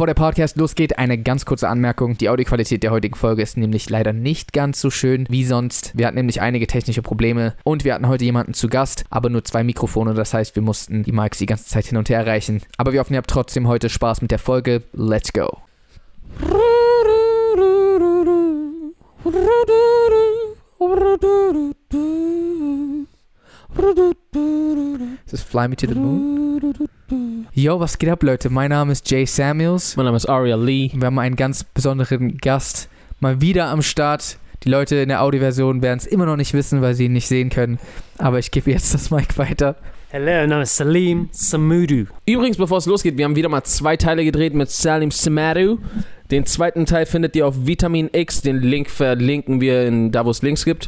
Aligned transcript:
Bevor 0.00 0.06
der 0.06 0.14
Podcast 0.14 0.56
losgeht, 0.56 0.98
eine 0.98 1.18
ganz 1.18 1.44
kurze 1.44 1.68
Anmerkung. 1.68 2.16
Die 2.16 2.30
Audioqualität 2.30 2.82
der 2.82 2.90
heutigen 2.90 3.16
Folge 3.16 3.42
ist 3.42 3.58
nämlich 3.58 3.90
leider 3.90 4.14
nicht 4.14 4.54
ganz 4.54 4.80
so 4.80 4.88
schön 4.88 5.26
wie 5.28 5.44
sonst. 5.44 5.92
Wir 5.94 6.06
hatten 6.06 6.16
nämlich 6.16 6.40
einige 6.40 6.66
technische 6.66 7.02
Probleme 7.02 7.54
und 7.64 7.84
wir 7.84 7.92
hatten 7.92 8.08
heute 8.08 8.24
jemanden 8.24 8.54
zu 8.54 8.68
Gast, 8.68 9.04
aber 9.10 9.28
nur 9.28 9.44
zwei 9.44 9.62
Mikrofone. 9.62 10.14
Das 10.14 10.32
heißt, 10.32 10.56
wir 10.56 10.62
mussten 10.62 11.02
die 11.02 11.12
Mics 11.12 11.36
die 11.36 11.44
ganze 11.44 11.66
Zeit 11.66 11.84
hin 11.84 11.98
und 11.98 12.08
her 12.08 12.26
reichen. 12.26 12.62
Aber 12.78 12.94
wir 12.94 13.00
hoffen, 13.00 13.12
ihr 13.12 13.18
habt 13.18 13.28
trotzdem 13.28 13.68
heute 13.68 13.90
Spaß 13.90 14.22
mit 14.22 14.30
der 14.30 14.38
Folge. 14.38 14.84
Let's 14.94 15.34
go. 15.34 15.58
Das 23.74 25.40
ist 25.40 25.42
Fly 25.48 25.68
Me 25.68 25.76
to 25.76 25.86
the 25.86 25.94
Moon. 25.94 27.46
Yo, 27.52 27.78
was 27.80 27.98
geht 27.98 28.10
ab, 28.10 28.22
Leute? 28.22 28.50
Mein 28.50 28.70
Name 28.70 28.92
ist 28.92 29.10
Jay 29.10 29.24
Samuels. 29.26 29.96
Mein 29.96 30.06
Name 30.06 30.16
ist 30.16 30.26
Aria 30.26 30.56
Lee. 30.56 30.90
Wir 30.94 31.06
haben 31.06 31.18
einen 31.18 31.36
ganz 31.36 31.64
besonderen 31.64 32.38
Gast 32.38 32.88
mal 33.20 33.40
wieder 33.40 33.66
am 33.68 33.82
Start. 33.82 34.38
Die 34.64 34.68
Leute 34.68 34.96
in 34.96 35.08
der 35.08 35.22
Audioversion 35.22 35.82
werden 35.82 35.98
es 35.98 36.06
immer 36.06 36.26
noch 36.26 36.36
nicht 36.36 36.52
wissen, 36.52 36.82
weil 36.82 36.94
sie 36.94 37.06
ihn 37.06 37.12
nicht 37.12 37.28
sehen 37.28 37.48
können. 37.48 37.78
Aber 38.18 38.38
ich 38.38 38.50
gebe 38.50 38.70
jetzt 38.70 38.92
das 38.92 39.10
Mic 39.10 39.38
weiter. 39.38 39.76
Hallo, 40.12 40.26
mein 40.26 40.48
Name 40.48 40.62
ist 40.62 40.76
Salim 40.76 41.28
Samudu. 41.30 42.06
Übrigens, 42.26 42.56
bevor 42.56 42.78
es 42.78 42.86
losgeht, 42.86 43.16
wir 43.16 43.24
haben 43.24 43.36
wieder 43.36 43.48
mal 43.48 43.62
zwei 43.62 43.96
Teile 43.96 44.24
gedreht 44.24 44.54
mit 44.54 44.70
Salim 44.70 45.10
Samadu. 45.10 45.78
Den 46.30 46.44
zweiten 46.46 46.84
Teil 46.86 47.06
findet 47.06 47.36
ihr 47.36 47.46
auf 47.46 47.66
Vitamin 47.66 48.10
X. 48.12 48.42
Den 48.42 48.60
Link 48.60 48.90
verlinken 48.90 49.60
wir 49.60 49.86
in 49.86 50.10
da, 50.10 50.26
wo 50.26 50.30
es 50.30 50.42
Links 50.42 50.64
gibt. 50.64 50.86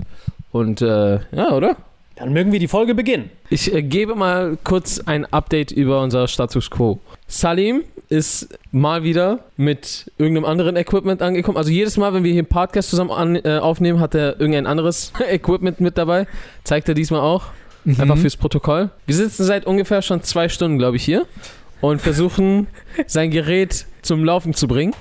Und 0.50 0.82
äh, 0.82 1.20
ja, 1.34 1.52
oder? 1.52 1.76
Dann 2.16 2.32
mögen 2.32 2.52
wir 2.52 2.58
die 2.58 2.68
Folge 2.68 2.94
beginnen. 2.94 3.30
Ich 3.48 3.72
äh, 3.72 3.82
gebe 3.82 4.14
mal 4.14 4.58
kurz 4.64 5.00
ein 5.00 5.24
Update 5.26 5.72
über 5.72 6.02
unser 6.02 6.28
Status 6.28 6.70
Quo. 6.70 6.98
Salim 7.26 7.82
ist 8.08 8.58
mal 8.70 9.04
wieder 9.04 9.40
mit 9.56 10.10
irgendeinem 10.18 10.44
anderen 10.44 10.76
Equipment 10.76 11.22
angekommen. 11.22 11.56
Also 11.56 11.70
jedes 11.70 11.96
Mal, 11.96 12.12
wenn 12.12 12.24
wir 12.24 12.32
hier 12.32 12.40
einen 12.40 12.48
Podcast 12.48 12.90
zusammen 12.90 13.10
an, 13.10 13.36
äh, 13.36 13.58
aufnehmen, 13.58 14.00
hat 14.00 14.14
er 14.14 14.38
irgendein 14.38 14.66
anderes 14.66 15.12
Equipment 15.28 15.80
mit 15.80 15.96
dabei. 15.96 16.26
Zeigt 16.64 16.88
er 16.88 16.94
diesmal 16.94 17.20
auch. 17.20 17.44
Einfach 17.84 18.16
fürs 18.16 18.36
Protokoll. 18.36 18.90
Wir 19.06 19.14
sitzen 19.14 19.44
seit 19.44 19.66
ungefähr 19.66 20.02
schon 20.02 20.22
zwei 20.22 20.48
Stunden, 20.48 20.78
glaube 20.78 20.96
ich, 20.96 21.04
hier 21.04 21.26
und 21.80 22.00
versuchen 22.00 22.68
sein 23.06 23.30
Gerät 23.30 23.86
zum 24.02 24.24
Laufen 24.24 24.54
zu 24.54 24.68
bringen. 24.68 24.94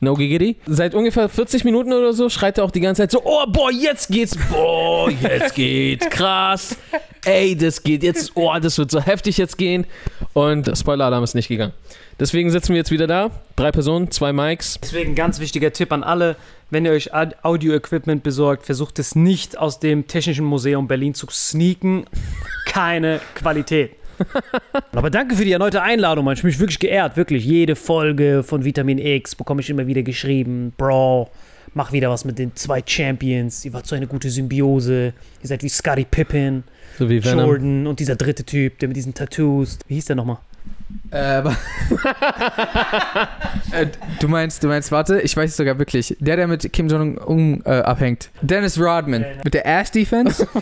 No 0.00 0.14
giggity. 0.14 0.56
Seit 0.66 0.94
ungefähr 0.94 1.28
40 1.28 1.64
Minuten 1.64 1.92
oder 1.92 2.12
so 2.12 2.28
schreit 2.28 2.58
er 2.58 2.64
auch 2.64 2.70
die 2.70 2.80
ganze 2.80 3.02
Zeit 3.02 3.10
so, 3.10 3.20
oh 3.24 3.46
boah, 3.48 3.70
jetzt 3.72 4.08
geht's, 4.08 4.36
boah, 4.50 5.10
jetzt 5.10 5.54
geht's, 5.54 6.08
krass. 6.08 6.76
Ey, 7.24 7.56
das 7.56 7.82
geht 7.82 8.02
jetzt, 8.04 8.32
oh, 8.34 8.52
das 8.60 8.78
wird 8.78 8.90
so 8.90 9.00
heftig 9.00 9.38
jetzt 9.38 9.58
gehen. 9.58 9.86
Und 10.34 10.70
Spoiler-Alarm 10.76 11.24
ist 11.24 11.34
nicht 11.34 11.48
gegangen. 11.48 11.72
Deswegen 12.20 12.50
sitzen 12.50 12.70
wir 12.70 12.78
jetzt 12.78 12.90
wieder 12.90 13.06
da. 13.06 13.30
Drei 13.56 13.70
Personen, 13.72 14.10
zwei 14.10 14.32
Mics. 14.32 14.78
Deswegen 14.82 15.14
ganz 15.14 15.40
wichtiger 15.40 15.72
Tipp 15.72 15.92
an 15.92 16.02
alle, 16.02 16.36
wenn 16.70 16.84
ihr 16.84 16.92
euch 16.92 17.10
Audio-Equipment 17.14 18.22
besorgt, 18.22 18.66
versucht 18.66 18.98
es 18.98 19.14
nicht 19.14 19.58
aus 19.58 19.80
dem 19.80 20.06
Technischen 20.06 20.44
Museum 20.44 20.86
Berlin 20.86 21.14
zu 21.14 21.26
sneaken. 21.30 22.06
Keine 22.66 23.20
Qualität. 23.34 23.97
Aber 24.92 25.10
danke 25.10 25.36
für 25.36 25.44
die 25.44 25.52
erneute 25.52 25.82
Einladung, 25.82 26.24
Mann. 26.24 26.34
Ich 26.34 26.42
bin 26.42 26.58
wirklich 26.58 26.78
geehrt, 26.78 27.16
wirklich. 27.16 27.44
Jede 27.44 27.76
Folge 27.76 28.42
von 28.42 28.64
Vitamin 28.64 28.98
X 28.98 29.34
bekomme 29.34 29.60
ich 29.60 29.70
immer 29.70 29.86
wieder 29.86 30.02
geschrieben. 30.02 30.72
Bro, 30.76 31.30
mach 31.74 31.92
wieder 31.92 32.10
was 32.10 32.24
mit 32.24 32.38
den 32.38 32.54
zwei 32.56 32.82
Champions. 32.84 33.64
Ihr 33.64 33.72
wart 33.72 33.86
so 33.86 33.94
eine 33.96 34.06
gute 34.06 34.30
Symbiose. 34.30 35.12
Ihr 35.42 35.48
seid 35.48 35.62
wie 35.62 35.68
Scottie 35.68 36.06
Pippen, 36.10 36.64
So 36.98 37.08
wie. 37.08 37.18
Jordan 37.18 37.86
und 37.86 38.00
dieser 38.00 38.16
dritte 38.16 38.44
Typ, 38.44 38.78
der 38.78 38.88
mit 38.88 38.96
diesen 38.96 39.14
Tattoos. 39.14 39.78
Wie 39.86 39.94
hieß 39.94 40.06
der 40.06 40.16
nochmal? 40.16 40.38
Äh, 41.10 41.16
aber 41.18 41.56
äh, 43.72 43.86
du 44.20 44.28
meinst, 44.28 44.62
du 44.62 44.68
meinst, 44.68 44.92
warte, 44.92 45.20
ich 45.20 45.36
weiß 45.36 45.50
es 45.50 45.56
sogar 45.56 45.78
wirklich. 45.78 46.16
Der, 46.20 46.36
der 46.36 46.46
mit 46.46 46.72
Kim 46.72 46.88
Jong-un 46.88 47.62
äh, 47.64 47.70
abhängt. 47.70 48.30
Dennis 48.42 48.78
Rodman. 48.80 49.24
Mit 49.44 49.54
der 49.54 49.66
Ass-Defense. 49.66 50.46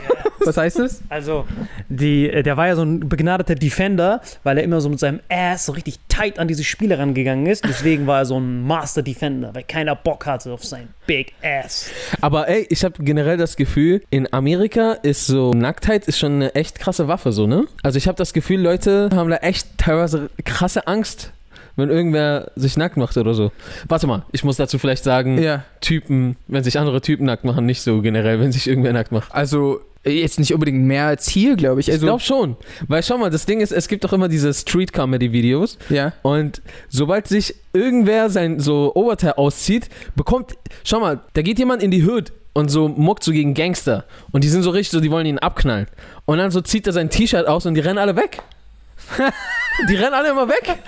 Was 0.46 0.56
heißt 0.56 0.78
das? 0.78 1.02
Also, 1.08 1.44
die, 1.88 2.30
äh, 2.30 2.42
der 2.42 2.56
war 2.56 2.68
ja 2.68 2.76
so 2.76 2.82
ein 2.82 3.08
begnadeter 3.08 3.56
Defender, 3.56 4.20
weil 4.44 4.58
er 4.58 4.64
immer 4.64 4.80
so 4.80 4.88
mit 4.88 5.00
seinem 5.00 5.20
Ass 5.28 5.66
so 5.66 5.72
richtig 5.72 5.98
tight 6.08 6.38
an 6.38 6.46
diese 6.46 6.62
Spieler 6.62 6.98
rangegangen 6.98 7.46
ist. 7.46 7.64
Deswegen 7.64 8.06
war 8.06 8.20
er 8.20 8.26
so 8.26 8.38
ein 8.38 8.62
Master 8.62 9.02
Defender, 9.02 9.54
weil 9.54 9.64
keiner 9.64 9.96
Bock 9.96 10.24
hatte 10.26 10.52
auf 10.52 10.64
sein 10.64 10.88
Big 11.06 11.34
Ass. 11.42 11.90
Aber 12.20 12.48
ey, 12.48 12.66
ich 12.70 12.84
habe 12.84 13.02
generell 13.02 13.36
das 13.36 13.56
Gefühl, 13.56 14.02
in 14.10 14.32
Amerika 14.32 14.92
ist 14.92 15.26
so 15.26 15.50
Nacktheit 15.50 16.06
ist 16.06 16.18
schon 16.18 16.34
eine 16.34 16.54
echt 16.54 16.78
krasse 16.78 17.08
Waffe, 17.08 17.32
so, 17.32 17.46
ne? 17.46 17.64
Also 17.82 17.98
ich 17.98 18.06
habe 18.06 18.16
das 18.16 18.32
Gefühl, 18.32 18.60
Leute 18.60 19.10
haben 19.12 19.30
da 19.30 19.36
echt 19.38 19.78
teilweise 19.78 20.30
krasse 20.44 20.86
Angst, 20.86 21.32
wenn 21.76 21.90
irgendwer 21.90 22.50
sich 22.56 22.76
nackt 22.76 22.96
macht 22.96 23.16
oder 23.16 23.34
so. 23.34 23.52
Warte 23.88 24.06
mal, 24.06 24.24
ich 24.32 24.44
muss 24.44 24.56
dazu 24.56 24.78
vielleicht 24.78 25.04
sagen, 25.04 25.40
Ja. 25.40 25.64
Typen, 25.80 26.36
wenn 26.48 26.64
sich 26.64 26.78
andere 26.78 27.00
Typen 27.00 27.26
nackt 27.26 27.44
machen, 27.44 27.66
nicht 27.66 27.82
so 27.82 28.00
generell, 28.02 28.40
wenn 28.40 28.52
sich 28.52 28.66
irgendwer 28.66 28.92
nackt 28.92 29.12
macht. 29.12 29.34
Also, 29.34 29.80
jetzt 30.04 30.38
nicht 30.38 30.54
unbedingt 30.54 30.84
mehr 30.84 31.06
als 31.06 31.28
hier, 31.28 31.56
glaube 31.56 31.80
ich. 31.80 31.88
Ich 31.88 31.94
Also, 31.94 32.06
glaube 32.06 32.20
schon. 32.22 32.56
Weil 32.88 33.02
schau 33.02 33.18
mal, 33.18 33.30
das 33.30 33.44
Ding 33.46 33.60
ist, 33.60 33.72
es 33.72 33.88
gibt 33.88 34.04
doch 34.04 34.12
immer 34.12 34.28
diese 34.28 34.52
Street-Comedy-Videos 34.54 35.78
ja. 35.90 36.12
und 36.22 36.62
sobald 36.88 37.26
sich 37.26 37.54
irgendwer 37.72 38.30
sein 38.30 38.60
so 38.60 38.92
Oberteil 38.94 39.32
auszieht, 39.32 39.88
bekommt, 40.14 40.54
schau 40.84 41.00
mal, 41.00 41.20
da 41.34 41.42
geht 41.42 41.58
jemand 41.58 41.82
in 41.82 41.90
die 41.90 42.04
Hood 42.06 42.32
und 42.52 42.70
so 42.70 42.88
muckt 42.88 43.22
so 43.22 43.32
gegen 43.32 43.54
Gangster 43.54 44.04
und 44.32 44.44
die 44.44 44.48
sind 44.48 44.62
so 44.62 44.70
richtig 44.70 44.92
so, 44.92 45.00
die 45.00 45.10
wollen 45.10 45.26
ihn 45.26 45.38
abknallen. 45.38 45.86
Und 46.24 46.38
dann 46.38 46.50
so 46.50 46.60
zieht 46.60 46.86
er 46.86 46.92
sein 46.92 47.10
T-Shirt 47.10 47.46
aus 47.46 47.66
und 47.66 47.74
die 47.74 47.80
rennen 47.80 47.98
alle 47.98 48.16
weg. 48.16 48.42
Die 49.88 49.96
rennen 49.96 50.14
alle 50.14 50.30
immer 50.30 50.48
weg. 50.48 50.78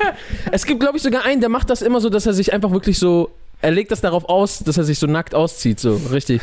Es 0.53 0.65
gibt, 0.65 0.81
glaube 0.81 0.97
ich, 0.97 1.03
sogar 1.03 1.25
einen, 1.25 1.41
der 1.41 1.51
macht 1.51 1.71
das 1.71 1.83
immer 1.83 2.01
so, 2.01 2.11
dass 2.11 2.27
er 2.27 2.33
sich 2.33 2.53
einfach 2.53 2.71
wirklich 2.71 2.99
so, 2.99 3.31
er 3.61 3.71
legt 3.71 3.91
das 3.91 4.01
darauf 4.01 4.29
aus, 4.29 4.61
dass 4.61 4.79
er 4.79 4.85
sich 4.85 4.99
so 4.99 5.07
nackt 5.07 5.35
auszieht, 5.35 5.81
so 5.81 6.01
richtig. 6.11 6.43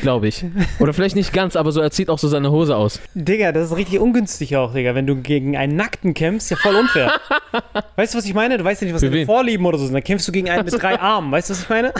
Glaube 0.00 0.28
ich. 0.28 0.44
Oder 0.78 0.92
vielleicht 0.92 1.16
nicht 1.16 1.32
ganz, 1.32 1.56
aber 1.56 1.72
so, 1.72 1.80
er 1.80 1.90
zieht 1.90 2.08
auch 2.08 2.18
so 2.18 2.28
seine 2.28 2.50
Hose 2.50 2.76
aus. 2.76 3.00
Digga, 3.14 3.52
das 3.52 3.70
ist 3.70 3.76
richtig 3.76 3.98
ungünstig 3.98 4.56
auch, 4.56 4.72
Digga. 4.72 4.94
Wenn 4.94 5.06
du 5.06 5.16
gegen 5.16 5.56
einen 5.56 5.76
Nackten 5.76 6.14
kämpfst, 6.14 6.50
ja 6.50 6.56
voll 6.56 6.76
unfair. 6.76 7.12
weißt 7.96 8.14
du, 8.14 8.18
was 8.18 8.24
ich 8.24 8.34
meine? 8.34 8.56
Du 8.58 8.64
weißt 8.64 8.82
ja 8.82 8.86
nicht, 8.86 8.94
was 8.94 9.02
deine? 9.02 9.26
Vorlieben 9.26 9.66
oder 9.66 9.78
so 9.78 9.84
sind. 9.84 9.94
Dann 9.94 10.04
kämpfst 10.04 10.28
du 10.28 10.32
gegen 10.32 10.48
einen 10.48 10.64
mit 10.64 10.80
drei 10.80 10.98
Armen. 11.00 11.32
Weißt 11.32 11.50
du, 11.50 11.54
was 11.54 11.62
ich 11.62 11.68
meine? 11.68 11.92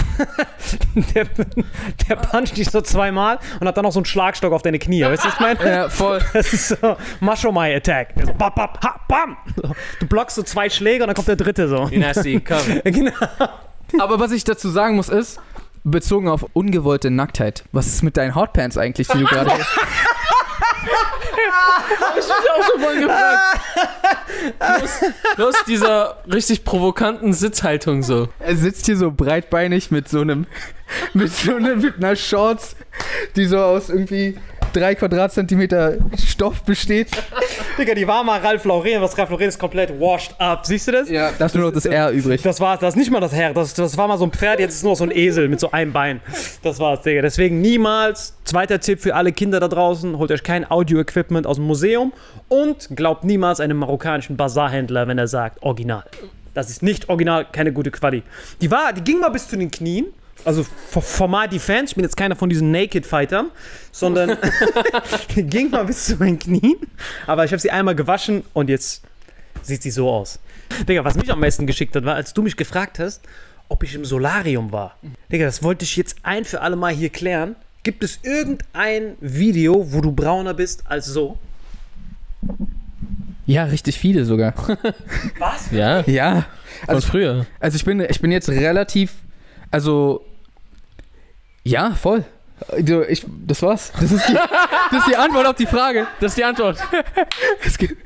der, 1.15 1.27
der 2.09 2.17
puncht 2.17 2.57
dich 2.57 2.71
so 2.71 2.81
zweimal 2.81 3.39
und 3.61 3.67
hat 3.67 3.77
dann 3.77 3.85
noch 3.85 3.93
so 3.93 3.99
einen 3.99 4.07
Schlagstock 4.07 4.53
auf 4.53 4.63
deine 4.63 4.79
Knie. 4.79 5.03
Weißt 5.05 5.25
du, 5.25 5.29
was 5.29 5.35
ich 5.35 5.41
meine? 5.41 5.65
Ja, 5.65 5.89
voll. 5.89 6.21
Das 6.33 6.53
ist 6.53 6.69
so 6.69 6.97
Macho 7.21 7.53
Mai 7.53 7.77
Attack. 7.77 8.15
So, 8.25 8.33
bap, 8.35 8.55
bap, 8.55 8.79
ha, 8.85 9.01
bam. 9.09 9.37
So, 9.57 9.71
Du 10.01 10.07
blockst 10.07 10.37
so 10.37 10.43
zwei 10.43 10.71
Schläge 10.71 11.03
und 11.03 11.09
dann 11.09 11.17
kommt 11.17 11.29
der 11.29 11.37
dritte 11.37 11.69
so. 11.69 11.89
Nasty, 11.93 12.41
come. 12.41 12.81
Genau. 12.85 13.13
Aber 13.99 14.21
was 14.21 14.33
ich 14.33 14.45
dazu 14.45 14.69
sagen 14.69 14.97
muss, 14.97 15.09
ist, 15.09 15.41
bezogen 15.85 16.29
auf 16.29 16.47
ungewollte 16.53 17.11
Nacktheit, 17.11 17.65
was 17.73 17.87
ist 17.87 18.03
mit 18.03 18.17
deinen 18.17 18.35
Hotpants 18.35 18.77
eigentlich, 18.77 19.09
die 19.09 19.19
du 19.19 19.25
gerade. 19.27 19.51
auch 22.59 22.71
schon 22.71 22.81
mal 22.81 23.01
gefragt. 23.01 23.61
Los, 24.81 24.91
los 25.37 25.55
dieser 25.67 26.23
richtig 26.33 26.65
provokanten 26.65 27.33
Sitzhaltung 27.33 28.03
so. 28.03 28.29
er 28.39 28.57
sitzt 28.57 28.87
hier 28.87 28.97
so 28.97 29.11
breitbeinig 29.11 29.91
mit 29.91 30.09
so 30.09 30.21
einem. 30.21 30.47
mit 31.15 31.33
so 31.33 31.55
einem, 31.55 31.81
mit 31.81 31.97
einer 31.97 32.17
Shorts, 32.17 32.77
die 33.37 33.47
so 33.47 33.59
aus 33.59 33.91
irgendwie 33.91 34.39
drei 34.73 34.95
Quadratzentimeter 34.95 35.99
Stoff 36.17 36.63
besteht. 36.63 37.09
Digga, 37.79 37.95
die 37.95 38.07
war 38.07 38.25
mal 38.25 38.41
Ralf 38.41 38.65
Lauren. 38.65 39.01
Was 39.01 39.17
Ralf 39.17 39.31
Lauren 39.31 39.49
ist 39.49 39.59
komplett 39.59 39.99
washed 40.01 40.35
up. 40.39 40.67
Siehst 40.67 40.89
du 40.89 40.93
das? 40.93 41.09
Ja, 41.09 41.31
da 41.39 41.47
ist 41.47 41.55
nur 41.55 41.65
noch 41.65 41.73
das 41.73 41.87
R 41.87 42.11
übrig. 42.11 42.43
Das 42.43 42.61
war 42.61 42.77
das 42.79 42.95
ist 42.95 42.97
nicht 42.97 43.11
mal 43.11 43.21
das 43.21 43.33
Herr, 43.33 43.53
das, 43.55 43.75
das 43.75 43.97
war 43.97 44.09
mal 44.09 44.19
so 44.19 44.25
ein 44.25 44.33
Pferd, 44.33 44.61
jetzt 44.61 44.75
ist 44.75 44.85
nur 44.85 44.97
so 44.97 45.05
ein 45.05 45.11
Esel 45.11 45.49
mit 45.49 45.61
so 45.61 45.71
einem 45.71 45.93
Bein. 45.93 46.21
Das 46.63 46.79
war's, 46.79 47.03
Digga. 47.03 47.23
Deswegen 47.23 47.61
niemals, 47.61 48.37
zweiter 48.45 48.81
Tipp 48.81 49.01
für 49.01 49.15
alle 49.15 49.33
Kinder 49.33 49.61
da 49.61 49.69
draußen, 49.69 50.19
holt 50.19 50.31
euch 50.31 50.43
kein 50.43 50.71
Audio-Equipment 50.71 51.47
aus 51.47 51.57
dem 51.57 51.67
Museum 51.67 52.13
und 52.49 52.89
glaubt 52.97 53.25
niemals 53.25 53.61
einem 53.61 53.79
marokkanischen 53.79 54.37
Bazarhändler, 54.37 55.09
wenn 55.09 55.19
er 55.19 55.29
sagt, 55.29 55.63
original. 55.63 56.05
Das 56.55 56.69
ist 56.69 56.83
nicht 56.83 57.09
original, 57.09 57.47
keine 57.51 57.73
gute 57.73 57.91
Quali. 57.91 58.23
Die 58.61 58.71
war, 58.71 58.93
die 58.93 59.03
ging 59.03 59.21
mal 59.21 59.29
bis 59.29 59.49
zu 59.49 59.57
den 59.57 59.71
Knien. 59.71 60.07
Also 60.45 60.65
formal 60.89 61.49
die 61.49 61.59
Fans, 61.59 61.91
ich 61.91 61.97
bin 61.97 62.05
jetzt 62.05 62.17
keiner 62.17 62.35
von 62.37 62.49
diesen 62.49 62.71
Naked-Fightern, 62.71 63.51
sondern 63.93 64.39
die 65.35 65.43
ging 65.45 65.71
mal 65.71 65.85
bis 65.85 66.07
zu 66.07 66.17
meinen 66.17 66.39
Knien. 66.39 66.77
Aber 67.27 67.45
ich 67.45 67.53
habe 67.53 67.61
sie 67.61 67.71
einmal 67.71 67.95
gewaschen 67.95 68.43
und 68.53 68.69
jetzt 68.71 69.03
sieht 69.63 69.83
sie 69.83 69.91
so 69.91 70.09
aus. 70.11 70.39
Digga, 70.89 71.05
was 71.05 71.15
mich 71.17 71.31
am 71.31 71.41
meisten 71.41 71.67
geschickt 71.67 71.95
hat, 71.97 72.05
war, 72.05 72.15
als 72.15 72.33
du 72.33 72.43
mich 72.43 72.57
gefragt 72.57 72.99
hast, 72.99 73.21
ob 73.69 73.83
ich 73.83 73.95
im 73.95 74.05
Solarium 74.05 74.73
war. 74.73 74.97
Digga, 75.31 75.45
das 75.45 75.63
wollte 75.63 75.85
ich 75.85 75.97
jetzt 75.97 76.17
ein 76.23 76.45
für 76.45 76.61
alle 76.61 76.77
Mal 76.77 76.93
hier 76.93 77.11
klären. 77.11 77.57
Gibt 77.83 78.03
es 78.05 78.19
irgendein 78.23 79.17
Video, 79.21 79.93
wo 79.93 80.01
du 80.01 80.13
brauner 80.13 80.55
bist 80.55 80.83
als 80.87 81.07
so? 81.07 81.39
Ja, 83.47 83.65
richtig 83.65 83.99
viele 83.99 84.25
sogar. 84.25 84.55
Was? 85.39 85.71
Ja, 85.71 86.01
Ja. 86.07 86.47
von 86.87 86.95
Also, 86.95 87.09
früher. 87.09 87.47
also 87.59 87.77
ich 87.77 87.85
bin, 87.85 88.01
ich 88.01 88.21
bin 88.21 88.33
jetzt 88.33 88.49
relativ. 88.49 89.13
Also. 89.71 90.25
Ja, 91.65 91.91
voll. 91.95 92.25
Also 92.69 93.03
Ich, 93.05 93.25
das 93.47 93.63
war's. 93.63 93.93
Das 94.01 94.13
ist, 94.13 94.29
die, 94.29 94.35
das 94.35 95.01
ist 95.01 95.09
die 95.09 95.17
Antwort 95.17 95.47
auf 95.47 95.57
die 95.57 95.67
Frage. 95.67 96.07
Das 96.21 96.33
ist 96.33 96.39
die 96.39 96.45
Antwort. 96.45 96.79
Gibt- 97.79 97.97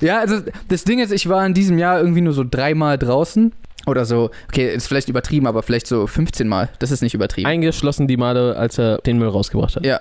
Ja, 0.00 0.18
also 0.20 0.40
das 0.68 0.84
Ding 0.84 1.00
ist, 1.00 1.10
ich 1.12 1.28
war 1.28 1.44
in 1.46 1.54
diesem 1.54 1.78
Jahr 1.78 1.98
irgendwie 1.98 2.20
nur 2.20 2.32
so 2.32 2.44
dreimal 2.48 2.98
draußen. 2.98 3.52
Oder 3.86 4.04
so, 4.04 4.30
okay, 4.48 4.74
ist 4.74 4.88
vielleicht 4.88 5.08
übertrieben, 5.08 5.46
aber 5.46 5.62
vielleicht 5.62 5.86
so 5.86 6.06
15 6.08 6.48
Mal. 6.48 6.68
Das 6.80 6.90
ist 6.90 7.02
nicht 7.02 7.14
übertrieben. 7.14 7.46
Eingeschlossen 7.48 8.08
die 8.08 8.16
Male, 8.16 8.56
als 8.56 8.78
er 8.78 8.98
den 8.98 9.18
Müll 9.18 9.28
rausgebracht 9.28 9.76
hat. 9.76 9.84
ja. 9.86 10.00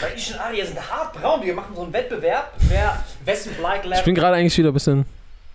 Weil 0.00 0.12
ich 0.16 0.32
und 0.32 0.38
Ari 0.40 0.64
sind 0.64 0.78
hart 0.90 1.12
braun. 1.12 1.44
Wir 1.44 1.54
machen 1.54 1.74
so 1.74 1.82
einen 1.82 1.92
Wettbewerb, 1.92 2.52
wer 2.68 3.02
wessen 3.24 3.52
Black 3.58 3.84
Lab. 3.84 3.98
Ich 3.98 4.04
bin 4.04 4.14
gerade 4.14 4.36
eigentlich 4.36 4.56
wieder 4.56 4.68
ein 4.70 4.74
bisschen. 4.74 5.04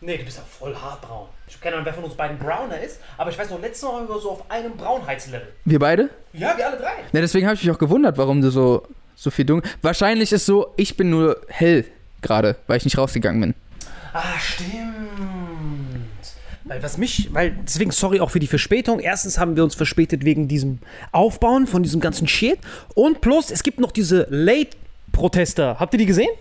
nee, 0.01 0.17
du 0.17 0.25
bist 0.25 0.37
ja 0.37 0.43
voll 0.59 0.75
hart 0.75 1.01
braun. 1.01 1.27
Ich 1.53 1.57
habe 1.57 1.65
keine 1.65 1.75
Ahnung, 1.75 1.85
wer 1.85 1.93
von 1.93 2.03
uns 2.05 2.15
beiden 2.15 2.39
brauner 2.39 2.79
ist, 2.79 2.99
aber 3.15 3.29
ich 3.29 3.37
weiß 3.37 3.51
noch, 3.51 3.61
letztes 3.61 3.83
Mal 3.83 3.93
waren 3.93 4.09
wir 4.09 4.19
so 4.19 4.31
auf 4.31 4.49
einem 4.49 4.75
Braunheitslevel. 4.75 5.49
Wir 5.65 5.77
beide? 5.77 6.09
Ja, 6.33 6.57
wir 6.57 6.65
alle 6.67 6.77
drei. 6.77 6.93
Ja, 7.11 7.21
deswegen 7.21 7.45
habe 7.45 7.55
ich 7.55 7.63
mich 7.63 7.71
auch 7.71 7.77
gewundert, 7.77 8.17
warum 8.17 8.41
du 8.41 8.49
so, 8.49 8.87
so 9.15 9.29
viel 9.29 9.45
dunkel. 9.45 9.69
Wahrscheinlich 9.83 10.31
ist 10.31 10.47
so, 10.47 10.73
ich 10.77 10.97
bin 10.97 11.11
nur 11.11 11.39
hell 11.49 11.85
gerade, 12.23 12.55
weil 12.65 12.77
ich 12.77 12.85
nicht 12.85 12.97
rausgegangen 12.97 13.39
bin. 13.39 13.53
Ah, 14.13 14.39
stimmt. 14.39 14.73
Weil 16.63 16.81
was 16.81 16.97
mich, 16.97 17.31
weil 17.31 17.55
deswegen 17.63 17.91
sorry 17.91 18.19
auch 18.19 18.31
für 18.31 18.39
die 18.39 18.47
Verspätung. 18.47 18.99
Erstens 18.99 19.37
haben 19.37 19.55
wir 19.55 19.63
uns 19.63 19.75
verspätet 19.75 20.25
wegen 20.25 20.47
diesem 20.47 20.79
Aufbauen 21.11 21.67
von 21.67 21.83
diesem 21.83 22.01
ganzen 22.01 22.27
Shit 22.27 22.57
und 22.95 23.21
plus 23.21 23.51
es 23.51 23.61
gibt 23.61 23.79
noch 23.79 23.91
diese 23.91 24.25
Late-Protester. 24.31 25.79
Habt 25.79 25.93
ihr 25.93 25.99
die 25.99 26.07
gesehen? 26.07 26.31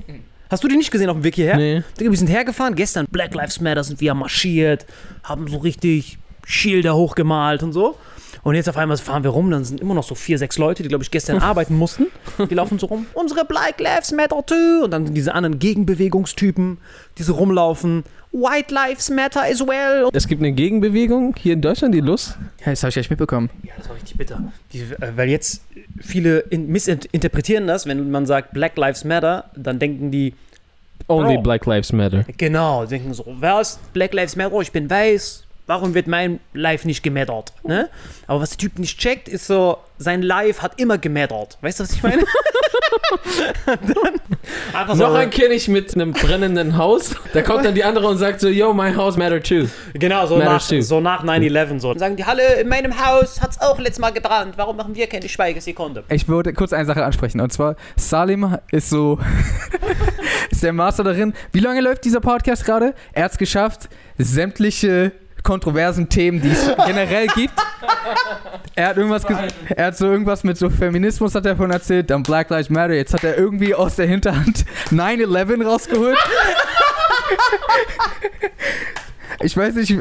Hast 0.53 0.63
du 0.63 0.69
die 0.69 0.77
nicht 0.77 0.91
gesehen 0.91 1.09
auf 1.09 1.17
dem 1.17 1.25
Weg 1.25 1.37
hierher? 1.37 1.57
Nee. 1.57 1.83
Digga, 1.99 2.11
Wir 2.11 2.19
sind 2.19 2.29
hergefahren. 2.29 2.75
Gestern 2.75 3.07
Black 3.11 3.35
Lives 3.35 3.59
Matter 3.63 3.83
sind 3.83 4.03
wir 4.03 4.13
marschiert, 4.13 4.85
haben 5.25 5.49
so 5.49 5.57
richtig 5.57 6.19
Schilder 6.45 6.95
hochgemalt 6.95 7.63
und 7.63 7.73
so. 7.73 7.97
Und 8.43 8.55
jetzt 8.55 8.69
auf 8.69 8.77
einmal 8.77 8.99
fahren 8.99 9.23
wir 9.23 9.31
rum, 9.31 9.51
dann 9.51 9.65
sind 9.65 9.81
immer 9.81 9.95
noch 9.95 10.03
so 10.05 10.15
vier, 10.15 10.37
sechs 10.37 10.59
Leute, 10.59 10.83
die, 10.83 10.91
glaube 10.91 11.05
ich, 11.05 11.11
gestern 11.11 11.39
arbeiten 11.43 11.75
mussten. 11.75 12.09
Die 12.51 12.55
laufen 12.55 12.79
so 12.79 12.85
rum, 12.85 13.07
unsere 13.15 13.47
Black 13.47 13.81
Lives 13.81 14.13
Matter 14.13 14.45
too. 14.45 14.85
Und 14.85 14.91
dann 14.91 15.15
diese 15.15 15.35
anderen 15.35 15.59
Gegenbewegungstypen, 15.59 16.77
die 17.17 17.23
so 17.23 17.33
rumlaufen. 17.33 18.05
White 18.33 18.75
Lives 18.75 19.09
Matter 19.09 19.45
as 19.45 19.61
well. 19.61 20.11
Es 20.13 20.29
gibt 20.29 20.43
eine 20.43 20.53
Gegenbewegung 20.53 21.35
hier 21.39 21.55
in 21.55 21.63
Deutschland, 21.63 21.95
die 21.95 22.01
Lust. 22.01 22.37
Ja, 22.61 22.73
das 22.73 22.83
habe 22.83 22.91
ich 22.91 22.97
echt 22.99 23.11
mitbekommen. 23.11 23.49
Ja, 23.63 23.73
das 23.79 23.89
war 23.89 23.97
richtig 23.97 24.19
bitter. 24.19 24.53
Die, 24.73 24.81
äh, 24.81 25.17
weil 25.17 25.31
jetzt 25.31 25.63
viele 26.03 26.41
in, 26.41 26.67
missinterpretieren 26.69 27.67
das, 27.67 27.87
wenn 27.87 28.11
man 28.11 28.27
sagt 28.27 28.53
Black 28.53 28.77
Lives 28.77 29.05
Matter, 29.05 29.51
dann 29.57 29.79
denken 29.79 30.11
die, 30.11 30.35
Only 31.09 31.35
Bro. 31.35 31.43
Black 31.43 31.67
Lives 31.67 31.93
Matter. 31.93 32.25
genau, 32.37 32.87
denken 32.87 33.13
so, 33.15 33.25
wer 33.39 33.61
ist 33.61 33.93
Black 33.93 34.13
Lives 34.13 34.37
Matter? 34.37 34.61
Ich 34.61 34.73
bin 34.73 34.89
weiß. 34.89 35.45
Warum 35.67 35.95
wird 35.95 36.09
mein 36.09 36.41
Life 36.55 36.87
nicht 36.87 37.03
gemattert? 37.03 37.53
Ne? 37.63 37.89
Aber 38.27 38.41
was 38.41 38.51
der 38.51 38.59
Typ 38.59 38.79
nicht 38.79 38.99
checkt, 38.99 39.29
ist 39.29 39.47
so, 39.47 39.79
sein 39.97 40.23
Life 40.23 40.61
hat 40.61 40.79
immer 40.81 40.99
gemattert. 40.99 41.57
Weißt 41.61 41.79
du, 41.79 41.85
was 41.85 41.93
ich 41.93 42.03
meine? 42.03 42.23
dann, 43.67 43.79
einfach 44.73 44.95
so, 44.95 45.07
Noch 45.07 45.31
kenne 45.31 45.55
ich 45.55 45.69
mit 45.69 45.95
einem 45.95 46.13
brennenden 46.13 46.77
Haus. 46.77 47.15
Da 47.33 47.43
kommt 47.43 47.65
dann 47.65 47.75
die 47.75 47.85
andere 47.85 48.09
und 48.09 48.19
sagt 48.19 48.41
so, 48.41 48.49
yo, 48.49 48.73
my 48.73 48.95
house 48.95 49.17
matter 49.17 49.43
too. 49.43 49.67
Genau, 49.95 50.27
so 50.27 50.37
Matters 50.37 50.71
nach, 50.71 50.77
too. 50.77 50.83
so 50.83 51.01
nach 51.01 51.25
9-11 51.25 51.81
so. 51.81 51.91
Dann 51.91 51.99
sagen 51.99 52.17
die, 52.17 52.25
Halle, 52.25 52.61
in 52.61 52.69
meinem 52.69 53.05
Haus 53.05 53.41
hat's 53.41 53.61
auch 53.61 53.79
letztes 53.79 54.01
Mal 54.01 54.11
gebrannt. 54.11 54.55
Warum 54.57 54.77
machen 54.77 54.95
wir 54.95 55.07
keine 55.07 55.29
Schweigesekunde? 55.29 56.05
Ich 56.09 56.29
wollte 56.29 56.53
kurz 56.53 56.73
eine 56.73 56.87
Sache 56.87 57.05
ansprechen. 57.05 57.41
Und 57.41 57.53
zwar, 57.53 57.77
Salim 57.97 58.59
ist 58.71 58.91
so. 58.91 59.19
ist 60.51 60.63
der 60.63 60.73
Master 60.73 61.05
darin. 61.05 61.35
Wie 61.53 61.61
lange 61.61 61.81
läuft 61.81 62.05
dieser 62.05 62.21
Podcast 62.21 62.65
gerade? 62.65 62.95
Er 63.13 63.25
hat 63.25 63.33
es 63.33 63.39
geschafft, 63.39 63.89
sämtliche 64.19 65.13
kontroversen 65.43 66.09
Themen, 66.09 66.41
die 66.41 66.51
es 66.51 66.71
generell 66.87 67.27
gibt. 67.29 67.55
Er 68.75 68.89
hat 68.89 68.97
irgendwas 68.97 69.27
ge- 69.27 69.37
er 69.77 69.87
hat 69.87 69.97
so 69.97 70.07
irgendwas 70.11 70.45
mit 70.45 70.57
so 70.57 70.71
Feminismus 70.71 71.35
hat 71.35 71.45
er 71.47 71.57
von 71.57 71.71
erzählt, 71.71 72.11
dann 72.11 72.23
Black 72.23 72.49
Lives 72.51 72.71
Matter, 72.71 72.95
jetzt 72.95 73.13
hat 73.15 73.25
er 73.25 73.37
irgendwie 73.37 73.75
aus 73.75 73.97
der 73.97 74.07
Hinterhand 74.07 74.65
9-11 74.91 75.65
rausgeholt. 75.65 76.19
Ich 79.41 79.57
weiß 79.57 79.75
nicht, 79.75 79.97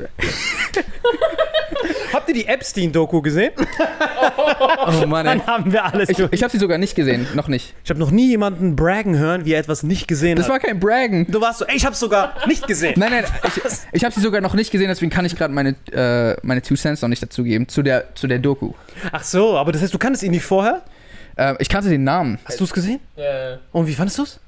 Habt 2.21 2.29
ihr 2.29 2.35
die 2.35 2.45
Epstein-Doku 2.45 3.19
gesehen? 3.23 3.51
oh 5.01 5.07
Mann, 5.07 5.25
ey. 5.25 5.37
Dann 5.39 5.47
haben 5.47 5.71
wir 5.73 5.83
alles 5.83 6.07
Ich, 6.09 6.17
durch. 6.17 6.31
ich 6.31 6.43
habe 6.43 6.51
sie 6.51 6.59
sogar 6.59 6.77
nicht 6.77 6.93
gesehen, 6.95 7.25
noch 7.33 7.47
nicht. 7.47 7.73
Ich 7.83 7.89
habe 7.89 7.99
noch 7.99 8.11
nie 8.11 8.27
jemanden 8.29 8.75
braggen 8.75 9.17
hören, 9.17 9.43
wie 9.43 9.53
er 9.53 9.59
etwas 9.59 9.81
nicht 9.81 10.07
gesehen 10.07 10.35
Das 10.35 10.45
hat. 10.45 10.51
war 10.51 10.59
kein 10.59 10.79
Braggen. 10.79 11.25
du 11.31 11.41
warst 11.41 11.57
so, 11.59 11.65
ey, 11.65 11.75
ich 11.75 11.83
hab's 11.83 11.99
sogar 11.99 12.35
nicht 12.47 12.67
gesehen. 12.67 12.93
Nein, 12.95 13.11
nein, 13.11 13.25
ich, 13.43 13.63
ich 13.91 14.03
habe 14.03 14.13
sie 14.13 14.21
sogar 14.21 14.39
noch 14.39 14.53
nicht 14.53 14.69
gesehen, 14.69 14.87
deswegen 14.87 15.09
kann 15.11 15.25
ich 15.25 15.35
gerade 15.35 15.51
meine, 15.51 15.75
äh, 15.91 16.35
meine 16.45 16.61
Two 16.61 16.75
Cents 16.75 17.01
noch 17.01 17.09
nicht 17.09 17.23
dazugeben 17.23 17.67
zu 17.67 17.81
der, 17.81 18.13
zu 18.13 18.27
der 18.27 18.37
Doku. 18.37 18.73
Ach 19.11 19.23
so, 19.23 19.57
aber 19.57 19.71
das 19.71 19.81
heißt, 19.81 19.91
du 19.93 19.97
kanntest 19.97 20.23
ihn 20.23 20.29
nicht 20.31 20.45
vorher? 20.45 20.83
Äh, 21.37 21.55
ich 21.57 21.69
kannte 21.69 21.89
den 21.89 22.03
Namen. 22.03 22.37
Hast 22.45 22.59
du 22.59 22.65
es 22.65 22.71
gesehen? 22.71 22.99
Und 23.71 23.87
wie 23.87 23.95
fandest 23.95 24.19
du's? 24.19 24.39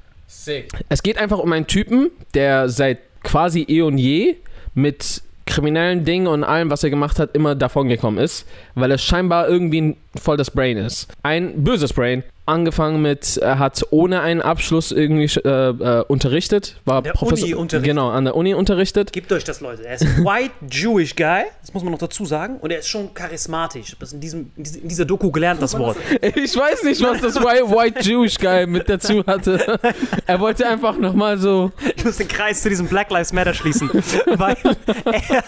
Es 0.90 1.02
geht 1.02 1.18
einfach 1.18 1.40
um 1.40 1.52
einen 1.52 1.66
Typen, 1.66 2.12
der 2.36 2.70
seit 2.70 3.00
quasi 3.24 3.66
eh 3.68 3.82
und 3.82 3.98
je 3.98 4.36
mit 4.76 5.24
kriminellen 5.46 6.06
Dingen 6.06 6.28
und 6.28 6.44
allem, 6.44 6.70
was 6.70 6.84
er 6.84 6.90
gemacht 6.90 7.20
hat, 7.20 7.36
immer 7.36 7.56
davongekommen 7.56 8.24
ist, 8.24 8.48
weil 8.76 8.92
er 8.92 8.98
scheinbar 8.98 9.48
irgendwie 9.48 9.82
ein 9.82 9.98
voll 10.16 10.38
das 10.38 10.52
Brain 10.52 10.78
ist. 10.78 11.12
Ein 11.24 11.64
böses 11.64 11.94
Brain. 11.94 12.24
Angefangen 12.46 13.02
mit, 13.02 13.38
er 13.38 13.58
hat 13.58 13.84
ohne 13.92 14.20
einen 14.20 14.42
Abschluss 14.42 14.92
irgendwie 14.92 15.26
äh, 15.46 15.70
äh, 15.70 16.04
unterrichtet, 16.10 16.76
war 16.84 17.02
der 17.02 17.14
Professor- 17.14 17.46
Uni 17.46 17.54
unterrichtet. 17.54 17.88
Genau, 17.90 18.10
an 18.10 18.26
der 18.26 18.36
Uni 18.36 18.54
unterrichtet. 18.54 19.14
Gebt 19.14 19.32
euch 19.32 19.46
das, 19.46 19.62
Leute. 19.62 19.86
Er 19.88 19.96
ist 19.96 20.02
ein 20.04 20.18
white 20.26 20.52
Jewish 20.70 21.16
guy, 21.16 21.44
das 21.62 21.74
muss 21.74 21.84
man 21.84 21.94
noch 21.94 22.00
dazu 22.00 22.26
sagen, 22.26 22.58
und 22.60 22.70
er 22.72 22.80
ist 22.80 22.90
schon 22.90 23.14
charismatisch. 23.14 23.84
Ich 23.86 23.90
habe 23.92 24.00
das 24.02 24.12
in, 24.12 24.20
diesem, 24.20 24.52
in 24.58 24.64
diese- 24.64 24.80
in 24.80 24.88
dieser 24.90 25.06
Doku 25.06 25.32
gelernt, 25.32 25.62
das 25.62 25.78
Wort. 25.80 25.96
Ich 26.36 26.54
weiß 26.58 26.84
nicht, 26.84 27.02
was 27.02 27.22
das 27.22 27.36
White, 27.38 27.70
White 27.70 28.00
Jewish 28.02 28.38
Guy 28.38 28.66
mit 28.68 28.90
dazu 28.90 29.24
hatte. 29.26 29.80
Er 30.26 30.40
wollte 30.42 30.68
einfach 30.68 30.98
nochmal 30.98 31.38
so. 31.38 31.72
Ich 31.96 32.04
muss 32.04 32.18
den 32.18 32.28
Kreis 32.28 32.62
zu 32.62 32.68
diesem 32.70 32.88
Black 32.88 33.10
Lives 33.10 33.32
Matter 33.32 33.54
schließen, 33.54 33.90
weil 34.36 34.58
er, 35.06 35.44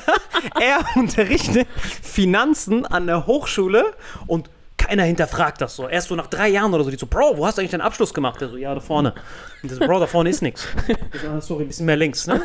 er 0.61 0.85
unterrichtet 0.95 1.67
Finanzen 2.01 2.85
an 2.85 3.07
der 3.07 3.25
Hochschule 3.27 3.83
und 4.27 4.49
keiner 4.85 5.03
hinterfragt 5.03 5.61
das 5.61 5.75
so. 5.75 5.87
Erst 5.87 6.09
so 6.09 6.15
nach 6.15 6.27
drei 6.27 6.49
Jahren 6.49 6.73
oder 6.73 6.83
so, 6.83 6.91
die 6.91 6.97
so, 6.97 7.07
Bro, 7.07 7.37
wo 7.37 7.45
hast 7.45 7.57
du 7.57 7.61
eigentlich 7.61 7.71
deinen 7.71 7.81
Abschluss 7.81 8.13
gemacht? 8.13 8.39
Der 8.41 8.49
so, 8.49 8.57
ja, 8.57 8.73
da 8.73 8.79
vorne. 8.79 9.13
Und 9.61 9.69
der 9.69 9.77
so, 9.77 9.85
Bro, 9.85 9.99
da 9.99 10.07
vorne 10.07 10.29
ist 10.29 10.41
nichts. 10.41 10.67
Ich 11.13 11.21
so, 11.21 11.27
ah, 11.27 11.41
sorry, 11.41 11.63
ein 11.63 11.67
bisschen 11.67 11.85
mehr 11.85 11.95
links, 11.95 12.27
ne? 12.27 12.41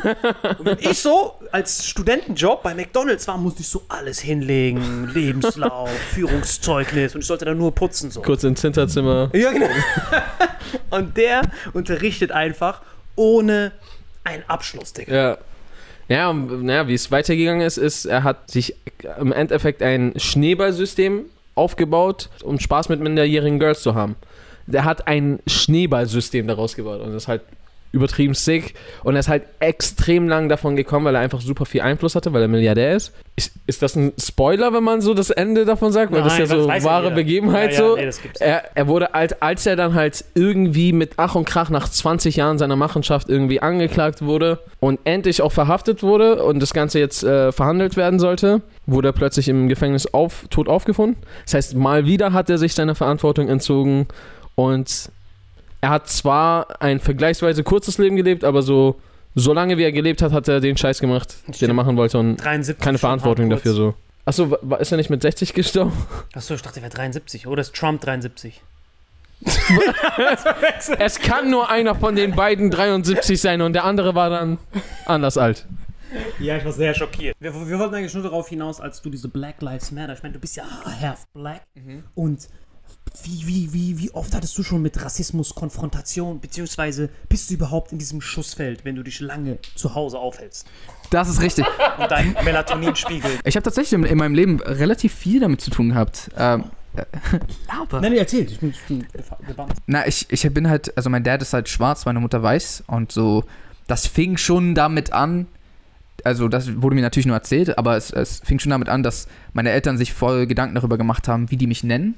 Und 0.57 0.65
wenn 0.65 0.79
ich 0.79 0.99
so 0.99 1.35
als 1.51 1.85
Studentenjob 1.85 2.63
bei 2.63 2.73
McDonalds 2.73 3.27
war, 3.27 3.37
musste 3.37 3.61
ich 3.61 3.67
so 3.67 3.83
alles 3.89 4.19
hinlegen. 4.19 5.11
Lebenslauf, 5.13 5.89
Führungszeugnis 6.13 7.15
und 7.15 7.21
ich 7.21 7.27
sollte 7.27 7.45
da 7.45 7.53
nur 7.53 7.73
putzen 7.73 8.11
so. 8.11 8.21
Kurz 8.21 8.43
ins 8.43 8.61
Hinterzimmer. 8.61 9.29
Ja, 9.33 9.51
genau. 9.51 9.67
Und 10.89 11.17
der 11.17 11.41
unterrichtet 11.73 12.31
einfach 12.31 12.81
ohne 13.15 13.71
einen 14.23 14.43
Abschluss, 14.47 14.93
Digga. 14.93 15.13
Ja. 15.13 15.37
Ja, 16.07 16.29
und, 16.29 16.63
naja, 16.63 16.89
wie 16.89 16.93
es 16.93 17.09
weitergegangen 17.09 17.65
ist, 17.65 17.77
ist, 17.77 18.03
er 18.03 18.23
hat 18.23 18.51
sich 18.51 18.75
im 19.17 19.31
Endeffekt 19.31 19.81
ein 19.81 20.13
Schneeballsystem 20.17 21.25
aufgebaut, 21.61 22.29
um 22.43 22.59
Spaß 22.59 22.89
mit 22.89 22.99
minderjährigen 22.99 23.59
Girls 23.59 23.81
zu 23.81 23.93
haben. 23.93 24.15
Der 24.65 24.83
hat 24.83 25.07
ein 25.07 25.39
Schneeballsystem 25.47 26.47
daraus 26.47 26.75
gebaut 26.75 27.01
und 27.01 27.13
das 27.13 27.23
ist 27.23 27.27
halt 27.27 27.41
übertrieben 27.91 28.33
sick 28.33 28.73
und 29.03 29.15
er 29.15 29.19
ist 29.19 29.27
halt 29.27 29.43
extrem 29.59 30.27
lang 30.27 30.49
davon 30.49 30.75
gekommen, 30.75 31.05
weil 31.05 31.15
er 31.15 31.21
einfach 31.21 31.41
super 31.41 31.65
viel 31.65 31.81
Einfluss 31.81 32.15
hatte, 32.15 32.31
weil 32.33 32.41
er 32.41 32.47
Milliardär 32.47 32.95
ist. 32.95 33.13
Ist, 33.35 33.53
ist 33.67 33.81
das 33.81 33.95
ein 33.95 34.13
Spoiler, 34.17 34.73
wenn 34.73 34.83
man 34.83 35.01
so 35.01 35.13
das 35.13 35.29
Ende 35.29 35.65
davon 35.65 35.91
sagt? 35.91 36.11
Weil 36.11 36.21
das 36.23 36.33
Nein, 36.33 36.43
ist 36.43 36.49
ja 36.49 36.55
das 36.55 36.65
so 36.65 36.71
ja 36.71 36.83
wahre 36.83 37.03
jeder. 37.05 37.15
Begebenheit 37.15 37.73
Ja, 37.73 37.79
ja, 37.79 37.87
so. 37.89 37.95
nee, 37.95 38.05
das 38.05 38.21
gibt's. 38.21 38.41
Er, 38.41 38.75
er 38.75 38.87
wurde, 38.87 39.13
alt, 39.13 39.41
als 39.41 39.65
er 39.65 39.75
dann 39.75 39.93
halt 39.93 40.23
irgendwie 40.35 40.93
mit 40.93 41.13
Ach 41.17 41.35
und 41.35 41.45
Krach 41.45 41.69
nach 41.69 41.89
20 41.89 42.35
Jahren 42.35 42.57
seiner 42.57 42.75
Machenschaft 42.75 43.29
irgendwie 43.29 43.61
angeklagt 43.61 44.21
wurde 44.21 44.59
und 44.79 44.99
endlich 45.03 45.41
auch 45.41 45.51
verhaftet 45.51 46.03
wurde 46.03 46.43
und 46.43 46.59
das 46.59 46.73
Ganze 46.73 46.99
jetzt 46.99 47.23
äh, 47.23 47.51
verhandelt 47.51 47.97
werden 47.97 48.19
sollte, 48.19 48.61
wurde 48.85 49.09
er 49.09 49.13
plötzlich 49.13 49.47
im 49.49 49.67
Gefängnis 49.69 50.13
auf, 50.13 50.45
tot 50.49 50.67
aufgefunden. 50.67 51.17
Das 51.45 51.53
heißt, 51.55 51.75
mal 51.75 52.05
wieder 52.05 52.33
hat 52.33 52.49
er 52.49 52.57
sich 52.57 52.73
seiner 52.73 52.95
Verantwortung 52.95 53.49
entzogen 53.49 54.07
und 54.55 55.09
er 55.81 55.89
hat 55.89 56.07
zwar 56.07 56.81
ein 56.81 56.99
vergleichsweise 56.99 57.63
kurzes 57.63 57.97
Leben 57.97 58.15
gelebt, 58.15 58.43
aber 58.43 58.61
so, 58.61 58.99
so 59.35 59.53
lange 59.53 59.77
wie 59.77 59.83
er 59.83 59.91
gelebt 59.91 60.21
hat, 60.21 60.31
hat 60.31 60.47
er 60.47 60.59
den 60.59 60.77
Scheiß 60.77 60.99
gemacht, 60.99 61.35
den 61.47 61.53
er 61.53 61.55
Stimmt. 61.55 61.73
machen 61.73 61.97
wollte 61.97 62.19
und 62.19 62.37
73 62.37 62.83
keine 62.83 62.97
Verantwortung 62.97 63.49
dafür 63.49 63.73
so. 63.73 63.93
Achso, 64.23 64.55
ist 64.79 64.91
er 64.91 64.97
nicht 64.97 65.09
mit 65.09 65.21
60 65.23 65.53
gestorben? 65.53 65.93
Achso, 66.33 66.53
ich 66.53 66.61
dachte, 66.61 66.79
er 66.79 66.83
wäre 66.83 66.93
73. 66.93 67.47
Oder 67.47 67.61
ist 67.61 67.73
Trump 67.75 68.01
73? 68.01 68.61
Es 70.99 71.19
kann 71.19 71.49
nur 71.49 71.69
einer 71.69 71.95
von 71.95 72.15
den 72.15 72.35
beiden 72.35 72.69
73 72.69 73.41
sein 73.41 73.61
und 73.61 73.73
der 73.73 73.85
andere 73.85 74.13
war 74.13 74.29
dann 74.29 74.59
anders 75.05 75.37
alt. 75.37 75.65
Ja, 76.39 76.57
ich 76.57 76.65
war 76.65 76.71
sehr 76.71 76.93
schockiert. 76.93 77.35
Wir, 77.39 77.53
wir 77.53 77.79
wollten 77.79 77.95
eigentlich 77.95 78.13
nur 78.13 78.23
darauf 78.23 78.49
hinaus, 78.49 78.79
als 78.81 79.01
du 79.01 79.09
diese 79.09 79.29
Black 79.29 79.61
Lives 79.61 79.91
Matter, 79.91 80.13
ich 80.13 80.21
meine, 80.21 80.33
du 80.33 80.39
bist 80.39 80.55
ja 80.57 80.63
half 81.01 81.25
black 81.33 81.61
und 82.15 82.47
wie, 83.23 83.45
wie, 83.45 83.73
wie, 83.73 83.99
wie 83.99 84.11
oft 84.11 84.33
hattest 84.33 84.57
du 84.57 84.63
schon 84.63 84.81
mit 84.81 85.03
Rassismus 85.03 85.53
Konfrontation, 85.53 86.39
beziehungsweise 86.39 87.09
bist 87.29 87.49
du 87.49 87.55
überhaupt 87.55 87.91
in 87.91 87.99
diesem 87.99 88.21
Schussfeld, 88.21 88.85
wenn 88.85 88.95
du 88.95 89.03
dich 89.03 89.19
lange 89.19 89.57
zu 89.75 89.95
Hause 89.95 90.17
aufhältst 90.17 90.65
Das 91.09 91.27
ist 91.29 91.41
richtig. 91.41 91.65
und 91.97 92.09
dein 92.09 92.35
Melatonin 92.43 92.95
spiegelt? 92.95 93.39
Ich 93.43 93.55
habe 93.55 93.63
tatsächlich 93.63 93.93
in, 93.93 94.03
in 94.05 94.17
meinem 94.17 94.33
Leben 94.33 94.59
relativ 94.61 95.13
viel 95.13 95.39
damit 95.39 95.61
zu 95.61 95.71
tun 95.71 95.89
gehabt. 95.89 96.31
Ähm, 96.37 96.65
äh, 96.95 97.03
Laber. 97.67 98.01
Nein, 98.01 98.13
erzählt, 98.13 98.51
ich 98.51 98.59
bin, 98.59 98.71
ich 98.71 98.81
bin 98.81 99.05
gebannt. 99.45 99.73
Na, 99.87 100.07
ich, 100.07 100.27
ich 100.29 100.53
bin 100.53 100.69
halt, 100.69 100.95
also 100.97 101.09
mein 101.09 101.23
Dad 101.23 101.41
ist 101.41 101.53
halt 101.53 101.69
schwarz, 101.69 102.05
meine 102.05 102.19
Mutter 102.19 102.41
weiß 102.41 102.85
und 102.87 103.11
so, 103.11 103.43
das 103.87 104.07
fing 104.07 104.37
schon 104.37 104.73
damit 104.73 105.11
an, 105.11 105.47
also 106.23 106.47
das 106.47 106.81
wurde 106.81 106.95
mir 106.95 107.01
natürlich 107.01 107.25
nur 107.25 107.35
erzählt, 107.35 107.77
aber 107.77 107.97
es, 107.97 108.11
es 108.11 108.39
fing 108.39 108.59
schon 108.59 108.69
damit 108.69 108.89
an, 108.89 109.03
dass 109.03 109.27
meine 109.53 109.71
Eltern 109.71 109.97
sich 109.97 110.13
voll 110.13 110.47
Gedanken 110.47 110.75
darüber 110.75 110.97
gemacht 110.97 111.27
haben, 111.27 111.51
wie 111.51 111.57
die 111.57 111.67
mich 111.67 111.83
nennen. 111.83 112.15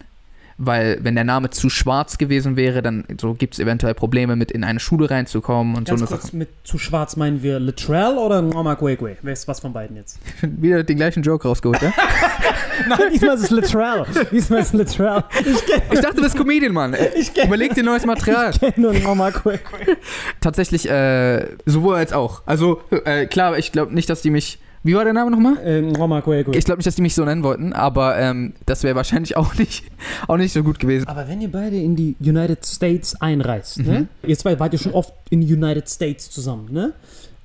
Weil, 0.58 1.00
wenn 1.02 1.16
der 1.16 1.24
Name 1.24 1.50
zu 1.50 1.70
schwarz 1.70 2.18
gewesen 2.18 2.56
wäre, 2.56 2.82
dann 2.82 3.06
so 3.20 3.34
gibt 3.34 3.56
es 3.56 3.60
eventuell 3.60 3.94
Probleme 3.96 4.36
mit 4.36 4.52
in 4.52 4.64
eine 4.64 4.80
Schule 4.80 5.10
reinzukommen 5.10 5.76
und 5.76 5.88
Ganz 5.88 6.00
so 6.00 6.06
eine 6.06 6.10
kurz, 6.16 6.24
Sache. 6.28 6.38
mit 6.38 6.50
zu 6.64 6.78
schwarz 6.78 7.16
meinen 7.16 7.42
wir 7.42 7.60
Latrell 7.60 8.18
oder 8.18 8.42
Ngoma 8.42 8.76
Kwekwe? 8.76 9.18
Wer 9.22 9.34
ist 9.34 9.48
was 9.48 9.60
von 9.60 9.74
beiden 9.74 9.96
jetzt? 9.98 10.20
Wieder 10.42 10.84
den 10.84 10.98
gleichen 10.98 11.24
Joke 11.24 11.48
rausgeholt, 11.48 11.82
ja? 11.82 11.92
Nein, 12.88 13.00
diesmal 13.12 13.36
ist 13.36 13.44
es 13.44 13.50
Latrell. 13.50 14.06
Diesmal 14.32 14.60
ist 14.62 14.74
es 14.74 14.98
Latrell. 14.98 15.24
Ich 15.40 15.66
kenne 15.66 15.84
Ich 15.92 16.00
dachte, 16.00 16.16
du 16.18 16.22
bist 16.24 16.36
Comedian, 16.38 16.74
Mann. 16.74 16.96
Ich 17.16 17.34
kenn, 17.34 17.48
Überleg 17.48 17.74
dir 17.74 17.84
neues 17.84 18.06
Material. 18.06 18.52
kenn 18.52 18.74
nur 18.78 18.94
Ngoma 18.94 19.32
Kwekwe. 19.32 19.98
Tatsächlich, 20.42 20.90
äh, 20.90 21.48
sowohl 21.66 21.96
als 21.96 22.14
auch. 22.14 22.44
Also, 22.46 22.82
äh, 23.06 23.26
klar, 23.26 23.58
ich 23.58 23.72
glaube 23.72 23.94
nicht, 23.94 24.10
dass 24.10 24.22
die 24.22 24.30
mich. 24.30 24.60
Wie 24.86 24.96
war 24.96 25.06
der 25.06 25.14
Name 25.14 25.32
nochmal? 25.32 25.58
Äh, 25.66 25.82
Ngoma 25.82 26.22
Kwekwe. 26.22 26.56
Ich 26.56 26.66
glaube 26.66 26.80
nicht, 26.80 26.88
dass 26.88 26.96
die 26.96 27.02
mich 27.02 27.16
so 27.16 27.24
nennen 27.24 27.44
wollten, 27.44 27.72
aber 27.72 28.18
ähm, 28.18 28.54
das 28.66 28.84
wäre 28.84 28.96
wahrscheinlich 28.96 29.38
auch 29.38 29.56
nicht, 29.56 29.86
auch 30.28 30.38
nicht 30.38 30.52
so 30.52 30.62
gut 30.62 30.80
gewesen. 30.80 31.08
Aber 31.08 31.28
wenn 31.28 31.40
ihr 31.42 31.52
beide 31.52 31.78
in 31.78 31.96
die 31.96 32.16
United 32.20 32.66
States 32.66 33.20
einreist, 33.22 33.80
ne? 33.80 34.08
Mhm. 34.22 34.30
Ihr 34.30 34.38
zwei 34.38 34.60
wart 34.60 34.74
ja 34.74 34.80
schon 34.80 34.94
oft 34.94 35.14
in 35.30 35.42
die 35.42 35.54
United 35.54 35.90
States 35.90 36.30
zusammen, 36.30 36.68
ne? 36.72 36.94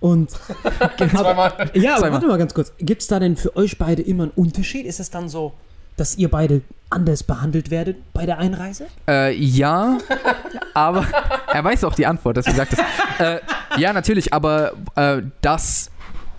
Und 0.01 0.31
Zweimal. 0.97 1.71
Ja, 1.75 1.93
aber 1.93 2.01
Zweimal. 2.01 2.13
warte 2.13 2.27
mal 2.27 2.39
ganz 2.39 2.55
kurz. 2.55 2.73
Gibt 2.79 3.03
es 3.03 3.09
da 3.09 3.19
denn 3.19 3.37
für 3.37 3.57
euch 3.57 3.79
beide 3.79 4.03
immer 4.03 4.25
einen 4.25 4.33
Unterschied? 4.35 4.87
Ist 4.87 5.01
es 5.01 5.11
dann 5.11 5.29
so, 5.29 5.55
dass 5.97 6.17
ihr 6.17 6.31
beide 6.31 6.61
anders 6.91 7.23
behandelt 7.23 7.71
werdet 7.71 7.97
bei 8.13 8.25
der 8.27 8.39
Einreise? 8.39 8.87
Äh, 9.09 9.35
ja, 9.37 9.99
aber 10.75 11.07
er 11.53 11.65
weiß 11.65 11.85
auch 11.85 11.95
die 11.95 12.07
Antwort, 12.07 12.37
dass 12.37 12.47
du 12.47 12.53
gesagt 12.53 12.77
hast. 12.77 13.21
Äh, 13.21 13.41
ja, 13.81 13.93
natürlich, 13.93 14.33
aber 14.33 14.73
äh, 14.97 15.23
das 15.41 15.91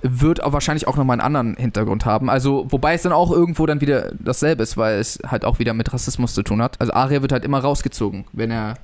wird 0.02 0.44
auch 0.44 0.54
wahrscheinlich 0.54 0.88
auch 0.88 0.96
nochmal 0.96 1.16
einen 1.20 1.36
anderen 1.36 1.56
Hintergrund 1.56 2.06
haben. 2.06 2.30
Also, 2.30 2.66
wobei 2.70 2.94
es 2.94 3.02
dann 3.02 3.12
auch 3.12 3.32
irgendwo 3.32 3.66
dann 3.66 3.82
wieder 3.82 4.12
dasselbe 4.20 4.64
ist, 4.64 4.78
weil 4.78 5.00
es 5.00 5.20
halt 5.28 5.46
auch 5.46 5.60
wieder 5.60 5.74
mit 5.74 5.92
Rassismus 5.94 6.34
zu 6.34 6.44
tun 6.44 6.62
hat. 6.62 6.80
Also, 6.80 6.94
Aria 6.94 7.22
wird 7.22 7.32
halt 7.32 7.44
immer 7.44 7.60
rausgezogen, 7.60 8.26
wenn 8.32 8.52
er. 8.52 8.76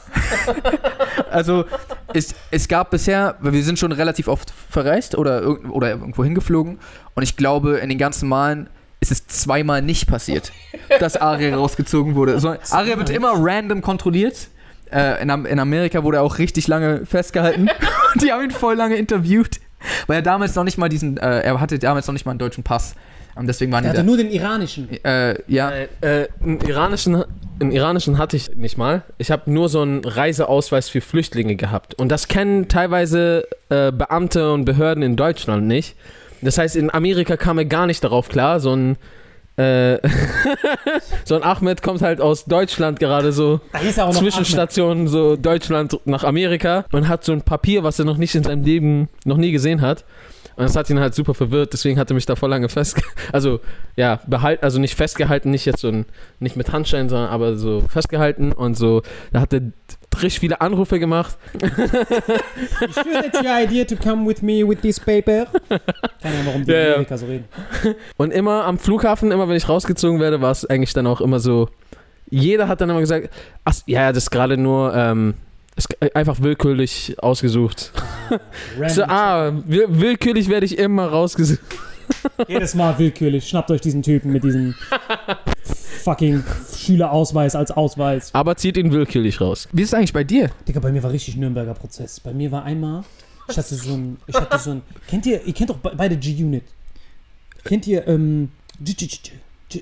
also, 1.31 1.65
es, 2.13 2.35
es 2.51 2.67
gab 2.67 2.91
bisher, 2.91 3.35
weil 3.39 3.53
wir 3.53 3.63
sind 3.63 3.79
schon 3.79 3.91
relativ 3.91 4.27
oft 4.27 4.53
verreist 4.69 5.17
oder, 5.17 5.41
irg- 5.41 5.69
oder 5.69 5.89
irgendwo 5.89 6.23
hingeflogen 6.23 6.79
und 7.13 7.23
ich 7.23 7.37
glaube, 7.37 7.77
in 7.77 7.89
den 7.89 7.97
ganzen 7.97 8.29
Malen 8.29 8.69
ist 8.99 9.11
es 9.11 9.27
zweimal 9.27 9.81
nicht 9.81 10.07
passiert, 10.07 10.51
dass 10.99 11.17
Aria 11.17 11.55
rausgezogen 11.55 12.15
wurde. 12.15 12.39
So, 12.39 12.55
Aria 12.71 12.97
wird 12.97 13.09
immer 13.09 13.33
random 13.35 13.81
kontrolliert. 13.81 14.47
Äh, 14.91 15.21
in, 15.21 15.29
in 15.45 15.59
Amerika 15.59 16.03
wurde 16.03 16.17
er 16.17 16.23
auch 16.23 16.37
richtig 16.37 16.67
lange 16.67 17.05
festgehalten. 17.05 17.69
Die 18.21 18.31
haben 18.31 18.43
ihn 18.43 18.51
voll 18.51 18.75
lange 18.75 18.95
interviewt, 18.95 19.59
weil 20.07 20.17
er 20.17 20.21
damals 20.21 20.55
noch 20.55 20.63
nicht 20.63 20.77
mal 20.77 20.89
diesen, 20.89 21.17
äh, 21.17 21.41
er 21.41 21.59
hatte 21.59 21.77
damals 21.79 22.07
noch 22.07 22.13
nicht 22.13 22.25
mal 22.25 22.31
einen 22.31 22.39
deutschen 22.39 22.63
Pass. 22.63 22.95
Und 23.35 23.47
deswegen 23.47 23.71
waren 23.73 23.83
Er 23.83 23.91
die 23.91 23.97
hatte 23.97 23.99
da. 23.99 24.03
nur 24.05 24.15
den 24.17 24.31
iranischen. 24.31 24.87
Äh, 25.03 25.35
ja, 25.47 25.69
Äh, 25.71 25.87
äh, 26.01 26.27
einen, 26.41 26.61
iranischen, 26.61 27.23
einen 27.59 27.71
iranischen 27.73 28.17
hatte 28.17 28.37
ich 28.37 28.55
nicht 28.55 28.77
mal. 28.77 29.03
Ich 29.17 29.29
habe 29.29 29.51
nur 29.51 29.67
so 29.67 29.81
einen 29.81 30.05
Reiseausweis 30.05 30.87
für 30.87 31.01
Flüchtlinge 31.01 31.57
gehabt. 31.57 31.95
Und 31.95 32.09
das 32.13 32.29
kennen 32.29 32.69
teilweise 32.69 33.45
äh, 33.69 33.91
Beamte 33.91 34.53
und 34.53 34.63
Behörden 34.63 35.03
in 35.03 35.17
Deutschland 35.17 35.65
nicht. 35.67 35.95
Das 36.41 36.57
heißt, 36.57 36.77
in 36.77 36.93
Amerika 36.93 37.35
kam 37.35 37.57
er 37.57 37.65
gar 37.65 37.87
nicht 37.87 38.03
darauf 38.05 38.29
klar. 38.29 38.61
So 38.61 38.73
ein, 38.73 38.95
äh, 39.57 39.97
so 41.25 41.35
ein 41.35 41.43
Ahmed 41.43 41.81
kommt 41.81 42.01
halt 42.01 42.19
aus 42.21 42.45
Deutschland 42.45 42.99
gerade 42.99 43.31
so 43.31 43.61
Da 43.71 43.79
hieß 43.79 43.97
er 43.97 44.05
auch 44.05 44.13
noch 44.13 44.19
Ahmed. 44.19 44.33
Zwischenstation, 44.33 45.07
so 45.07 45.35
Deutschland 45.35 45.99
nach 46.05 46.23
Amerika 46.23 46.85
und 46.91 47.07
hat 47.07 47.23
so 47.23 47.31
ein 47.31 47.41
Papier, 47.41 47.83
was 47.83 47.99
er 47.99 48.05
noch 48.05 48.17
nicht 48.17 48.35
in 48.35 48.43
seinem 48.43 48.63
Leben 48.63 49.09
noch 49.23 49.37
nie 49.37 49.51
gesehen 49.51 49.81
hat. 49.81 50.03
Und 50.55 50.63
das 50.63 50.75
hat 50.75 50.89
ihn 50.89 50.99
halt 50.99 51.13
super 51.13 51.33
verwirrt, 51.33 51.73
deswegen 51.73 51.99
hat 51.99 52.09
er 52.09 52.13
mich 52.13 52.25
da 52.25 52.35
voll 52.35 52.49
lange 52.49 52.69
fest, 52.69 53.01
also 53.33 53.59
ja, 53.95 54.19
behalten, 54.25 54.63
also 54.63 54.79
nicht 54.79 54.95
festgehalten, 54.95 55.51
nicht 55.51 55.65
jetzt 55.65 55.81
so 55.81 55.89
ein, 55.89 56.05
nicht 56.39 56.55
mit 56.55 56.71
Handschein, 56.71 57.09
sondern 57.09 57.29
aber 57.29 57.55
so 57.55 57.81
festgehalten 57.81 58.51
und 58.53 58.77
so, 58.77 59.01
da 59.33 59.41
hat 59.41 59.53
er 59.53 59.61
richtig 60.21 60.39
viele 60.39 60.61
Anrufe 60.61 60.99
gemacht. 60.99 61.37
You 61.61 61.67
sure 62.93 63.21
that's 63.21 63.41
your 63.41 63.51
idea 63.51 63.83
to 63.85 63.95
come 63.95 64.25
with 64.25 64.41
me 64.41 64.67
with 64.67 64.79
this 64.81 64.99
paper? 64.99 65.47
Keine 66.21 66.35
Ahnung, 66.35 66.45
warum 66.45 66.65
die 66.65 66.71
ja. 66.71 66.93
Amerika 66.93 67.17
so 67.17 67.25
reden. 67.25 67.45
Und 68.17 68.31
immer 68.31 68.65
am 68.65 68.77
Flughafen, 68.77 69.31
immer 69.31 69.49
wenn 69.49 69.57
ich 69.57 69.67
rausgezogen 69.67 70.19
werde, 70.19 70.41
war 70.41 70.51
es 70.51 70.65
eigentlich 70.65 70.93
dann 70.93 71.07
auch 71.07 71.19
immer 71.19 71.39
so, 71.39 71.69
jeder 72.29 72.67
hat 72.67 72.81
dann 72.81 72.89
immer 72.89 73.01
gesagt, 73.01 73.29
ach, 73.65 73.75
ja, 73.85 74.11
das 74.13 74.23
ist 74.23 74.31
gerade 74.31 74.57
nur, 74.57 74.95
ähm, 74.95 75.33
ist 75.75 76.15
einfach 76.15 76.41
willkürlich 76.41 77.15
ausgesucht. 77.19 77.91
So, 78.87 79.03
ah, 79.03 79.51
will, 79.65 79.85
willkürlich 79.89 80.47
werde 80.49 80.65
ich 80.65 80.77
immer 80.77 81.07
rausgesucht. 81.07 81.59
Jedes 82.47 82.75
Mal 82.75 82.97
willkürlich. 82.99 83.47
Schnappt 83.47 83.71
euch 83.71 83.81
diesen 83.81 84.01
Typen 84.03 84.31
mit 84.31 84.43
diesem 84.43 84.75
fucking 86.03 86.43
Schülerausweis 86.77 87.55
als 87.55 87.71
Ausweis. 87.71 88.29
Aber 88.33 88.55
zieht 88.55 88.77
ihn 88.77 88.91
willkürlich 88.91 89.41
raus. 89.41 89.67
wie 89.71 89.81
ist 89.81 89.89
es 89.89 89.93
eigentlich 89.95 90.13
bei 90.13 90.23
dir? 90.23 90.49
Digga, 90.67 90.79
bei 90.79 90.91
mir 90.91 91.01
war 91.03 91.11
richtig 91.11 91.35
Nürnberger 91.37 91.73
Prozess. 91.73 92.19
Bei 92.19 92.33
mir 92.33 92.51
war 92.51 92.63
einmal, 92.63 93.03
ich 93.49 93.57
hatte 93.57 93.75
so 93.75 93.93
ein, 93.93 94.17
ich 94.27 94.35
hatte 94.35 94.57
so 94.59 94.71
ein, 94.71 94.81
kennt 95.07 95.25
ihr, 95.25 95.43
ihr 95.45 95.53
kennt 95.53 95.69
doch 95.71 95.77
be- 95.77 95.93
beide 95.97 96.15
G-Unit. 96.15 96.63
Kennt 97.63 97.87
ihr, 97.87 98.07
ähm, 98.07 98.49
G- 98.79 98.93
G- 98.93 99.07
G- 99.07 99.17
G- 99.23 99.31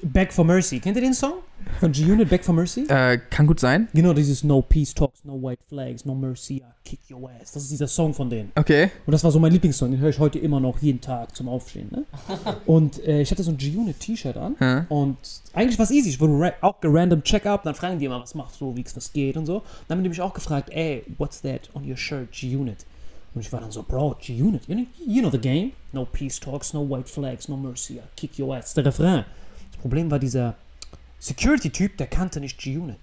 Back 0.04 0.34
for 0.34 0.46
Mercy. 0.46 0.80
Kennt 0.80 0.96
ihr 0.96 1.04
den 1.04 1.14
Song? 1.14 1.34
Von 1.80 1.92
G-Unit, 1.92 2.30
Back 2.30 2.44
for 2.44 2.56
Mercy? 2.56 2.86
Äh, 2.88 3.20
kann 3.30 3.46
gut 3.46 3.60
sein. 3.60 3.90
Genau, 3.94 4.14
dieses 4.14 4.44
No 4.44 4.62
Peace 4.62 4.94
Talks, 4.94 5.24
No 5.24 5.42
White 5.42 5.62
Flags, 5.68 6.06
No 6.06 6.16
Mercy, 6.16 6.58
I 6.58 6.64
kick 6.84 7.00
your 7.12 7.30
ass. 7.30 7.52
Das 7.52 7.64
ist 7.64 7.72
dieser 7.72 7.88
Song 7.88 8.14
von 8.14 8.30
denen. 8.30 8.52
Okay. 8.56 8.92
Und 9.06 9.12
das 9.12 9.24
war 9.24 9.32
so 9.32 9.40
mein 9.40 9.52
Lieblingssong, 9.52 9.92
den 9.92 10.00
höre 10.00 10.10
ich 10.10 10.20
heute 10.20 10.40
immer 10.40 10.60
noch 10.60 10.82
jeden 10.82 11.02
Tag 11.02 11.36
zum 11.36 11.50
Aufstehen. 11.50 11.90
Ne? 11.92 12.06
Und 12.66 13.06
äh, 13.06 13.22
ich 13.22 13.32
hatte 13.32 13.44
so 13.44 13.52
ein 13.52 13.58
G-Unit-T-Shirt 13.58 14.38
an. 14.38 14.56
Hm. 14.58 14.86
Und 14.90 15.18
eigentlich 15.54 15.78
war 15.78 15.86
es 15.86 15.92
easy. 15.92 16.10
Ich 16.10 16.20
wurde 16.20 16.54
auch 16.62 16.80
gerandom 16.80 17.24
Check-up. 17.24 17.64
Dann 17.64 17.76
fragen 17.76 18.00
die 18.00 18.06
immer, 18.06 18.22
was 18.22 18.36
macht 18.36 18.56
so, 18.56 18.76
wie 18.76 18.86
was 18.96 19.12
geht 19.14 19.38
und 19.38 19.46
so. 19.46 19.64
Dann 19.88 19.98
haben 19.98 20.04
die 20.04 20.10
mich 20.10 20.22
auch 20.22 20.34
gefragt, 20.34 20.70
ey, 20.72 21.04
what's 21.18 21.42
that 21.42 21.70
on 21.74 21.90
your 21.90 21.98
shirt, 21.98 22.32
G-Unit? 22.32 22.86
Und 23.36 23.42
ich 23.42 23.52
war 23.52 23.60
dann 23.60 23.72
so, 23.72 23.84
Bro, 23.84 24.18
G-Unit, 24.22 24.68
you 24.68 24.76
know, 24.76 24.86
you 25.06 25.22
know 25.22 25.32
the 25.32 25.40
game. 25.40 25.72
No 25.92 26.06
peace 26.06 26.40
talks, 26.40 26.74
no 26.74 26.88
white 26.88 27.10
flags, 27.10 27.48
no 27.48 27.58
mercy, 27.58 27.96
I 27.96 28.02
kick 28.16 28.38
your 28.40 28.56
ass. 28.56 28.74
Der 28.74 28.86
Refrain. 28.86 29.26
Das 29.84 29.90
Problem 29.90 30.12
war 30.12 30.20
dieser 30.20 30.56
Security-Typ, 31.20 31.98
der 31.98 32.08
kannte 32.08 32.40
nicht 32.40 32.58
G-Unit. 32.58 32.96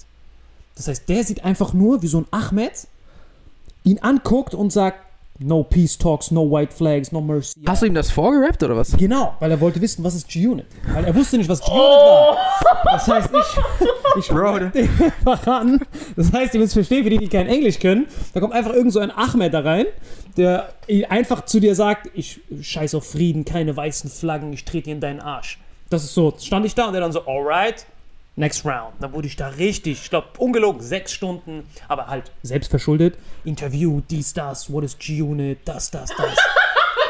Das 0.76 0.88
heißt, 0.88 1.06
der 1.10 1.25
sieht 1.25 1.44
einfach 1.44 1.75
nur, 1.75 2.00
wie 2.00 2.06
so 2.06 2.22
ein 2.22 2.26
Ahmed 2.30 2.88
ihn 3.84 3.99
anguckt 3.99 4.54
und 4.54 4.72
sagt, 4.72 4.99
no 5.38 5.62
peace 5.62 5.99
talks, 5.99 6.30
no 6.30 6.50
white 6.50 6.75
flags, 6.75 7.12
no 7.12 7.20
mercy. 7.20 7.60
Hast 7.66 7.82
du 7.82 7.87
ihm 7.87 7.92
das 7.92 8.10
vorgerappt 8.10 8.62
oder 8.62 8.78
was? 8.78 8.96
Genau, 8.96 9.34
weil 9.40 9.50
er 9.50 9.60
wollte 9.60 9.78
wissen, 9.82 10.02
was 10.02 10.14
ist 10.14 10.26
G-Unit. 10.28 10.64
Weil 10.90 11.04
er 11.04 11.14
wusste 11.14 11.37
nicht, 11.37 11.50
was 11.50 11.60
G-Unit 11.60 11.82
war. 11.82 12.38
Das 12.84 13.06
heißt, 13.06 13.28
ich, 13.28 13.87
ich 14.20 14.28
Bro, 14.28 14.54
einfach 14.54 15.46
an. 15.46 15.84
Das 16.16 16.32
heißt, 16.32 16.54
ihr 16.54 16.60
müsst 16.60 16.72
verstehen, 16.72 17.04
für 17.04 17.10
die, 17.10 17.18
die 17.18 17.28
kein 17.28 17.46
Englisch 17.46 17.78
können, 17.78 18.06
da 18.32 18.40
kommt 18.40 18.54
einfach 18.54 18.72
irgend 18.72 18.94
so 18.94 19.00
ein 19.00 19.10
Ahmed 19.10 19.52
da 19.52 19.60
rein, 19.60 19.84
der 20.38 20.72
einfach 21.10 21.44
zu 21.44 21.60
dir 21.60 21.75
sagt, 21.75 22.08
ich 22.14 22.40
scheiß 22.58 22.94
auf 22.94 23.06
Frieden, 23.06 23.44
keine 23.44 23.76
weißen 23.76 24.08
Flaggen, 24.08 24.50
ich 24.54 24.64
trete 24.64 24.84
dir 24.84 24.94
in 24.94 25.00
deinen 25.02 25.20
Arsch. 25.20 25.58
Das 25.90 26.04
ist 26.04 26.14
so, 26.14 26.32
stand 26.38 26.64
ich 26.64 26.75
da 26.75 26.87
und 26.87 26.92
der 26.92 27.00
dann 27.00 27.12
so, 27.12 27.26
alright, 27.26 27.85
next 28.37 28.64
round. 28.64 28.94
Dann 29.00 29.12
wurde 29.12 29.26
ich 29.26 29.37
da 29.37 29.49
richtig, 29.49 30.02
ich 30.02 30.11
glaube, 30.11 30.28
ungelogen, 30.38 30.80
sechs 30.80 31.12
Stunden, 31.12 31.68
aber 31.88 32.06
halt 32.06 32.30
selbstverschuldet, 32.42 33.18
Interview, 33.44 34.00
dies, 34.09 34.32
das, 34.32 34.73
what 34.73 34.85
is 34.85 34.97
G-Unit, 34.99 35.59
das, 35.64 35.90
das, 35.90 36.11
das. 36.16 36.37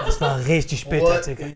Das 0.07 0.19
war 0.19 0.47
richtig 0.47 0.87
bitter, 0.87 1.21
Digga. 1.21 1.49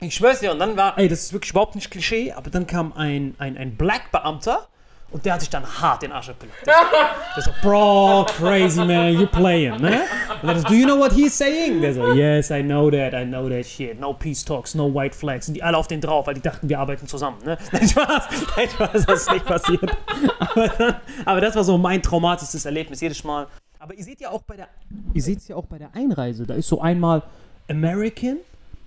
Ich 0.00 0.14
schwör's 0.14 0.40
dir, 0.40 0.50
und 0.50 0.58
dann 0.58 0.78
war, 0.78 0.96
ey, 0.96 1.08
das 1.08 1.24
ist 1.24 1.34
wirklich 1.34 1.50
überhaupt 1.50 1.74
nicht 1.74 1.90
Klischee, 1.90 2.32
aber 2.32 2.48
dann 2.48 2.66
kam 2.66 2.94
ein, 2.94 3.34
ein, 3.36 3.58
ein 3.58 3.76
Black-Beamter 3.76 4.66
und 5.14 5.24
der 5.24 5.34
hat 5.34 5.40
sich 5.42 5.48
dann 5.48 5.64
hart 5.64 6.02
den 6.02 6.10
Arsch 6.10 6.28
abgelegt. 6.28 6.58
Der 6.66 7.42
so, 7.42 7.52
Bro, 7.62 8.26
crazy 8.36 8.84
man, 8.84 9.12
you 9.12 9.28
playing, 9.28 9.80
ne? 9.80 10.00
Und 10.42 10.48
dann 10.48 10.58
so, 10.58 10.66
do 10.66 10.74
you 10.74 10.86
know 10.86 10.98
what 10.98 11.12
he's 11.12 11.38
saying? 11.38 11.80
Der 11.80 11.94
so, 11.94 12.14
yes, 12.14 12.50
I 12.50 12.64
know 12.64 12.90
that, 12.90 13.12
I 13.14 13.24
know 13.24 13.48
that 13.48 13.64
shit. 13.64 14.00
No 14.00 14.12
peace 14.12 14.44
talks, 14.44 14.74
no 14.74 14.92
white 14.92 15.14
flags. 15.14 15.46
Und 15.46 15.54
die 15.54 15.62
alle 15.62 15.78
auf 15.78 15.86
den 15.86 16.00
drauf, 16.00 16.26
weil 16.26 16.34
die 16.34 16.40
dachten, 16.40 16.68
wir 16.68 16.80
arbeiten 16.80 17.06
zusammen, 17.06 17.36
ne? 17.44 17.56
Nein, 17.72 17.88
Spaß, 17.88 18.24
nein, 18.56 18.68
Spaß, 18.68 19.06
das 19.06 19.20
ist 19.20 19.30
nicht 19.30 19.44
passiert. 19.44 19.96
Aber, 20.40 20.68
dann, 20.68 20.96
aber 21.24 21.40
das 21.40 21.54
war 21.54 21.62
so 21.62 21.78
mein 21.78 22.02
traumatisches 22.02 22.64
Erlebnis 22.64 23.00
jedes 23.00 23.22
Mal. 23.22 23.46
Aber 23.78 23.94
ihr 23.94 24.02
seht 24.02 24.20
ja 24.20 24.30
auch 24.30 24.42
bei 24.42 24.56
der, 24.56 24.66
ihr 25.12 25.22
seht's 25.22 25.46
ja 25.46 25.54
auch 25.54 25.66
bei 25.66 25.78
der 25.78 25.94
Einreise, 25.94 26.44
da 26.44 26.54
ist 26.54 26.66
so 26.66 26.80
einmal 26.80 27.22
American, 27.70 28.38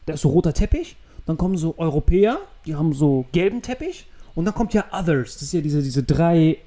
da 0.06 0.16
ist 0.16 0.24
so 0.24 0.30
roter 0.30 0.52
Teppich, 0.52 0.98
dann 1.26 1.38
kommen 1.38 1.56
so 1.56 1.76
Europäer, 1.78 2.40
die 2.66 2.76
haben 2.76 2.92
so 2.92 3.26
gelben 3.32 3.62
Teppich 3.62 4.08
und 4.38 4.46
dann 4.46 4.54
kommt 4.54 4.72
ja 4.76 4.86
Others, 4.92 5.34
das 5.34 5.42
ist 5.42 5.54
ja 5.54 5.62
diese, 5.62 5.82
diese 5.82 6.04
drei 6.04 6.58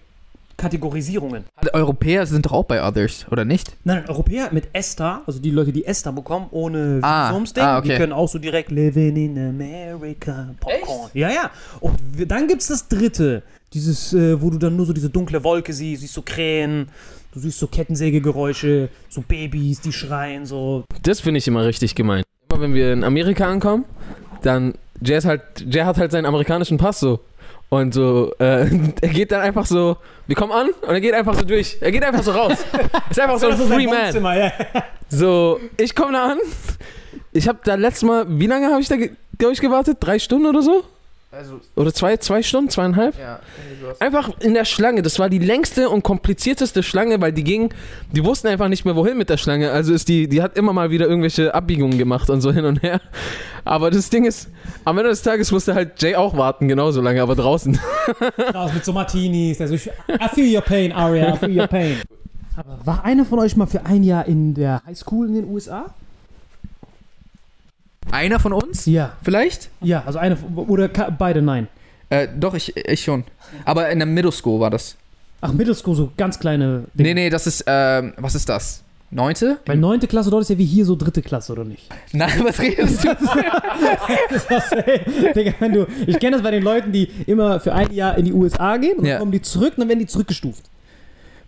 Kategorisierungen. 0.57 1.45
Europäer 1.73 2.27
sind 2.27 2.45
doch 2.45 2.53
auch 2.53 2.65
bei 2.65 2.83
Others, 2.83 3.27
oder 3.31 3.45
nicht? 3.45 3.77
Nein, 3.85 3.99
nein, 3.99 4.09
Europäer 4.11 4.49
mit 4.51 4.65
ESTA, 4.73 5.23
also 5.25 5.39
die 5.39 5.53
Leute, 5.53 5.71
die 5.71 5.87
ESTA 5.87 6.11
bekommen, 6.11 6.47
ohne 6.51 6.99
Ah, 7.03 7.31
Visumsding, 7.31 7.63
ah, 7.63 7.79
okay. 7.79 7.91
die 7.91 7.95
können 7.95 8.13
auch 8.13 8.29
so 8.29 8.41
direkt 8.41 8.73
Living 8.73 9.15
in 9.15 9.39
America, 9.39 10.53
Popcorn. 10.59 11.11
Ja, 11.15 11.31
ja. 11.31 11.51
Und 11.79 11.97
dann 12.27 12.49
gibt's 12.49 12.67
das 12.67 12.89
dritte, 12.89 13.45
dieses, 13.73 14.13
äh, 14.15 14.43
wo 14.43 14.51
du 14.51 14.59
dann 14.59 14.75
nur 14.75 14.87
so 14.87 14.93
diese 14.93 15.09
dunkle 15.09 15.43
Wolke 15.45 15.73
siehst, 15.73 16.03
siehst 16.03 16.15
so 16.15 16.23
Krähen, 16.23 16.89
du 17.33 17.39
siehst 17.39 17.61
so 17.61 17.69
Kettensägegeräusche, 17.69 18.89
so 19.09 19.23
Babys, 19.23 19.81
die 19.81 19.93
schreien, 19.93 20.45
so. 20.45 20.83
Das 21.05 21.21
finde 21.21 21.39
ich 21.39 21.47
immer 21.47 21.65
richtig 21.65 21.95
gemein. 21.95 22.25
Immer 22.49 22.57
immer, 22.57 22.63
wenn 22.63 22.75
wir 22.75 22.93
in 22.93 23.05
Amerika 23.05 23.49
ankommen, 23.49 23.85
dann 24.43 24.75
Jay, 25.03 25.17
ist 25.17 25.25
halt, 25.25 25.43
Jay 25.67 25.83
hat 25.83 25.97
halt 25.99 26.13
seinen 26.13 26.27
amerikanischen 26.27 26.77
Pass 26.77 27.01
so. 27.01 27.21
Und 27.71 27.95
so, 27.95 28.33
äh, 28.39 28.69
er 29.01 29.09
geht 29.09 29.33
dann 29.33 29.41
einfach 29.41 29.65
so, 29.65 29.97
wir 30.27 30.37
kommen 30.37 30.53
an 30.53 30.71
und 30.83 30.89
er 30.89 31.01
geht 31.01 31.15
einfach 31.15 31.35
so 31.35 31.45
durch. 31.45 31.79
Er 31.81 31.93
geht 31.93 32.05
einfach 32.05 32.23
so 32.23 32.33
raus. 32.33 32.53
ist 33.11 33.21
einfach 33.21 33.39
so 33.39 33.49
ein 33.49 33.57
Free 33.57 33.87
Man. 33.87 34.37
Ja. 34.37 34.53
So, 35.09 35.61
ich 35.77 35.95
komme 35.95 36.13
da 36.13 36.33
an. 36.33 36.39
Ich 37.33 37.49
habe 37.49 37.61
da 37.65 37.77
letztes 37.77 38.03
Mal, 38.03 38.27
wie 38.29 38.49
lange 38.49 38.71
habe 38.71 38.81
ich 38.81 38.89
da, 38.89 38.97
glaube 38.97 39.55
ich, 39.55 39.61
gewartet? 39.61 39.99
Drei 40.01 40.19
Stunden 40.19 40.47
oder 40.47 40.63
so? 40.63 40.85
Also, 41.33 41.61
Oder 41.77 41.95
zwei, 41.95 42.17
zwei 42.17 42.43
Stunden, 42.43 42.71
zweieinhalb? 42.71 43.17
ja, 43.17 43.39
Einfach 44.01 44.31
in 44.41 44.53
der 44.53 44.65
Schlange. 44.65 45.03
Das 45.03 45.21
war 45.21 45.29
die 45.29 45.39
längste 45.39 45.89
und 45.89 46.03
komplizierteste 46.03 46.83
Schlange, 46.83 47.21
weil 47.21 47.33
die 47.33 47.45
ging, 47.45 47.73
die 48.11 48.25
wussten 48.25 48.49
einfach 48.49 48.67
nicht 48.67 48.85
mehr, 48.85 48.97
wohin 48.97 49.17
mit 49.17 49.31
der 49.31 49.37
Schlange. 49.37 49.71
Also 49.71 49.93
ist 49.95 50.09
die, 50.09 50.29
die 50.29 50.43
hat 50.43 50.57
immer 50.57 50.73
mal 50.73 50.91
wieder 50.91 51.07
irgendwelche 51.07 51.55
Abbiegungen 51.55 51.99
gemacht 51.99 52.31
und 52.31 52.41
so 52.41 52.53
hin 52.53 52.65
und 52.65 52.83
her. 52.83 53.01
Aber 53.65 53.93
das 53.93 54.11
Ding 54.11 54.25
ist, 54.25 54.49
am 54.85 54.99
Ende 54.99 55.11
des 55.11 55.23
Tages 55.23 55.53
musste 55.53 55.73
halt 55.75 56.03
Jay 56.03 56.17
auch 56.17 56.37
warten, 56.37 56.67
genauso 56.67 57.01
lange, 57.01 57.23
aber 57.23 57.37
draußen. 57.37 57.79
Raus 58.55 58.73
mit 58.75 58.85
so 58.85 58.93
Martinis. 58.93 59.61
Also 59.61 59.75
ich, 59.75 59.87
I 59.87 60.29
feel 60.35 60.53
your 60.57 60.63
pain, 60.63 60.91
Aria. 60.91 61.35
I 61.35 61.37
feel 61.37 61.57
your 61.61 61.69
pain. 61.69 62.01
Aber 62.57 62.79
war 62.85 63.05
einer 63.05 63.25
von 63.25 63.39
euch 63.39 63.57
mal 63.57 63.67
für 63.67 63.87
ein 63.87 64.03
Jahr 64.03 64.27
in 64.27 64.55
der 64.55 64.83
Highschool 64.85 65.29
in 65.29 65.35
den 65.35 65.45
USA? 65.49 65.95
Einer 68.13 68.39
von 68.41 68.53
uns? 68.53 68.87
Ja. 68.87 69.13
Vielleicht? 69.23 69.71
Ja, 69.81 70.03
also 70.07 70.19
eine 70.19 70.37
oder 70.55 70.89
beide 70.89 71.43
nein. 71.43 71.69
Äh, 72.09 72.29
doch, 72.39 72.55
ich, 72.55 72.75
ich 72.77 73.03
schon. 73.03 73.25
Aber 73.65 73.89
in 73.91 73.99
der 73.99 74.07
Middle 74.07 74.33
School 74.33 74.61
war 74.61 74.71
das. 74.71 74.97
Ach, 75.41 75.53
Middle 75.53 75.75
School, 75.75 75.95
so 75.95 76.13
ganz 76.17 76.39
kleine 76.39 76.85
Dinge. 76.95 77.09
Nee, 77.09 77.15
nee, 77.15 77.31
das 77.31 77.47
ist, 77.47 77.65
ähm, 77.67 78.13
was 78.19 78.35
ist 78.35 78.49
das? 78.49 78.83
Neunte? 79.13 79.59
Weil 79.67 79.77
neunte 79.77 80.07
Klasse 80.07 80.31
dort 80.31 80.43
ist 80.43 80.51
ja 80.51 80.59
wie 80.59 80.65
hier 80.65 80.85
so 80.85 80.95
dritte 80.95 81.21
Klasse, 81.23 81.53
oder 81.53 81.65
nicht? 81.65 81.89
Nein, 82.13 82.31
was 82.45 82.61
redest 82.61 83.03
du? 83.05 83.09
Das, 84.49 84.73
ey, 84.87 85.01
Digga, 85.35 85.53
wenn 85.59 85.73
du, 85.73 85.87
ich 86.07 86.19
kenne 86.21 86.37
das 86.37 86.43
bei 86.43 86.53
den 86.53 86.63
Leuten, 86.63 86.93
die 86.93 87.09
immer 87.27 87.59
für 87.59 87.73
ein 87.73 87.93
Jahr 87.93 88.17
in 88.19 88.25
die 88.27 88.33
USA 88.33 88.77
gehen 88.77 88.99
und 88.99 89.05
Ja. 89.07 89.13
dann 89.15 89.19
kommen 89.21 89.33
die 89.33 89.43
zurück 89.43 89.73
und 89.77 89.81
dann 89.81 89.89
werden 89.89 89.99
die 89.99 90.07
zurückgestuft. 90.07 90.70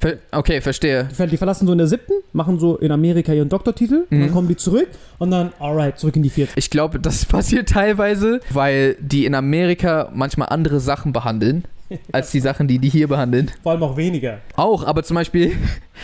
Ver 0.02 0.18
okay, 0.32 0.60
verstehe. 0.60 1.04
Die 1.10 1.14
ver- 1.14 1.26
Die 1.28 1.36
verlassen 1.36 1.64
so 1.66 1.72
in 1.72 1.78
der 1.78 1.86
siebten, 1.86 2.12
machen 2.32 2.58
so 2.58 2.76
in 2.76 2.90
Amerika 2.90 3.32
ihren 3.32 3.48
Doktortitel, 3.48 4.04
und 4.10 4.10
dann 4.10 4.20
Mhm. 4.22 4.32
kommen 4.32 4.48
die 4.48 4.56
zurück 4.56 4.88
und 5.18 5.30
dann, 5.30 5.52
alright, 5.60 5.96
zurück 5.96 6.16
in 6.16 6.24
die 6.24 6.30
vierte. 6.30 6.52
Ich 6.56 6.70
glaube, 6.70 6.98
das 6.98 7.24
passiert 7.36 7.68
teilweise, 7.68 8.40
weil 8.50 8.96
die 9.00 9.26
in 9.26 9.34
Amerika 9.36 10.10
manchmal 10.12 10.48
andere 10.48 10.80
Sachen 10.80 11.12
behandeln, 11.12 11.64
als 12.12 12.30
die 12.30 12.40
Sachen, 12.40 12.68
die 12.68 12.78
die 12.78 12.88
hier 12.88 13.08
behandeln. 13.08 13.50
Vor 13.62 13.72
allem 13.72 13.82
auch 13.82 13.96
weniger. 13.96 14.38
Auch, 14.56 14.84
aber 14.84 15.02
zum 15.02 15.16
Beispiel, 15.16 15.52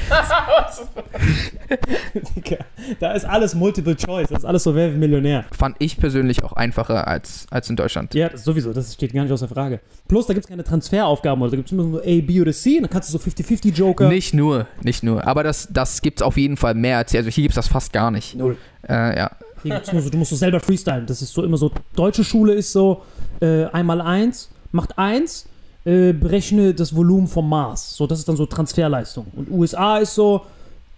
da 3.00 3.12
ist 3.12 3.24
alles 3.24 3.54
Multiple 3.54 3.96
Choice, 3.96 4.28
das 4.28 4.40
ist 4.40 4.44
alles 4.44 4.62
so, 4.62 4.74
wer 4.74 4.90
Millionär. 4.90 5.44
fand 5.52 5.76
ich 5.78 5.98
persönlich 5.98 6.42
auch 6.44 6.52
einfacher 6.52 7.06
als, 7.06 7.46
als 7.50 7.68
in 7.70 7.76
Deutschland. 7.76 8.14
Ja, 8.14 8.28
das 8.28 8.44
sowieso, 8.44 8.72
das 8.72 8.94
steht 8.94 9.12
gar 9.12 9.22
nicht 9.22 9.32
außer 9.32 9.48
Frage. 9.48 9.80
Plus, 10.06 10.26
da 10.26 10.34
gibt 10.34 10.44
es 10.44 10.50
keine 10.50 10.64
Transferaufgaben, 10.64 11.42
oder 11.42 11.50
da 11.50 11.56
gibt 11.56 11.68
es 11.68 11.72
immer 11.72 11.84
nur 11.84 12.00
A, 12.00 12.20
B 12.20 12.40
oder 12.40 12.52
C, 12.52 12.76
und 12.76 12.82
dann 12.82 12.90
kannst 12.90 13.12
du 13.12 13.18
so 13.18 13.24
50-50 13.24 13.74
Joker. 13.74 14.08
Nicht 14.08 14.34
nur, 14.34 14.66
nicht 14.82 15.02
nur. 15.02 15.26
Aber 15.26 15.42
das, 15.42 15.68
das 15.70 16.02
gibt 16.02 16.20
es 16.20 16.22
auf 16.22 16.36
jeden 16.36 16.56
Fall 16.56 16.74
mehr 16.74 16.98
als 16.98 17.10
hier. 17.10 17.20
Also 17.20 17.30
hier 17.30 17.42
gibt 17.42 17.52
es 17.52 17.56
das 17.56 17.68
fast 17.68 17.92
gar 17.92 18.10
nicht. 18.10 18.36
Null. 18.36 18.56
Äh, 18.88 19.18
ja. 19.18 19.30
Hier 19.62 19.74
gibt's 19.74 19.92
nur 19.92 20.02
so, 20.02 20.10
du 20.10 20.18
musst 20.18 20.30
so 20.30 20.36
selber 20.36 20.60
freestylen. 20.60 21.06
Das 21.06 21.20
ist 21.20 21.32
so 21.32 21.42
immer 21.42 21.56
so, 21.56 21.72
deutsche 21.96 22.24
Schule 22.24 22.54
ist 22.54 22.72
so, 22.72 23.02
äh, 23.40 23.64
einmal 23.66 24.00
eins, 24.00 24.50
macht 24.72 24.98
eins, 24.98 25.46
äh, 25.84 26.12
berechne 26.12 26.74
das 26.74 26.94
Volumen 26.94 27.26
vom 27.26 27.48
Mars. 27.48 27.94
So, 27.94 28.06
das 28.06 28.18
ist 28.18 28.28
dann 28.28 28.36
so 28.36 28.46
Transferleistung. 28.46 29.26
Und 29.34 29.50
USA 29.50 29.98
ist 29.98 30.14
so, 30.14 30.42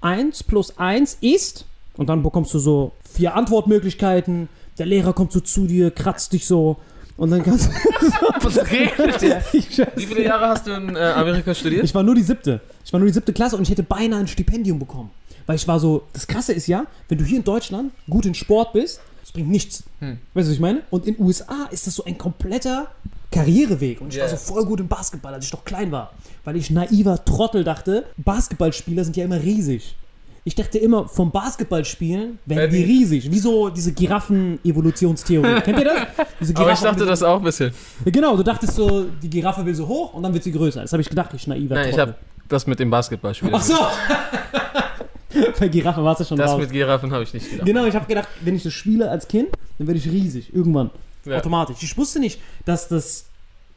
eins 0.00 0.42
plus 0.42 0.76
eins 0.78 1.16
ist, 1.20 1.66
und 1.96 2.08
dann 2.08 2.22
bekommst 2.22 2.54
du 2.54 2.58
so 2.58 2.92
vier 3.04 3.34
Antwortmöglichkeiten, 3.34 4.48
der 4.78 4.86
Lehrer 4.86 5.12
kommt 5.12 5.32
so 5.32 5.40
zu 5.40 5.66
dir, 5.66 5.90
kratzt 5.90 6.32
dich 6.32 6.46
so, 6.46 6.78
und 7.16 7.30
dann 7.30 7.42
kannst 7.42 7.68
Was 8.40 8.56
redet 8.70 9.20
der? 9.20 9.44
Wie 9.52 10.06
viele. 10.06 10.24
Jahre 10.24 10.48
hast 10.48 10.66
du 10.66 10.72
in 10.72 10.96
äh, 10.96 11.00
Amerika 11.00 11.54
studiert? 11.54 11.84
ich 11.84 11.94
war 11.94 12.02
nur 12.02 12.14
die 12.14 12.22
siebte. 12.22 12.60
Ich 12.82 12.92
war 12.92 12.98
nur 12.98 13.06
die 13.06 13.12
siebte 13.12 13.34
Klasse 13.34 13.56
und 13.56 13.62
ich 13.62 13.70
hätte 13.70 13.82
beinahe 13.82 14.20
ein 14.20 14.26
Stipendium 14.26 14.78
bekommen. 14.78 15.10
Weil 15.46 15.56
ich 15.56 15.68
war 15.68 15.78
so, 15.78 16.04
das 16.14 16.26
Krasse 16.26 16.54
ist 16.54 16.66
ja, 16.66 16.86
wenn 17.08 17.18
du 17.18 17.24
hier 17.24 17.38
in 17.38 17.44
Deutschland 17.44 17.92
gut 18.08 18.24
in 18.24 18.34
Sport 18.34 18.72
bist, 18.72 19.00
das 19.20 19.32
bringt 19.32 19.50
nichts. 19.50 19.82
Hm. 19.98 20.18
Weißt 20.32 20.46
du, 20.46 20.50
was 20.50 20.54
ich 20.54 20.60
meine? 20.60 20.80
Und 20.88 21.06
in 21.06 21.20
USA 21.20 21.68
ist 21.70 21.86
das 21.86 21.94
so 21.94 22.04
ein 22.04 22.16
kompletter 22.16 22.88
Karriereweg. 23.32 24.00
Und 24.00 24.12
ich 24.14 24.20
war 24.20 24.28
Ja. 24.28 24.36
so 24.36 24.52
voll 24.52 24.64
gut 24.64 24.80
im 24.80 24.88
Basketball, 24.88 25.32
als 25.34 25.44
ich 25.46 25.52
noch 25.52 25.64
klein 25.64 25.92
war. 25.92 26.12
Weil 26.44 26.56
ich 26.56 26.70
naiver 26.70 27.24
Trottel 27.24 27.62
dachte, 27.64 28.04
Basketballspieler 28.16 29.04
sind 29.04 29.16
ja 29.16 29.24
immer 29.24 29.40
riesig. 29.40 29.96
Ich 30.42 30.54
dachte 30.54 30.78
immer, 30.78 31.06
vom 31.06 31.30
Basketballspielen 31.30 32.38
werden 32.46 32.70
die 32.70 32.82
riesig. 32.82 33.30
Wie 33.30 33.38
so 33.38 33.68
diese 33.68 33.92
Giraffen-Evolutionstheorie. 33.92 35.60
Kennt 35.60 35.78
ihr 35.78 35.84
das? 35.84 35.96
Diese 36.40 36.54
aber 36.56 36.72
ich 36.72 36.78
Giraffen- 36.78 36.84
dachte 36.84 37.06
das 37.06 37.22
auch 37.22 37.38
ein 37.38 37.44
bisschen. 37.44 37.72
Genau, 38.06 38.36
du 38.36 38.42
dachtest 38.42 38.74
so, 38.74 39.04
die 39.22 39.28
Giraffe 39.30 39.64
will 39.66 39.74
so 39.74 39.86
hoch 39.86 40.14
und 40.14 40.22
dann 40.22 40.32
wird 40.32 40.42
sie 40.42 40.52
größer. 40.52 40.80
Das 40.80 40.92
habe 40.92 41.02
ich 41.02 41.08
gedacht, 41.08 41.30
ich 41.34 41.46
naiver 41.46 41.74
Nein, 41.74 41.84
ich 41.90 41.90
Trottel. 41.94 42.14
habe 42.14 42.18
das 42.48 42.66
mit 42.66 42.78
dem 42.80 42.90
Basketballspiel. 42.90 43.50
Ach 43.52 43.62
so! 43.62 43.74
Bei 45.60 45.68
Giraffe 45.68 46.02
war 46.02 46.14
es 46.14 46.18
ja 46.20 46.24
schon 46.24 46.38
Das 46.38 46.50
raus. 46.50 46.60
mit 46.60 46.72
Giraffen 46.72 47.12
habe 47.12 47.22
ich 47.22 47.32
nicht 47.32 47.50
gedacht. 47.50 47.66
Genau, 47.66 47.84
ich 47.84 47.94
habe 47.94 48.06
gedacht, 48.06 48.28
wenn 48.40 48.56
ich 48.56 48.62
das 48.64 48.72
spiele 48.72 49.08
als 49.10 49.28
Kind, 49.28 49.48
dann 49.78 49.86
werde 49.86 49.98
ich 49.98 50.06
riesig. 50.10 50.52
Irgendwann. 50.54 50.90
Ja. 51.24 51.38
Automatisch. 51.38 51.82
Ich 51.82 51.96
wusste 51.96 52.20
nicht, 52.20 52.40
dass 52.64 52.88
das 52.88 53.26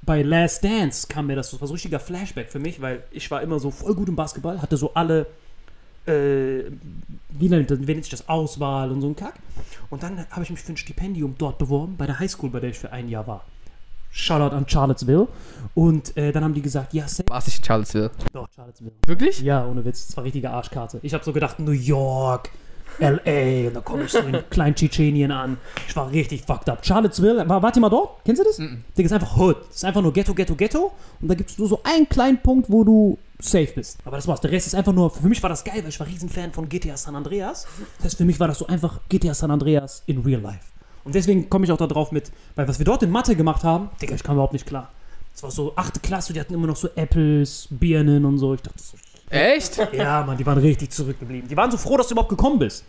bei 0.05 0.21
Last 0.21 0.63
Dance 0.63 1.07
kam 1.07 1.27
mir 1.27 1.35
das 1.35 1.49
so. 1.49 1.57
Das 1.57 1.61
war 1.61 1.67
so 1.67 1.73
ein 1.73 1.75
richtiger 1.75 1.99
Flashback 1.99 2.51
für 2.51 2.59
mich, 2.59 2.81
weil 2.81 3.03
ich 3.11 3.29
war 3.31 3.41
immer 3.41 3.59
so 3.59 3.71
voll 3.71 3.95
gut 3.95 4.09
im 4.09 4.15
Basketball, 4.15 4.61
hatte 4.61 4.77
so 4.77 4.93
alle, 4.93 5.27
äh, 6.05 6.63
wie 7.29 7.49
nennt, 7.49 7.69
sich 7.69 8.09
das, 8.09 8.27
Auswahl 8.27 8.91
und 8.91 9.01
so 9.01 9.07
ein 9.07 9.15
Kack. 9.15 9.35
Und 9.89 10.03
dann 10.03 10.25
habe 10.29 10.43
ich 10.43 10.49
mich 10.49 10.59
für 10.59 10.73
ein 10.73 10.77
Stipendium 10.77 11.35
dort 11.37 11.57
beworben, 11.57 11.95
bei 11.97 12.05
der 12.05 12.19
Highschool, 12.19 12.49
bei 12.49 12.59
der 12.59 12.69
ich 12.71 12.79
für 12.79 12.91
ein 12.91 13.09
Jahr 13.09 13.27
war. 13.27 13.45
Shoutout 14.11 14.55
an 14.55 14.67
Charlottesville. 14.67 15.27
Und 15.73 16.15
äh, 16.17 16.31
dann 16.31 16.43
haben 16.43 16.53
die 16.53 16.61
gesagt, 16.61 16.93
ja, 16.93 17.07
safe. 17.07 17.27
War 17.29 17.39
es 17.39 17.47
nicht 17.47 17.57
in 17.59 17.63
Charlottesville? 17.63 18.11
Doch, 18.31 18.47
Charlottesville. 18.55 18.91
Wirklich? 19.07 19.41
Ja, 19.41 19.65
ohne 19.65 19.83
Witz. 19.83 20.05
Das 20.05 20.17
war 20.17 20.23
richtige 20.23 20.51
Arschkarte. 20.51 20.99
Ich 21.01 21.15
habe 21.15 21.23
so 21.23 21.33
gedacht, 21.33 21.59
New 21.59 21.71
York, 21.71 22.51
L.A. 22.99 23.67
Und 23.67 23.75
da 23.75 23.81
komme 23.81 24.03
ich 24.03 24.11
so 24.11 24.19
in 24.19 24.37
klein 24.49 24.75
Tschetschenien 24.75 25.31
an. 25.31 25.57
Ich 25.87 25.95
war 25.95 26.11
richtig 26.11 26.43
fucked 26.43 26.69
up. 26.69 26.85
Charlottesville, 26.85 27.47
war, 27.47 27.61
wart 27.61 27.75
ihr 27.75 27.81
mal 27.81 27.89
dort? 27.89 28.23
Kennst 28.25 28.41
du 28.41 28.45
das? 28.45 28.57
Mhm. 28.59 28.83
Digga, 28.97 29.05
ist 29.05 29.13
einfach 29.13 29.37
Hood. 29.37 29.57
Das 29.67 29.77
ist 29.77 29.85
einfach 29.85 30.01
nur 30.01 30.13
Ghetto, 30.13 30.33
Ghetto, 30.33 30.55
Ghetto. 30.55 30.91
Und 31.21 31.27
da 31.27 31.35
gibt 31.35 31.49
es 31.49 31.57
nur 31.57 31.67
so 31.67 31.81
einen 31.83 32.07
kleinen 32.07 32.41
Punkt, 32.41 32.69
wo 32.69 32.83
du 32.83 33.17
safe 33.39 33.73
bist. 33.75 33.99
Aber 34.05 34.15
das 34.17 34.27
war's. 34.27 34.41
Der 34.41 34.51
Rest 34.51 34.67
ist 34.67 34.75
einfach 34.75 34.93
nur, 34.93 35.09
für 35.09 35.27
mich 35.27 35.41
war 35.41 35.49
das 35.49 35.63
geil, 35.63 35.79
weil 35.81 35.89
ich 35.89 35.99
war 35.99 36.07
Riesenfan 36.07 36.51
von 36.51 36.69
GTA 36.69 36.97
San 36.97 37.15
Andreas. 37.15 37.67
Das 37.97 38.05
heißt, 38.05 38.17
für 38.17 38.25
mich 38.25 38.39
war 38.39 38.47
das 38.47 38.59
so 38.59 38.67
einfach 38.67 38.99
GTA 39.09 39.33
San 39.33 39.51
Andreas 39.51 40.03
in 40.05 40.19
real 40.21 40.41
life. 40.41 40.59
Und 41.03 41.15
deswegen 41.15 41.49
komme 41.49 41.65
ich 41.65 41.71
auch 41.71 41.77
da 41.77 41.87
drauf 41.87 42.11
mit, 42.11 42.31
weil 42.55 42.67
was 42.67 42.79
wir 42.79 42.85
dort 42.85 43.03
in 43.03 43.09
Mathe 43.09 43.35
gemacht 43.35 43.63
haben, 43.63 43.89
Digga, 44.01 44.15
ich 44.15 44.23
kam 44.23 44.35
überhaupt 44.35 44.53
nicht 44.53 44.65
klar. 44.65 44.89
Das 45.33 45.43
war 45.43 45.51
so 45.51 45.73
achte 45.75 45.99
Klasse, 45.99 46.31
die 46.31 46.39
hatten 46.39 46.53
immer 46.53 46.67
noch 46.67 46.75
so 46.75 46.87
Apples, 46.95 47.67
Birnen 47.69 48.23
und 48.23 48.37
so. 48.37 48.53
Ich 48.53 48.61
dachte 48.61 48.79
so, 48.79 48.97
Echt? 49.33 49.79
ja, 49.93 50.23
Mann, 50.23 50.37
die 50.37 50.45
waren 50.45 50.57
richtig 50.59 50.91
zurückgeblieben. 50.91 51.47
Die 51.49 51.57
waren 51.57 51.71
so 51.71 51.77
froh, 51.77 51.97
dass 51.97 52.07
du 52.07 52.13
überhaupt 52.13 52.29
gekommen 52.29 52.59
bist. 52.59 52.83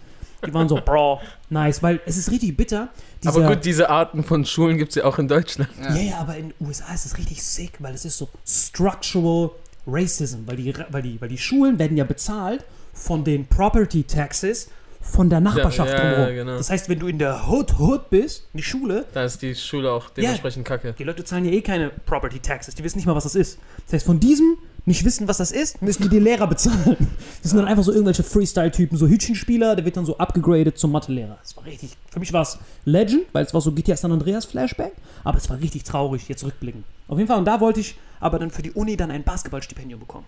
Die 0.47 0.53
waren 0.53 0.69
so, 0.69 0.77
Bro, 0.85 1.21
nice, 1.49 1.83
weil 1.83 2.01
es 2.05 2.19
ist 2.19 2.31
richtig 2.31 2.55
bitter. 2.57 2.89
Dieser, 3.23 3.35
Aber 3.37 3.55
gut, 3.55 3.65
diese 3.65 3.89
Arten 3.89 4.23
von 4.23 4.45
Schulen 4.45 4.77
gibt 4.77 4.91
es 4.91 4.97
ja 4.97 5.05
auch 5.05 5.19
in 5.19 5.27
Deutschland. 5.27 5.71
ja, 5.81 5.97
ja, 5.97 6.19
aber 6.19 6.37
in 6.37 6.51
den 6.51 6.55
USA 6.67 6.93
ist 6.93 7.07
es 7.07 7.17
richtig 7.17 7.43
sick, 7.43 7.73
weil 7.79 7.95
es 7.95 8.05
ist 8.05 8.19
so 8.19 8.29
structural 8.47 9.51
racism, 9.87 10.41
weil 10.47 10.57
die, 10.57 10.75
weil 10.91 11.03
die, 11.03 11.21
weil 11.21 11.29
die 11.29 11.39
Schulen 11.39 11.79
werden 11.79 11.97
ja 11.97 12.05
bezahlt 12.05 12.65
von 12.93 13.25
den 13.25 13.47
Property 13.47 14.03
Taxes 14.05 14.69
von 15.01 15.29
der 15.31 15.41
Nachbarschaft 15.41 15.91
Ja, 15.93 15.97
ja, 15.97 16.11
drumherum. 16.11 16.35
genau. 16.35 16.57
Das 16.59 16.71
heißt, 16.71 16.89
wenn 16.89 16.99
du 16.99 17.09
in 17.09 17.19
der 17.19 17.49
Hood 17.49 17.79
Hood 17.79 18.09
bist, 18.11 18.47
in 18.55 18.59
die 18.59 18.63
Schule, 18.65 19.05
Da 19.13 19.25
ist 19.25 19.41
die 19.43 19.55
Schule 19.55 19.91
auch 19.93 20.11
dementsprechend 20.11 20.65
kacke. 20.67 20.95
die 20.99 21.05
Leute 21.05 21.25
zahlen 21.25 21.45
ja 21.45 21.53
eh 21.53 21.61
keine 21.61 21.91
Property 21.91 22.39
Taxes, 22.39 22.75
die 22.75 22.83
wissen 22.85 22.99
nicht 22.99 23.07
mal, 23.07 23.15
was 23.15 23.25
das 23.25 23.35
ist. 23.35 23.59
Das 23.87 23.95
heißt, 23.95 24.07
von 24.07 24.19
diesem 24.21 24.57
nicht 24.87 25.05
wissen, 25.05 25.29
was 25.29 25.39
das 25.39 25.51
ist, 25.51 25.81
müssen 25.81 26.03
die 26.03 26.09
die 26.09 26.19
Lehrer 26.19 26.47
bezahlen. 26.47 26.97
Das 27.43 27.51
sind 27.51 27.59
dann 27.59 27.67
einfach 27.69 27.85
so 27.85 27.93
irgendwelche 27.93 28.23
Freestyle-Typen, 28.23 28.99
so 28.99 29.07
Hütchenspieler, 29.07 29.77
der 29.77 29.85
wird 29.85 29.97
dann 29.97 30.07
so 30.07 30.19
abgegradet 30.19 30.79
zum 30.79 30.93
Mathelehrer. 30.93 31.39
Das 31.43 31.57
war 31.57 31.65
richtig, 31.65 31.97
für 32.11 32.21
mich 32.21 32.33
war 32.33 32.43
es 32.43 32.59
Legend, 32.85 33.25
weil 33.33 33.45
es 33.45 33.55
war 33.55 33.61
so 33.61 33.73
GTA 33.73 33.97
San 33.97 34.13
Andreas 34.13 34.45
Flashback, 34.45 34.93
aber 35.25 35.39
es 35.39 35.49
war 35.49 35.61
richtig 35.61 35.85
traurig, 35.85 36.29
jetzt 36.29 36.45
rückblicken. 36.45 36.85
Auf 37.09 37.19
jeden 37.19 37.29
Fall, 37.29 37.39
und 37.39 37.45
da 37.45 37.61
wollte 37.61 37.81
ich 37.81 37.97
aber 38.21 38.39
dann 38.39 38.51
für 38.51 38.63
die 38.63 38.73
Uni 38.73 38.97
dann 38.97 39.11
ein 39.11 39.25
Basketballstipendium 39.25 40.01
bekommen. 40.01 40.27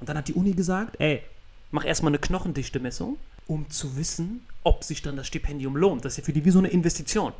Und 0.00 0.08
dann 0.08 0.18
hat 0.18 0.28
die 0.28 0.34
Uni 0.34 0.52
gesagt, 0.52 0.96
ey, 0.98 1.22
mach 1.70 1.84
erstmal 1.84 2.10
eine 2.10 2.18
Knochendichte-Messung, 2.18 3.16
um 3.46 3.68
zu 3.70 3.96
wissen, 3.96 4.46
ob 4.62 4.84
sich 4.84 5.02
dann 5.02 5.16
das 5.16 5.26
Stipendium 5.26 5.76
lohnt. 5.76 6.04
Das 6.04 6.14
ist 6.14 6.18
ja 6.18 6.24
für 6.24 6.32
die 6.32 6.44
wie 6.44 6.50
so 6.50 6.58
eine 6.58 6.68
Investition. 6.68 7.32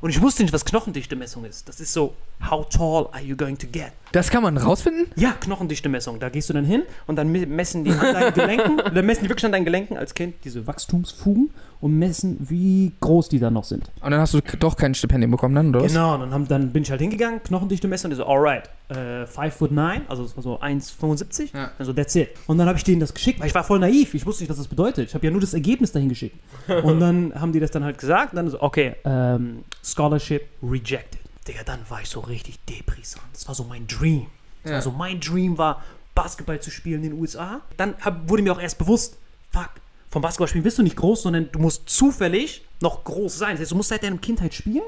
Und 0.00 0.10
ich 0.10 0.20
wusste 0.20 0.42
nicht, 0.42 0.52
was 0.52 0.64
Knochendichte-Messung 0.64 1.44
ist. 1.44 1.68
Das 1.68 1.78
ist 1.78 1.92
so, 1.92 2.14
how 2.50 2.68
tall 2.68 3.08
are 3.12 3.22
you 3.22 3.36
going 3.36 3.56
to 3.56 3.66
get? 3.68 3.92
Das 4.12 4.30
kann 4.30 4.42
man 4.42 4.56
rausfinden? 4.58 5.06
Ja, 5.16 5.32
Knochendichte-Messung. 5.40 6.20
Da 6.20 6.28
gehst 6.28 6.48
du 6.48 6.52
dann 6.54 6.64
hin 6.64 6.82
und 7.06 7.16
dann 7.16 7.32
me- 7.32 7.46
messen 7.46 7.84
die 7.84 7.90
an 7.92 8.12
deinen 8.14 8.34
Gelenken, 8.34 8.76
dann 8.94 9.06
messen 9.06 9.24
die 9.24 9.28
wirklich 9.30 9.46
an 9.46 9.52
deinen 9.52 9.64
Gelenken 9.64 9.96
als 9.96 10.14
Kind 10.14 10.34
diese 10.44 10.66
Wachstumsfugen 10.66 11.50
und 11.80 11.98
messen, 11.98 12.36
wie 12.48 12.92
groß 13.00 13.28
die 13.30 13.40
dann 13.40 13.54
noch 13.54 13.64
sind. 13.64 13.90
Und 14.00 14.10
dann 14.12 14.20
hast 14.20 14.34
du 14.34 14.40
doch 14.58 14.76
kein 14.76 14.94
Stipendium 14.94 15.30
bekommen 15.32 15.54
dann, 15.54 15.74
oder? 15.74 15.86
Genau, 15.86 16.16
dann, 16.18 16.30
haben, 16.32 16.46
dann 16.46 16.70
bin 16.72 16.82
ich 16.84 16.90
halt 16.90 17.00
hingegangen, 17.00 17.42
Knochendichte 17.42 17.88
messen 17.88 18.06
und 18.06 18.10
die 18.12 18.16
so, 18.16 18.26
alright, 18.26 18.68
äh, 18.88 19.26
5 19.26 19.52
foot 19.54 19.72
9, 19.72 20.02
also 20.08 20.22
das 20.22 20.36
war 20.36 20.42
so 20.44 20.60
1,75, 20.60 21.50
Ja. 21.54 21.70
also 21.78 21.92
that's 21.92 22.14
it. 22.14 22.28
Und 22.46 22.58
dann 22.58 22.68
habe 22.68 22.78
ich 22.78 22.84
denen 22.84 23.00
das 23.00 23.12
geschickt, 23.14 23.40
weil 23.40 23.48
ich 23.48 23.54
war 23.54 23.64
voll 23.64 23.78
naiv, 23.80 24.14
ich 24.14 24.24
wusste 24.26 24.44
nicht, 24.44 24.50
was 24.50 24.58
das 24.58 24.68
bedeutet. 24.68 25.08
Ich 25.08 25.14
habe 25.14 25.24
ja 25.26 25.30
nur 25.32 25.40
das 25.40 25.54
Ergebnis 25.54 25.90
dahin 25.90 26.08
geschickt. 26.08 26.36
und 26.84 27.00
dann 27.00 27.32
haben 27.34 27.50
die 27.52 27.58
das 27.60 27.70
dann 27.72 27.82
halt 27.84 27.98
gesagt, 27.98 28.32
und 28.32 28.36
dann 28.36 28.48
so, 28.50 28.60
okay, 28.62 28.94
ähm, 29.04 29.64
Scholarship 29.82 30.42
rejected. 30.62 31.20
Digga, 31.48 31.62
dann 31.64 31.80
war 31.88 32.00
ich 32.02 32.08
so 32.08 32.20
richtig 32.20 32.58
depressiv. 32.66 33.20
Das 33.32 33.48
war 33.48 33.54
so 33.54 33.64
mein 33.64 33.86
Dream. 33.86 34.26
Ja. 34.64 34.72
war 34.72 34.82
so 34.82 34.92
mein 34.92 35.20
Dream 35.20 35.58
war, 35.58 35.82
Basketball 36.14 36.60
zu 36.60 36.70
spielen 36.70 37.02
in 37.02 37.10
den 37.10 37.20
USA. 37.20 37.60
Dann 37.76 37.94
hab, 38.00 38.28
wurde 38.28 38.42
mir 38.42 38.52
auch 38.52 38.60
erst 38.60 38.78
bewusst, 38.78 39.16
fuck, 39.50 39.70
vom 40.10 40.22
Basketballspielen 40.22 40.62
bist 40.62 40.78
du 40.78 40.82
nicht 40.82 40.96
groß, 40.96 41.22
sondern 41.22 41.48
du 41.50 41.58
musst 41.58 41.88
zufällig 41.88 42.64
noch 42.80 43.02
groß 43.04 43.38
sein. 43.38 43.52
Das 43.52 43.60
heißt, 43.60 43.72
du 43.72 43.76
musst 43.76 43.88
seit 43.88 44.02
deiner 44.02 44.18
Kindheit 44.18 44.54
spielen, 44.54 44.84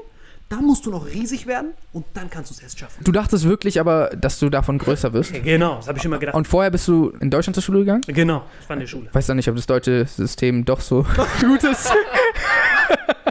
dann 0.49 0.63
musst 0.63 0.85
du 0.85 0.91
noch 0.91 1.07
riesig 1.07 1.47
werden 1.47 1.71
und 1.91 2.05
dann 2.13 2.29
kannst 2.29 2.51
du 2.51 2.55
es 2.55 2.61
erst 2.61 2.77
schaffen. 2.79 3.03
Du 3.03 3.11
dachtest 3.11 3.45
wirklich 3.45 3.79
aber, 3.79 4.11
dass 4.15 4.37
du 4.37 4.49
davon 4.49 4.77
größer 4.77 5.11
wirst. 5.13 5.33
Genau, 5.43 5.77
das 5.77 5.87
habe 5.87 5.97
ich 5.97 6.05
immer 6.05 6.19
gedacht. 6.19 6.35
Und 6.35 6.47
vorher 6.47 6.69
bist 6.69 6.87
du 6.87 7.09
in 7.19 7.31
Deutschland 7.31 7.55
zur 7.55 7.63
Schule 7.63 7.79
gegangen? 7.79 8.01
genau, 8.07 8.43
ich 8.61 8.69
war 8.69 8.75
in 8.75 8.81
der 8.81 8.87
Schule. 8.87 9.09
Weiß 9.11 9.25
dann 9.25 9.37
nicht, 9.37 9.49
ob 9.49 9.55
das 9.55 9.65
deutsche 9.65 10.05
System 10.05 10.63
doch 10.63 10.81
so 10.81 11.03
gut 11.41 11.63
ist. 11.63 11.91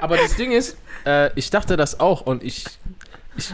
Aber 0.00 0.16
das 0.16 0.36
Ding 0.36 0.52
ist, 0.52 0.76
äh, 1.06 1.30
ich 1.34 1.50
dachte 1.50 1.76
das 1.76 2.00
auch 2.00 2.22
und 2.22 2.42
ich, 2.42 2.64
ich 3.36 3.52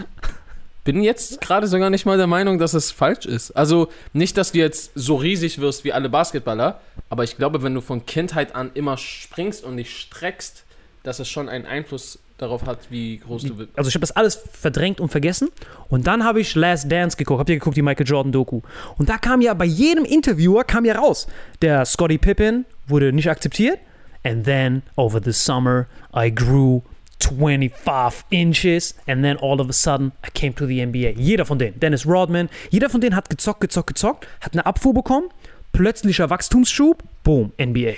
bin 0.85 1.03
jetzt 1.03 1.41
gerade 1.41 1.67
sogar 1.67 1.91
nicht 1.91 2.07
mal 2.07 2.17
der 2.17 2.29
Meinung, 2.29 2.59
dass 2.59 2.73
es 2.73 2.93
falsch 2.93 3.27
ist. 3.27 3.51
Also 3.53 3.89
nicht, 4.13 4.37
dass 4.37 4.53
du 4.53 4.59
jetzt 4.59 4.93
so 4.95 5.17
riesig 5.17 5.61
wirst 5.61 5.85
wie 5.85 5.93
alle 5.93 6.09
Basketballer, 6.09 6.81
aber 7.11 7.25
ich 7.25 7.37
glaube, 7.37 7.63
wenn 7.63 7.75
du 7.75 7.81
von 7.81 8.07
Kindheit 8.07 8.55
an 8.55 8.71
immer 8.75 8.97
springst 8.97 9.65
und 9.65 9.77
dich 9.77 9.97
streckst, 9.97 10.65
dass 11.03 11.19
es 11.19 11.29
schon 11.29 11.49
einen 11.49 11.67
Einfluss 11.67 12.19
darauf 12.39 12.67
hat, 12.67 12.91
wie 12.91 13.19
groß 13.19 13.45
du 13.45 13.57
bist. 13.57 13.71
Also 13.77 13.89
ich 13.89 13.95
habe 13.95 14.03
das 14.03 14.13
alles 14.13 14.39
verdrängt 14.53 15.01
und 15.01 15.09
vergessen. 15.09 15.49
Und 15.89 16.07
dann 16.07 16.25
habe 16.25 16.41
ich 16.41 16.55
Last 16.55 16.91
Dance 16.91 17.17
geguckt. 17.17 17.41
Habt 17.41 17.49
ihr 17.49 17.57
geguckt, 17.57 17.77
die 17.77 17.83
Michael 17.83 18.07
Jordan 18.07 18.33
Doku? 18.33 18.61
Und 18.99 19.09
da 19.09 19.17
kam 19.17 19.41
ja 19.41 19.55
bei 19.55 19.65
jedem 19.65 20.05
Interviewer 20.05 20.65
kam 20.65 20.85
ja 20.85 20.97
raus, 20.97 21.27
der 21.63 21.85
Scottie 21.85 22.19
Pippen 22.19 22.67
wurde 22.87 23.13
nicht 23.13 23.31
akzeptiert. 23.31 23.79
And 24.27 24.45
then 24.45 24.83
over 24.97 25.21
the 25.21 25.33
summer 25.33 25.87
I 26.13 26.31
grew 26.31 26.83
25 27.21 28.25
inches 28.31 28.95
and 29.07 29.23
then 29.23 29.37
all 29.37 29.61
of 29.61 29.71
a 29.71 29.73
sudden 29.73 30.11
I 30.25 30.31
came 30.31 30.53
to 30.57 30.67
the 30.67 30.81
NBA. 30.81 31.15
Jeder 31.17 31.45
von 31.45 31.61
denen, 31.61 31.79
Dennis 31.79 32.05
Rodman, 32.05 32.49
jeder 32.71 32.91
von 32.91 33.01
denen 33.01 33.15
hat 33.15 33.31
gezockt, 33.31 33.61
gezockt, 33.61 33.87
gezockt, 33.87 34.27
hat 34.41 34.55
eine 34.55 34.67
Abfuhr 34.67 34.95
bekommen, 34.95 35.29
plötzlicher 35.71 36.29
Wachstumsschub, 36.29 37.05
boom, 37.23 37.53
NBA. 37.61 37.95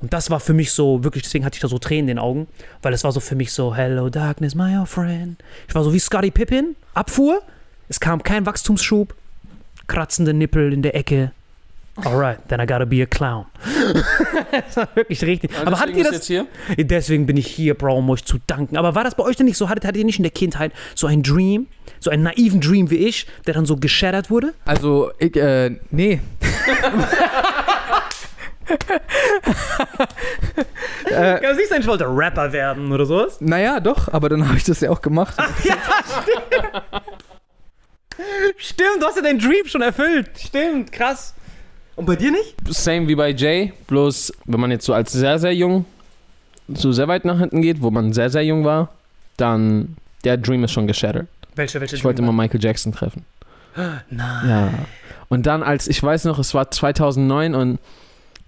Und 0.00 0.12
das 0.12 0.30
war 0.30 0.38
für 0.38 0.52
mich 0.52 0.70
so, 0.70 1.02
wirklich, 1.02 1.24
deswegen 1.24 1.44
hatte 1.44 1.56
ich 1.56 1.60
da 1.60 1.66
so 1.68 1.78
Tränen 1.78 2.02
in 2.02 2.06
den 2.06 2.18
Augen, 2.20 2.46
weil 2.82 2.92
es 2.92 3.02
war 3.02 3.10
so 3.10 3.18
für 3.18 3.34
mich 3.34 3.52
so, 3.52 3.74
Hello 3.74 4.10
Darkness, 4.10 4.54
my 4.54 4.78
old 4.78 4.88
friend. 4.88 5.42
Ich 5.66 5.74
war 5.74 5.82
so 5.82 5.92
wie 5.92 5.98
Scottie 5.98 6.30
Pippen, 6.30 6.76
Abfuhr, 6.94 7.42
es 7.88 7.98
kam 7.98 8.22
kein 8.22 8.46
Wachstumsschub, 8.46 9.12
kratzende 9.88 10.34
Nippel 10.34 10.72
in 10.72 10.82
der 10.82 10.94
Ecke. 10.94 11.32
Alright, 11.96 12.48
then 12.48 12.60
I 12.60 12.66
gotta 12.66 12.86
be 12.86 13.02
a 13.02 13.06
clown. 13.06 13.46
das 14.50 14.76
war 14.76 14.88
wirklich 14.94 15.22
richtig. 15.22 15.52
Aber 15.64 15.78
hattet 15.78 15.94
Deswegen 15.94 15.98
ihr 15.98 16.04
das? 16.04 16.12
jetzt 16.14 16.26
hier? 16.26 16.46
Deswegen 16.76 17.26
bin 17.26 17.36
ich 17.36 17.46
hier, 17.46 17.74
Bro, 17.74 17.98
um 17.98 18.10
euch 18.10 18.24
zu 18.24 18.38
danken. 18.48 18.76
Aber 18.76 18.96
war 18.96 19.04
das 19.04 19.14
bei 19.14 19.22
euch 19.22 19.36
denn 19.36 19.46
nicht 19.46 19.56
so? 19.56 19.68
Hattet, 19.68 19.84
hattet 19.84 19.98
ihr 19.98 20.04
nicht 20.04 20.18
in 20.18 20.24
der 20.24 20.32
Kindheit 20.32 20.72
so 20.96 21.06
einen 21.06 21.22
Dream, 21.22 21.68
so 22.00 22.10
einen 22.10 22.24
naiven 22.24 22.60
Dream 22.60 22.90
wie 22.90 22.96
ich, 22.96 23.26
der 23.46 23.54
dann 23.54 23.64
so 23.64 23.76
geshattert 23.76 24.28
wurde? 24.28 24.54
Also, 24.64 25.12
ich, 25.18 25.36
äh, 25.36 25.78
nee. 25.92 26.20
Ja, 31.10 31.54
siehst 31.54 31.70
du, 31.70 31.76
ich 31.76 31.86
wollte 31.86 32.06
Rapper 32.08 32.52
werden 32.52 32.90
oder 32.90 33.06
sowas. 33.06 33.40
Naja, 33.40 33.78
doch, 33.78 34.12
aber 34.12 34.28
dann 34.28 34.48
habe 34.48 34.56
ich 34.56 34.64
das 34.64 34.80
ja 34.80 34.90
auch 34.90 35.00
gemacht. 35.00 35.36
Stimmt, 38.56 39.00
du 39.00 39.06
hast 39.06 39.16
ja 39.16 39.22
deinen 39.22 39.38
Dream 39.38 39.66
schon 39.66 39.82
erfüllt. 39.82 40.30
Stimmt, 40.38 40.90
krass. 40.92 41.34
Und 41.96 42.06
bei 42.06 42.16
dir 42.16 42.30
nicht? 42.30 42.56
Same 42.68 43.06
wie 43.08 43.14
bei 43.14 43.30
Jay, 43.30 43.72
bloß 43.86 44.32
wenn 44.46 44.60
man 44.60 44.70
jetzt 44.70 44.84
so 44.84 44.92
als 44.92 45.12
sehr, 45.12 45.38
sehr 45.38 45.54
jung 45.54 45.84
so 46.68 46.92
sehr 46.92 47.08
weit 47.08 47.24
nach 47.24 47.38
hinten 47.38 47.62
geht, 47.62 47.82
wo 47.82 47.90
man 47.90 48.12
sehr, 48.12 48.30
sehr 48.30 48.44
jung 48.44 48.64
war, 48.64 48.90
dann 49.36 49.96
der 50.24 50.36
Dream 50.36 50.64
ist 50.64 50.72
schon 50.72 50.86
geshattert. 50.86 51.26
Welche, 51.54 51.80
welche 51.80 51.96
Ich 51.96 52.04
wollte 52.04 52.22
immer 52.22 52.32
Michael 52.32 52.62
Jackson 52.62 52.92
treffen. 52.92 53.24
Nein. 54.10 54.48
Ja. 54.48 54.70
Und 55.28 55.46
dann, 55.46 55.62
als 55.62 55.88
ich 55.88 56.02
weiß 56.02 56.24
noch, 56.24 56.38
es 56.38 56.54
war 56.54 56.70
2009 56.70 57.54
und 57.54 57.78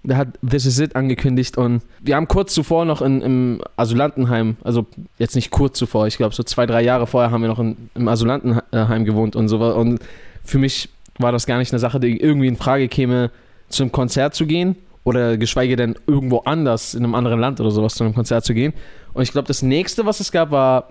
da 0.03 0.17
hat 0.17 0.29
This 0.47 0.65
Is 0.65 0.79
It 0.79 0.95
angekündigt 0.95 1.57
und 1.57 1.81
wir 1.99 2.15
haben 2.15 2.27
kurz 2.27 2.53
zuvor 2.53 2.85
noch 2.85 3.01
in, 3.01 3.21
im 3.21 3.61
Asylantenheim, 3.75 4.55
also 4.63 4.85
jetzt 5.17 5.35
nicht 5.35 5.51
kurz 5.51 5.77
zuvor, 5.77 6.07
ich 6.07 6.17
glaube 6.17 6.33
so 6.33 6.43
zwei, 6.43 6.65
drei 6.65 6.81
Jahre 6.81 7.07
vorher 7.07 7.31
haben 7.31 7.41
wir 7.41 7.49
noch 7.49 7.59
in, 7.59 7.89
im 7.93 8.07
Asylantenheim 8.07 9.03
gewohnt 9.03 9.35
und 9.35 9.49
so. 9.49 9.57
Und 9.57 9.99
für 10.45 10.59
mich 10.59 10.89
war 11.17 11.31
das 11.31 11.45
gar 11.45 11.57
nicht 11.57 11.71
eine 11.71 11.79
Sache, 11.79 11.99
die 11.99 12.19
irgendwie 12.19 12.47
in 12.47 12.55
Frage 12.55 12.87
käme, 12.87 13.31
zum 13.69 13.91
Konzert 13.91 14.35
zu 14.35 14.45
gehen 14.45 14.75
oder 15.03 15.37
geschweige 15.37 15.75
denn 15.75 15.95
irgendwo 16.05 16.39
anders 16.39 16.93
in 16.93 17.03
einem 17.03 17.15
anderen 17.15 17.39
Land 17.39 17.59
oder 17.59 17.71
sowas 17.71 17.95
zu 17.95 18.03
einem 18.03 18.13
Konzert 18.13 18.45
zu 18.45 18.53
gehen. 18.53 18.73
Und 19.13 19.23
ich 19.23 19.31
glaube, 19.31 19.47
das 19.47 19.61
nächste, 19.61 20.05
was 20.05 20.19
es 20.19 20.31
gab, 20.31 20.51
war 20.51 20.89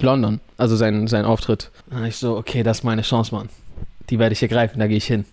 London, 0.00 0.40
also 0.56 0.76
sein, 0.76 1.06
sein 1.06 1.24
Auftritt. 1.24 1.70
Und 1.90 2.04
ich 2.04 2.16
so, 2.16 2.36
okay, 2.36 2.62
das 2.62 2.78
ist 2.78 2.84
meine 2.84 3.02
Chance, 3.02 3.34
Mann. 3.34 3.48
Die 4.10 4.18
werde 4.18 4.32
ich 4.32 4.42
ergreifen, 4.42 4.78
da 4.78 4.86
gehe 4.86 4.96
ich 4.96 5.06
hin. 5.06 5.24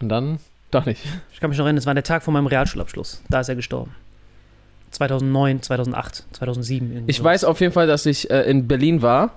Und 0.00 0.08
dann 0.08 0.38
doch 0.70 0.86
nicht. 0.86 1.02
Ich 1.32 1.40
kann 1.40 1.50
mich 1.50 1.58
noch 1.58 1.64
erinnern, 1.64 1.78
es 1.78 1.86
war 1.86 1.94
der 1.94 2.04
Tag 2.04 2.22
vor 2.22 2.32
meinem 2.32 2.46
Realschulabschluss. 2.46 3.22
Da 3.28 3.40
ist 3.40 3.48
er 3.48 3.56
gestorben. 3.56 3.94
2009, 4.90 5.62
2008, 5.62 6.24
2007. 6.32 6.92
irgendwie 6.92 7.10
Ich 7.10 7.18
so. 7.18 7.24
weiß 7.24 7.44
auf 7.44 7.60
jeden 7.60 7.72
Fall, 7.72 7.86
dass 7.86 8.06
ich 8.06 8.30
äh, 8.30 8.42
in 8.50 8.66
Berlin 8.68 9.02
war, 9.02 9.32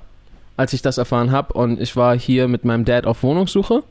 als 0.58 0.74
ich 0.74 0.82
das 0.82 0.98
erfahren 0.98 1.32
habe. 1.32 1.54
Und 1.54 1.80
ich 1.80 1.96
war 1.96 2.18
hier 2.18 2.48
mit 2.48 2.66
meinem 2.66 2.86
Dad 2.86 3.06
auf 3.06 3.24
Wohnungssuche. 3.24 3.84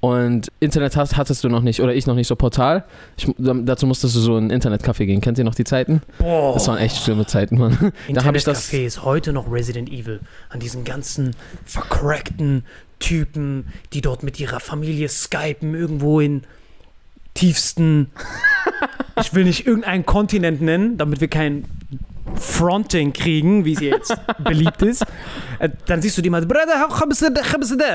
Und 0.00 0.52
Internet 0.60 0.96
hast, 0.96 1.16
hattest 1.16 1.42
du 1.42 1.48
noch 1.48 1.62
nicht, 1.62 1.80
oder 1.80 1.92
ich 1.92 2.06
noch 2.06 2.14
nicht 2.14 2.28
so 2.28 2.36
Portal. 2.36 2.84
Ich, 3.16 3.28
dazu 3.36 3.86
musstest 3.86 4.14
du 4.14 4.20
so 4.20 4.38
in 4.38 4.46
ein 4.46 4.60
Internetcafé 4.60 5.06
gehen. 5.06 5.20
Kennt 5.20 5.38
ihr 5.38 5.44
noch 5.44 5.56
die 5.56 5.64
Zeiten? 5.64 6.02
Boah, 6.18 6.54
Das 6.54 6.68
waren 6.68 6.78
echt 6.78 7.02
schlimme 7.02 7.26
Zeiten, 7.26 7.58
Mann. 7.58 7.92
Internetcafé 8.08 8.84
ist 8.84 9.02
heute 9.02 9.32
noch 9.32 9.50
Resident 9.50 9.90
Evil. 9.90 10.20
An 10.50 10.60
diesen 10.60 10.84
ganzen 10.84 11.34
vercrackten 11.64 12.64
Typen, 13.00 13.66
die 13.92 14.00
dort 14.00 14.22
mit 14.22 14.38
ihrer 14.38 14.60
Familie 14.60 15.08
skypen, 15.08 15.74
irgendwo 15.74 16.20
in 16.20 16.44
tiefsten. 17.34 18.10
ich 19.20 19.34
will 19.34 19.44
nicht 19.44 19.66
irgendeinen 19.66 20.06
Kontinent 20.06 20.60
nennen, 20.60 20.96
damit 20.96 21.20
wir 21.20 21.28
kein 21.28 21.64
Fronting 22.36 23.12
kriegen, 23.12 23.64
wie 23.64 23.72
es 23.74 23.80
jetzt 23.80 24.16
beliebt 24.44 24.82
ist. 24.82 25.04
Äh, 25.58 25.70
Dann 25.86 26.02
siehst 26.02 26.18
du 26.18 26.22
die 26.22 26.30
mal, 26.30 26.44
Bruder, 26.44 26.64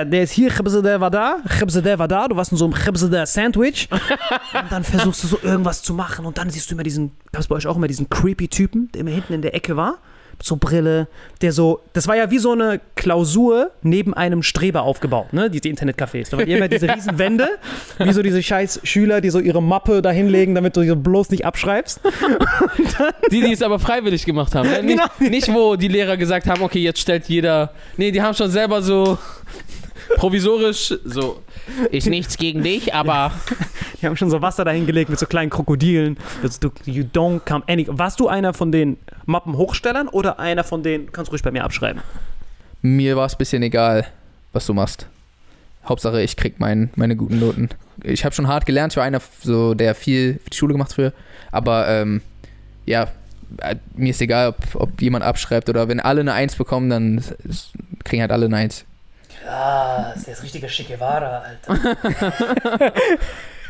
der 0.06 0.24
ist 0.24 0.32
hier, 0.32 0.50
Khabsada 0.50 1.00
war 1.00 1.12
da, 1.12 1.38
Khabsada 1.48 2.00
war 2.00 2.08
da, 2.08 2.28
du 2.28 2.36
warst 2.36 2.52
in 2.52 2.58
so 2.58 2.65
einem 2.65 3.26
Sandwich. 3.26 3.89
Und 4.54 4.72
dann 4.72 4.84
versuchst 4.84 5.24
du 5.24 5.28
so 5.28 5.39
irgendwas 5.41 5.82
zu 5.82 5.93
machen 5.93 6.26
und 6.26 6.38
dann 6.38 6.50
siehst 6.50 6.69
du 6.69 6.76
immer 6.76 6.84
diesen, 6.84 7.12
gab 7.32 7.41
es 7.41 7.48
bei 7.48 7.56
euch 7.56 7.67
auch 7.67 7.76
immer 7.76 7.88
diesen 7.88 8.10
creepy 8.10 8.48
Typen, 8.48 8.89
der 8.93 9.02
immer 9.02 9.12
hinten 9.12 9.34
in 9.34 9.41
der 9.41 9.56
Ecke 9.56 9.76
war, 9.76 9.98
so 10.41 10.58
Brille, 10.58 11.08
der 11.41 11.52
so, 11.54 11.80
das 11.93 12.08
war 12.08 12.15
ja 12.17 12.30
wie 12.32 12.39
so 12.39 12.52
eine 12.52 12.82
Klausur 12.96 13.72
neben 13.82 14.13
einem 14.13 14.43
Streber 14.43 14.82
aufgebaut, 14.84 15.32
ne, 15.34 15.50
diese 15.50 15.69
Internetcafés. 15.69 16.30
Da 16.32 16.38
waren 16.38 16.48
immer 16.48 16.67
diese 16.67 16.88
riesen 16.96 17.17
Wände, 17.17 17.48
wie 18.00 18.12
so 18.13 18.22
diese 18.24 18.41
scheiß 18.43 18.82
Schüler, 18.84 19.22
die 19.22 19.30
so 19.30 19.39
ihre 19.39 19.62
Mappe 19.62 20.02
da 20.02 20.12
hinlegen, 20.12 20.54
damit 20.56 20.76
du 20.76 20.82
sie 20.84 20.96
bloß 20.96 21.30
nicht 21.30 21.46
abschreibst. 21.46 22.02
Die, 23.32 23.41
die 23.41 23.52
es 23.54 23.62
aber 23.62 23.80
freiwillig 23.80 24.26
gemacht 24.26 24.54
haben. 24.56 24.69
ne? 24.69 24.84
Nicht, 24.84 24.93
Genau. 25.19 25.30
nicht, 25.32 25.54
wo 25.54 25.76
die 25.76 25.88
Lehrer 25.88 26.17
gesagt 26.17 26.48
haben, 26.48 26.62
okay, 26.62 26.80
jetzt 26.80 27.00
stellt 27.00 27.28
jeder. 27.28 27.72
Nee, 27.98 28.12
die 28.12 28.22
haben 28.22 28.34
schon 28.36 28.52
selber 28.52 28.82
so 28.82 29.17
provisorisch 30.17 30.93
so. 31.04 31.41
Ist 31.91 32.08
nichts 32.08 32.38
gegen 32.38 32.62
dich, 32.63 32.93
aber. 32.93 33.32
Die 34.04 34.08
haben 34.08 34.18
schon 34.18 34.30
so 34.30 34.42
Wasser 34.42 34.66
dahingelegt 34.66 35.10
mit 35.10 35.18
so 35.18 35.26
kleinen 35.26 35.50
Krokodilen. 35.50 36.18
Das, 36.42 36.60
du, 36.60 36.70
you 36.84 37.04
don't 37.06 37.39
come 37.48 37.63
any. 37.68 37.88
Warst 37.89 38.20
du 38.20 38.28
einer 38.28 38.54
von 38.54 38.70
den 38.74 38.98
Mappenhochstellern 39.26 40.10
oder 40.10 40.39
einer 40.39 40.66
von 40.66 40.84
den, 40.84 41.10
kannst 41.13 41.32
ruhig 41.32 41.42
bei 41.42 41.52
mir 41.52 41.63
abschreiben? 41.63 42.02
Mir 42.82 43.16
war 43.16 43.26
es 43.28 43.36
ein 43.36 43.38
bisschen 43.38 43.63
egal, 43.63 44.06
was 44.52 44.66
du 44.66 44.74
machst. 44.74 45.08
Hauptsache, 45.88 46.22
ich 46.22 46.36
krieg 46.36 46.56
mein, 46.60 46.89
meine 46.98 47.16
guten 47.16 47.39
Noten. 47.39 47.70
Ich 48.04 48.26
habe 48.26 48.36
schon 48.36 48.50
hart 48.50 48.66
gelernt. 48.66 48.92
Ich 48.92 48.98
war 48.98 49.06
einer, 49.06 49.22
so, 49.42 49.74
der 49.74 49.96
viel 49.96 50.42
für 50.44 50.50
die 50.50 50.58
Schule 50.58 50.74
gemacht 50.74 50.92
früher. 50.92 51.13
Aber 51.54 51.88
ähm, 51.88 52.22
ja, 52.86 53.08
äh, 53.62 53.76
mir 53.96 54.10
ist 54.10 54.22
egal, 54.22 54.50
ob, 54.50 54.58
ob 54.76 55.02
jemand 55.02 55.24
abschreibt 55.24 55.70
oder 55.70 55.88
wenn 55.88 56.02
alle 56.02 56.20
eine 56.20 56.34
Eins 56.34 56.58
bekommen, 56.58 56.89
dann 56.89 57.20
ist- 57.20 57.32
ist- 57.46 57.72
kriegen 58.04 58.22
halt 58.22 58.34
alle 58.34 58.48
eine 58.48 58.58
Eins. 58.58 58.84
Krass, 59.46 60.24
der 60.26 60.34
ist 60.34 60.44
richtiger 60.44 60.68
Che 60.68 60.84
Guevara, 60.84 61.44
Alter. 61.68 62.92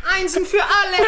Einsen 0.06 0.46
für 0.46 0.62
alle. 0.62 1.08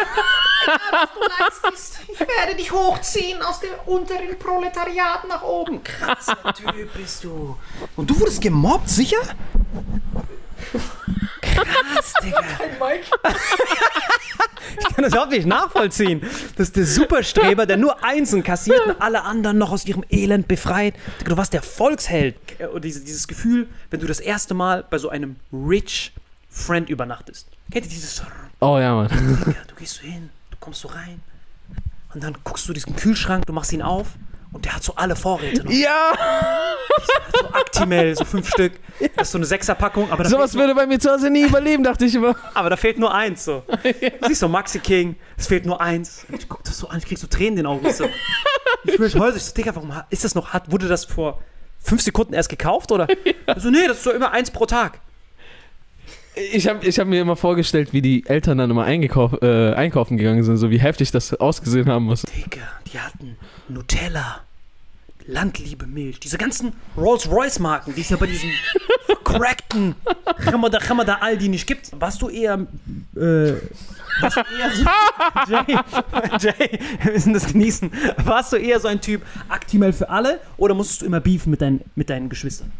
Egal, 0.64 0.78
was 0.92 1.08
du 1.14 1.64
leistest. 1.70 1.98
Ich 2.08 2.20
werde 2.20 2.56
dich 2.56 2.72
hochziehen 2.72 3.42
aus 3.42 3.60
dem 3.60 3.70
unteren 3.86 4.38
Proletariat 4.38 5.28
nach 5.28 5.42
oben. 5.42 5.82
Krasser 5.82 6.36
Typ 6.54 6.92
bist 6.94 7.24
du. 7.24 7.56
Und 7.94 8.10
du 8.10 8.18
wurdest 8.18 8.40
gemobbt, 8.40 8.88
sicher? 8.88 9.20
Krass, 11.40 12.12
Digga. 12.22 12.42
ich 14.78 14.94
kann 14.94 15.04
das 15.04 15.12
überhaupt 15.12 15.32
nicht 15.32 15.46
nachvollziehen. 15.46 16.20
Das 16.56 16.68
ist 16.68 16.76
der 16.76 16.86
Superstreber, 16.86 17.66
der 17.66 17.76
nur 17.76 18.02
Einsen 18.04 18.42
kassiert 18.42 18.84
und 18.86 19.00
alle 19.00 19.22
anderen 19.22 19.58
noch 19.58 19.70
aus 19.72 19.86
ihrem 19.86 20.04
Elend 20.10 20.48
befreit. 20.48 20.94
Digga, 21.20 21.30
du 21.30 21.36
warst 21.36 21.52
der 21.52 21.62
Volksheld. 21.62 22.36
Und 22.72 22.84
diese, 22.84 23.00
dieses 23.00 23.28
Gefühl, 23.28 23.68
wenn 23.90 24.00
du 24.00 24.06
das 24.06 24.20
erste 24.20 24.54
Mal 24.54 24.84
bei 24.88 24.98
so 24.98 25.08
einem 25.08 25.36
rich 25.52 26.12
Friend 26.56 26.88
übernachtest. 26.88 27.48
Kennt 27.70 27.84
ihr 27.86 27.90
dieses 27.90 28.22
Oh 28.60 28.78
ja, 28.78 28.94
Mann. 28.94 29.08
Digga, 29.46 29.60
du 29.68 29.74
gehst 29.74 29.96
so 29.96 30.02
hin, 30.02 30.30
du 30.50 30.56
kommst 30.58 30.80
so 30.80 30.88
rein 30.88 31.20
und 32.14 32.22
dann 32.24 32.36
guckst 32.44 32.66
du 32.68 32.72
diesen 32.72 32.96
Kühlschrank, 32.96 33.44
du 33.46 33.52
machst 33.52 33.72
ihn 33.72 33.82
auf 33.82 34.06
und 34.52 34.64
der 34.64 34.74
hat 34.74 34.82
so 34.82 34.94
alle 34.96 35.14
Vorräte 35.14 35.64
noch. 35.64 35.70
Ja! 35.70 36.12
So 37.38 37.46
Actimel, 37.52 38.16
so 38.16 38.24
fünf 38.24 38.48
Stück. 38.48 38.72
Das 39.16 39.28
ist 39.28 39.32
so 39.32 39.38
eine 39.38 39.44
Sechserpackung, 39.44 40.10
aber 40.10 40.24
Sowas 40.24 40.54
würde 40.54 40.74
bei 40.74 40.86
mir 40.86 40.98
zu 40.98 41.10
Hause 41.10 41.28
nie 41.28 41.44
überleben, 41.46 41.84
dachte 41.84 42.06
ich 42.06 42.14
immer. 42.14 42.34
aber 42.54 42.70
da 42.70 42.76
fehlt 42.76 42.98
nur 42.98 43.12
eins. 43.14 43.44
So. 43.44 43.62
Du 43.82 44.28
siehst 44.28 44.40
so 44.40 44.48
Maxi 44.48 44.78
King, 44.78 45.16
es 45.36 45.46
fehlt 45.46 45.66
nur 45.66 45.80
eins. 45.80 46.24
Ich 46.36 46.48
guck 46.48 46.64
das 46.64 46.78
so 46.78 46.88
an, 46.88 46.98
ich 46.98 47.04
krieg 47.04 47.18
so 47.18 47.26
Tränen 47.26 47.50
in 47.52 47.56
den 47.56 47.66
Augen. 47.66 47.84
Ich, 47.86 47.96
so, 47.96 48.08
ich 48.84 48.98
will 48.98 49.12
häuslich, 49.20 49.44
so, 49.44 49.52
Digga, 49.54 49.74
warum 49.74 49.92
ist 50.08 50.24
das 50.24 50.34
noch, 50.34 50.54
hat, 50.54 50.72
wurde 50.72 50.88
das 50.88 51.04
vor 51.04 51.42
fünf 51.78 52.00
Sekunden 52.00 52.32
erst 52.32 52.48
gekauft 52.48 52.90
oder? 52.90 53.06
So, 53.58 53.70
nee, 53.70 53.86
das 53.86 53.98
ist 53.98 54.04
so 54.04 54.10
immer 54.12 54.32
eins 54.32 54.50
pro 54.50 54.64
Tag. 54.66 55.00
Ich 56.36 56.68
habe 56.68 56.84
ich 56.86 56.98
hab 56.98 57.08
mir 57.08 57.22
immer 57.22 57.36
vorgestellt, 57.36 57.94
wie 57.94 58.02
die 58.02 58.26
Eltern 58.26 58.58
dann 58.58 58.70
immer 58.70 58.84
eingekauf, 58.84 59.40
äh, 59.40 59.72
einkaufen 59.72 60.18
gegangen 60.18 60.42
sind, 60.44 60.58
so 60.58 60.70
wie 60.70 60.78
heftig 60.78 61.10
das 61.10 61.32
ausgesehen 61.32 61.88
haben 61.88 62.04
muss. 62.04 62.22
Digga, 62.22 62.60
die 62.92 62.98
hatten 62.98 63.36
Nutella, 63.68 64.40
Landliebe 65.26 65.86
Milch, 65.86 66.20
diese 66.20 66.36
ganzen 66.36 66.74
Rolls-Royce-Marken, 66.96 67.94
die 67.94 68.02
es 68.02 68.10
ja 68.10 68.18
bei 68.18 68.26
diesem 68.26 68.50
crackten 69.24 69.94
Ramada, 70.38 70.78
Ramada 70.78 71.14
Aldi 71.16 71.48
nicht 71.48 71.66
gibt. 71.66 71.90
Warst 71.98 72.20
du 72.20 72.28
eher, 72.28 72.66
äh, 73.16 73.52
warst 74.20 74.36
du 74.36 74.40
eher 74.40 74.70
so, 74.72 74.84
Jay, 75.52 75.78
Jay, 76.38 76.78
wir 77.02 77.12
müssen 77.12 77.32
das 77.32 77.46
genießen. 77.46 77.90
Warst 78.24 78.52
du 78.52 78.56
eher 78.56 78.78
so 78.78 78.88
ein 78.88 79.00
Typ 79.00 79.22
Actimel 79.48 79.92
für 79.94 80.10
alle 80.10 80.38
oder 80.58 80.74
musstest 80.74 81.00
du 81.00 81.06
immer 81.06 81.20
beefen 81.20 81.50
mit, 81.50 81.62
deinen 81.62 81.80
mit 81.94 82.10
deinen 82.10 82.28
Geschwistern? 82.28 82.70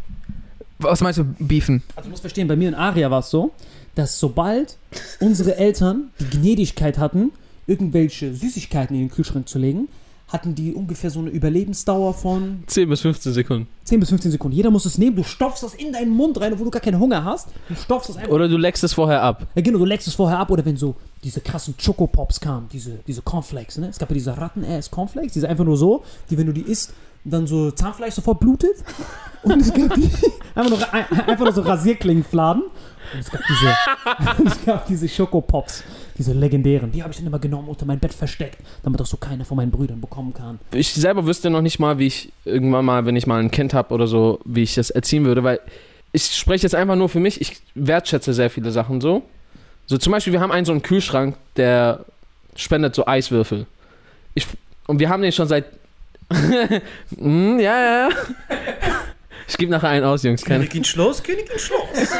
Was 0.78 1.00
meinst 1.00 1.18
du, 1.18 1.24
beefen? 1.38 1.82
Also 1.94 2.06
du 2.06 2.10
musst 2.10 2.22
verstehen, 2.22 2.48
bei 2.48 2.56
mir 2.56 2.68
in 2.68 2.74
Aria 2.74 3.10
war 3.10 3.20
es 3.20 3.30
so, 3.30 3.52
dass 3.94 4.18
sobald 4.18 4.76
unsere 5.20 5.56
Eltern 5.56 6.10
die 6.20 6.38
Gnädigkeit 6.38 6.98
hatten, 6.98 7.32
irgendwelche 7.66 8.34
Süßigkeiten 8.34 8.94
in 8.94 9.02
den 9.02 9.10
Kühlschrank 9.10 9.48
zu 9.48 9.58
legen, 9.58 9.88
hatten 10.28 10.54
die 10.56 10.74
ungefähr 10.74 11.08
so 11.10 11.20
eine 11.20 11.30
Überlebensdauer 11.30 12.12
von 12.12 12.64
10 12.66 12.88
bis 12.88 13.00
15 13.00 13.32
Sekunden. 13.32 13.68
10 13.84 14.00
bis 14.00 14.08
15 14.08 14.32
Sekunden. 14.32 14.56
Jeder 14.56 14.70
muss 14.70 14.84
es 14.84 14.98
nehmen, 14.98 15.14
du 15.14 15.22
stopfst 15.22 15.62
das 15.62 15.74
in 15.74 15.92
deinen 15.92 16.10
Mund 16.10 16.40
rein, 16.40 16.58
wo 16.58 16.64
du 16.64 16.70
gar 16.70 16.80
keinen 16.80 16.98
Hunger 16.98 17.24
hast. 17.24 17.48
Du 17.68 17.76
stopfst 17.76 18.08
das 18.08 18.16
einfach. 18.16 18.32
Oder 18.32 18.48
du 18.48 18.56
leckst 18.56 18.82
es 18.82 18.92
vorher 18.92 19.22
ab. 19.22 19.46
Ja, 19.54 19.62
genau, 19.62 19.78
du 19.78 19.84
leckst 19.84 20.08
es 20.08 20.14
vorher 20.14 20.38
ab 20.40 20.50
oder 20.50 20.64
wenn 20.64 20.76
so 20.76 20.96
diese 21.22 21.40
krassen 21.40 21.74
Chocopops 21.82 22.40
kamen, 22.40 22.68
diese, 22.72 22.98
diese 23.06 23.22
Cornflakes, 23.22 23.78
ne? 23.78 23.88
Es 23.88 23.98
gab 23.98 24.10
ja 24.10 24.14
diese 24.14 24.36
Ratten-Ass-Cornflakes, 24.36 25.32
diese 25.32 25.48
einfach 25.48 25.64
nur 25.64 25.76
so, 25.76 26.02
die, 26.28 26.36
wenn 26.36 26.46
du 26.46 26.52
die 26.52 26.62
isst, 26.62 26.92
dann 27.24 27.46
so 27.46 27.70
Zahnfleisch 27.70 28.14
sofort 28.14 28.40
blutet. 28.40 28.76
Und 29.44 29.60
es 29.60 29.72
gab 29.72 29.94
die, 29.94 30.08
einfach 30.56 30.70
nur, 30.70 30.92
ein- 30.94 31.20
einfach 31.28 31.44
nur 31.44 31.52
so 31.54 31.62
Rasierklingenfladen. 31.62 32.62
Und 33.12 33.20
es 33.20 33.30
gab 33.30 33.40
diese, 33.48 34.46
es 34.46 34.64
gab 34.64 34.86
diese 34.86 35.08
Chocopops, 35.08 35.84
diese 36.16 36.32
legendären. 36.32 36.92
Die 36.92 37.02
habe 37.02 37.12
ich 37.12 37.18
dann 37.18 37.26
immer 37.26 37.38
genommen, 37.38 37.68
unter 37.68 37.86
mein 37.86 37.98
Bett 37.98 38.12
versteckt, 38.14 38.58
damit 38.82 39.00
auch 39.00 39.06
so 39.06 39.16
keiner 39.16 39.44
von 39.44 39.56
meinen 39.56 39.70
Brüdern 39.70 40.00
bekommen 40.00 40.34
kann. 40.34 40.58
Ich 40.72 40.92
selber 40.92 41.26
wüsste 41.26 41.50
noch 41.50 41.62
nicht 41.62 41.78
mal, 41.78 41.98
wie 41.98 42.06
ich 42.06 42.32
irgendwann 42.44 42.84
mal, 42.84 43.06
wenn 43.06 43.16
ich 43.16 43.26
mal 43.26 43.40
ein 43.40 43.50
Kind 43.50 43.74
habe 43.74 43.92
oder 43.94 44.06
so, 44.06 44.40
wie 44.44 44.62
ich 44.62 44.74
das 44.74 44.90
erziehen 44.90 45.24
würde, 45.24 45.44
weil 45.44 45.60
ich 46.12 46.34
spreche 46.34 46.62
jetzt 46.62 46.74
einfach 46.74 46.96
nur 46.96 47.08
für 47.08 47.20
mich. 47.20 47.40
Ich 47.40 47.60
wertschätze 47.74 48.32
sehr 48.32 48.50
viele 48.50 48.70
Sachen 48.70 49.00
so. 49.00 49.22
So 49.86 49.98
zum 49.98 50.12
Beispiel, 50.12 50.32
wir 50.32 50.40
haben 50.40 50.52
einen 50.52 50.64
so 50.64 50.72
einen 50.72 50.82
Kühlschrank, 50.82 51.36
der 51.56 52.04
spendet 52.54 52.94
so 52.94 53.06
Eiswürfel. 53.06 53.66
Ich, 54.34 54.46
und 54.86 54.98
wir 54.98 55.08
haben 55.08 55.22
den 55.22 55.32
schon 55.32 55.46
seit. 55.46 55.66
mm, 56.30 57.58
ja, 57.60 58.08
ja. 58.08 58.08
Ich 59.48 59.56
gebe 59.56 59.70
nachher 59.70 59.90
einen 59.90 60.04
aus, 60.04 60.22
Jungs. 60.22 60.44
Keine. 60.44 60.64
Königin 60.64 60.84
Schloss, 60.84 61.22
Königin 61.22 61.58
Schloss. 61.58 61.80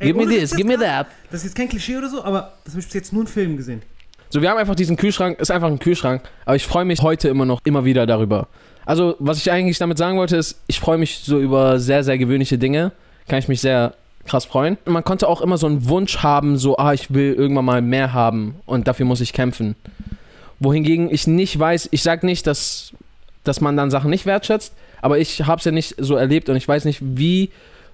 Gib 0.00 0.16
mir 0.16 0.28
Witz, 0.28 0.54
gib 0.54 0.66
mir 0.66 0.76
das 0.76 0.86
that. 0.86 1.06
Das 1.30 1.40
ist 1.40 1.44
jetzt 1.44 1.56
kein 1.56 1.68
Klischee 1.68 1.96
oder 1.96 2.08
so, 2.08 2.22
aber 2.24 2.54
das 2.64 2.74
habe 2.74 2.80
ich 2.80 2.86
bis 2.86 2.94
jetzt 2.94 3.12
nur 3.12 3.22
in 3.22 3.28
Filmen 3.28 3.56
gesehen. 3.56 3.82
So, 4.30 4.42
wir 4.42 4.50
haben 4.50 4.58
einfach 4.58 4.74
diesen 4.74 4.96
Kühlschrank, 4.96 5.38
ist 5.38 5.50
einfach 5.50 5.68
ein 5.68 5.78
Kühlschrank, 5.78 6.22
aber 6.44 6.56
ich 6.56 6.66
freue 6.66 6.84
mich 6.84 7.02
heute 7.02 7.28
immer 7.28 7.44
noch 7.44 7.60
immer 7.64 7.84
wieder 7.84 8.06
darüber. 8.06 8.48
Also, 8.84 9.14
was 9.18 9.38
ich 9.38 9.50
eigentlich 9.50 9.78
damit 9.78 9.98
sagen 9.98 10.18
wollte, 10.18 10.36
ist, 10.36 10.60
ich 10.66 10.80
freue 10.80 10.98
mich 10.98 11.20
so 11.20 11.38
über 11.38 11.78
sehr, 11.78 12.02
sehr 12.02 12.18
gewöhnliche 12.18 12.58
Dinge. 12.58 12.92
Kann 13.28 13.38
ich 13.38 13.48
mich 13.48 13.60
sehr 13.60 13.94
krass 14.26 14.44
freuen. 14.44 14.78
Und 14.84 14.92
man 14.92 15.04
konnte 15.04 15.28
auch 15.28 15.40
immer 15.40 15.58
so 15.58 15.66
einen 15.66 15.88
Wunsch 15.88 16.18
haben, 16.18 16.56
so, 16.56 16.76
ah, 16.76 16.92
ich 16.92 17.12
will 17.12 17.34
irgendwann 17.34 17.64
mal 17.64 17.82
mehr 17.82 18.12
haben 18.12 18.56
und 18.66 18.88
dafür 18.88 19.06
muss 19.06 19.20
ich 19.20 19.32
kämpfen. 19.32 19.76
Wohingegen 20.60 21.12
ich 21.12 21.26
nicht 21.26 21.58
weiß, 21.58 21.88
ich 21.90 22.02
sage 22.02 22.26
nicht, 22.26 22.46
dass, 22.46 22.92
dass 23.44 23.60
man 23.60 23.76
dann 23.76 23.90
Sachen 23.90 24.10
nicht 24.10 24.26
wertschätzt, 24.26 24.74
aber 25.02 25.18
ich 25.18 25.46
habe 25.46 25.58
es 25.58 25.64
ja 25.66 25.72
nicht 25.72 25.96
so 25.98 26.16
erlebt 26.16 26.48
und 26.48 26.56
ich 26.56 26.66
weiß 26.66 26.86
nicht, 26.86 27.00
wie 27.02 27.50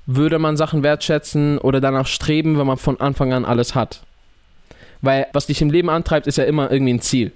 würde 0.07 0.39
man 0.39 0.57
Sachen 0.57 0.83
wertschätzen 0.83 1.59
oder 1.59 1.81
danach 1.81 2.07
streben, 2.07 2.59
wenn 2.59 2.67
man 2.67 2.77
von 2.77 3.01
Anfang 3.01 3.33
an 3.33 3.45
alles 3.45 3.75
hat. 3.75 4.03
Weil 5.03 5.27
was 5.33 5.47
dich 5.47 5.61
im 5.61 5.71
Leben 5.71 5.91
antreibt, 5.91 6.27
ist 6.27 6.39
ja 6.39 6.45
immer 6.45 6.71
irgendwie 6.71 6.95
ein 6.95 7.01
Ziel. 7.01 7.33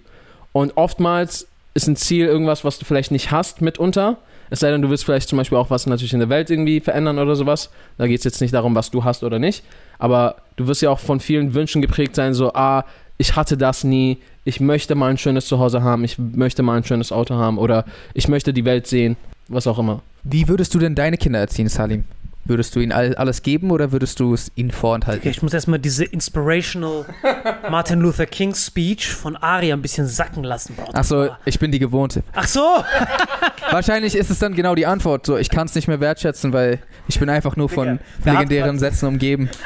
Und 0.53 0.77
oftmals 0.77 1.49
ist 1.75 1.87
ein 1.87 1.97
Ziel 1.97 2.27
irgendwas, 2.27 2.65
was 2.65 2.79
du 2.79 2.85
vielleicht 2.85 3.11
nicht 3.11 3.31
hast 3.31 3.61
mitunter. 3.61 4.19
Es 4.51 4.61
sei 4.61 4.71
denn, 4.71 4.83
du 4.83 4.91
willst 4.91 5.05
vielleicht 5.05 5.29
zum 5.29 5.39
Beispiel 5.39 5.57
auch 5.59 5.71
was 5.71 5.87
natürlich 5.87 6.13
in 6.13 6.19
der 6.19 6.29
Welt 6.29 6.51
irgendwie 6.51 6.81
verändern 6.81 7.19
oder 7.19 7.35
sowas. 7.35 7.71
Da 7.97 8.07
geht 8.07 8.19
es 8.19 8.25
jetzt 8.25 8.41
nicht 8.41 8.53
darum, 8.53 8.75
was 8.75 8.91
du 8.91 9.05
hast 9.05 9.23
oder 9.23 9.39
nicht. 9.39 9.65
Aber 9.99 10.37
du 10.57 10.67
wirst 10.67 10.83
ja 10.83 10.91
auch 10.91 10.99
von 10.99 11.21
vielen 11.21 11.55
Wünschen 11.55 11.81
geprägt 11.81 12.15
sein, 12.15 12.35
so, 12.35 12.53
ah, 12.53 12.85
ich 13.17 13.37
hatte 13.37 13.57
das 13.57 13.85
nie, 13.85 14.19
ich 14.45 14.61
möchte 14.61 14.95
mal 14.95 15.11
ein 15.11 15.19
schönes 15.19 15.47
Zuhause 15.47 15.83
haben, 15.83 16.05
ich 16.05 16.19
möchte 16.19 16.63
mal 16.63 16.77
ein 16.77 16.85
schönes 16.85 17.13
Auto 17.13 17.37
haben 17.37 17.57
oder 17.57 17.85
ich 18.13 18.29
möchte 18.29 18.53
die 18.53 18.65
Welt 18.65 18.87
sehen, 18.87 19.17
was 19.49 19.67
auch 19.67 19.79
immer. 19.79 20.03
Wie 20.25 20.49
würdest 20.49 20.75
du 20.75 20.79
denn 20.79 20.95
deine 20.95 21.17
Kinder 21.17 21.41
erziehen, 21.41 21.69
Salim? 21.69 22.05
Würdest 22.45 22.75
du 22.75 22.81
ihnen 22.81 22.91
all, 22.91 23.15
alles 23.15 23.43
geben 23.43 23.71
oder 23.71 23.93
würdest 23.93 24.19
du 24.19 24.35
es 24.35 24.51
ihnen 24.57 24.73
vorenthalten? 24.73 25.21
Okay, 25.21 25.31
ich 25.31 25.43
muss 25.43 25.55
erstmal 25.55 25.79
diese 25.79 26.05
inspirational 26.05 27.05
Martin 27.71 28.01
Luther 28.01 28.27
King 28.27 28.53
Speech 28.53 29.15
von 29.15 29.37
Aria 29.37 29.77
ein 29.77 29.83
bisschen 29.83 30.09
sacken 30.09 30.43
lassen, 30.43 30.77
Achso, 30.93 31.29
ich 31.45 31.61
bin 31.61 31.71
die 31.71 31.79
Gewohnte. 31.79 32.25
Ach 32.33 32.49
so! 32.49 32.61
Wahrscheinlich 33.71 34.17
ist 34.17 34.29
es 34.31 34.41
dann 34.41 34.55
genau 34.55 34.75
die 34.75 34.87
Antwort. 34.87 35.25
So, 35.25 35.37
ich 35.39 35.51
kann 35.51 35.67
es 35.67 35.75
nicht 35.77 35.87
mehr 35.87 36.01
wertschätzen, 36.01 36.53
weil 36.53 36.81
ich 37.07 37.21
bin 37.21 37.31
einfach 37.31 37.55
nur 37.55 37.69
von 37.69 38.01
Digga, 38.19 38.33
legendären 38.33 38.79
Sätzen 38.81 39.07
umgeben. 39.07 39.49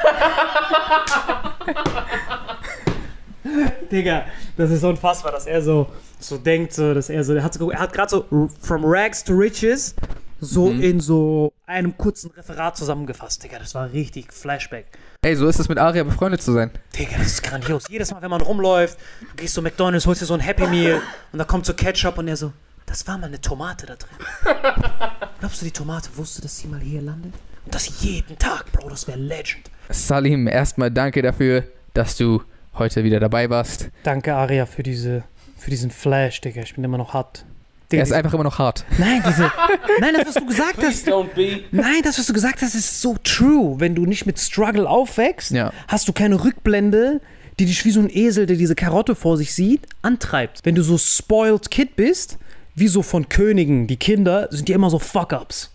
Digga, 3.91 4.25
das 4.55 4.71
ist 4.71 4.83
unfassbar, 4.83 5.31
dass 5.31 5.45
er 5.45 5.61
so, 5.61 5.87
so 6.19 6.37
denkt, 6.37 6.73
so, 6.73 6.93
dass 6.93 7.09
er 7.09 7.23
so, 7.23 7.33
er 7.33 7.43
hat, 7.43 7.53
so, 7.53 7.71
er 7.71 7.79
hat 7.79 7.93
gerade 7.93 8.09
so 8.09 8.49
from 8.61 8.83
rags 8.85 9.23
to 9.23 9.33
riches 9.33 9.95
so 10.39 10.69
in 10.69 10.99
so 10.99 11.53
einem 11.65 11.97
kurzen 11.97 12.31
Referat 12.31 12.77
zusammengefasst, 12.77 13.43
Digga. 13.43 13.59
Das 13.59 13.73
war 13.75 13.91
richtig 13.91 14.31
Flashback. 14.31 14.85
Ey, 15.21 15.35
so 15.35 15.47
ist 15.47 15.59
es 15.59 15.67
mit 15.67 15.77
Aria 15.77 16.03
befreundet 16.03 16.41
zu 16.41 16.53
sein. 16.53 16.71
Digga, 16.97 17.17
das 17.17 17.27
ist 17.27 17.43
grandios. 17.43 17.85
Jedes 17.89 18.11
Mal, 18.11 18.21
wenn 18.21 18.29
man 18.29 18.41
rumläuft, 18.41 18.97
du 19.19 19.35
gehst 19.35 19.53
so 19.55 19.61
McDonalds, 19.61 20.05
holst 20.05 20.21
dir 20.21 20.25
so 20.25 20.35
ein 20.35 20.39
Happy 20.39 20.67
Meal 20.67 21.01
und 21.31 21.39
da 21.39 21.45
kommt 21.45 21.65
so 21.65 21.73
Ketchup 21.73 22.17
und 22.17 22.27
er 22.27 22.37
so, 22.37 22.53
das 22.85 23.07
war 23.07 23.17
mal 23.17 23.27
eine 23.27 23.41
Tomate 23.41 23.85
da 23.87 23.95
drin. 23.95 24.55
Glaubst 25.39 25.61
du, 25.61 25.65
die 25.65 25.71
Tomate 25.71 26.09
wusste, 26.15 26.41
dass 26.41 26.57
sie 26.57 26.67
mal 26.67 26.79
hier 26.79 27.01
landet? 27.01 27.33
Und 27.65 27.75
das 27.75 28.01
jeden 28.01 28.37
Tag, 28.37 28.71
Bro, 28.71 28.89
das 28.89 29.07
wäre 29.07 29.17
Legend. 29.17 29.69
Salim, 29.89 30.47
erstmal 30.47 30.91
danke 30.91 31.21
dafür, 31.21 31.63
dass 31.93 32.15
du 32.15 32.41
heute 32.79 33.03
wieder 33.03 33.19
dabei 33.19 33.49
warst. 33.49 33.89
Danke, 34.03 34.33
Aria, 34.35 34.65
für, 34.65 34.83
diese, 34.83 35.23
für 35.57 35.69
diesen 35.69 35.91
Flash, 35.91 36.41
Digga. 36.41 36.61
Ich 36.61 36.75
bin 36.75 36.83
immer 36.83 36.97
noch 36.97 37.13
hart. 37.13 37.43
Er 37.43 37.89
Digga, 37.91 38.03
ist 38.03 38.11
einfach 38.13 38.33
immer 38.33 38.43
noch 38.43 38.59
hart. 38.59 38.83
Nein, 38.97 39.23
diese. 39.27 39.49
Nein, 40.01 40.13
das, 40.15 40.27
was 40.27 40.33
du 40.35 40.45
gesagt 40.45 40.77
hast. 40.83 41.07
Don't 41.07 41.33
be. 41.35 41.61
Nein, 41.71 42.01
das, 42.03 42.19
was 42.19 42.25
du 42.27 42.33
gesagt 42.33 42.61
hast, 42.61 42.75
ist 42.75 43.01
so 43.01 43.15
true. 43.23 43.75
Wenn 43.79 43.95
du 43.95 44.05
nicht 44.05 44.25
mit 44.25 44.37
Struggle 44.39 44.87
aufwächst, 44.89 45.51
Ja. 45.51 45.71
hast 45.87 46.07
du 46.07 46.13
keine 46.13 46.43
Rückblende, 46.43 47.21
die 47.59 47.65
dich 47.65 47.83
wie 47.85 47.91
so 47.91 48.01
ein 48.01 48.09
Esel, 48.09 48.45
der 48.45 48.57
diese 48.57 48.75
Karotte 48.75 49.15
vor 49.15 49.37
sich 49.37 49.53
sieht, 49.53 49.87
antreibt. 50.01 50.61
Wenn 50.65 50.75
du 50.75 50.83
so 50.83 50.97
spoiled 50.97 51.71
Kid 51.71 51.95
bist, 51.95 52.37
wie 52.75 52.87
so 52.87 53.01
von 53.01 53.29
Königen, 53.29 53.87
die 53.87 53.97
Kinder, 53.97 54.47
sind 54.51 54.67
die 54.67 54.73
immer 54.73 54.89
so 54.89 54.99
Fuck-Ups. 54.99 55.71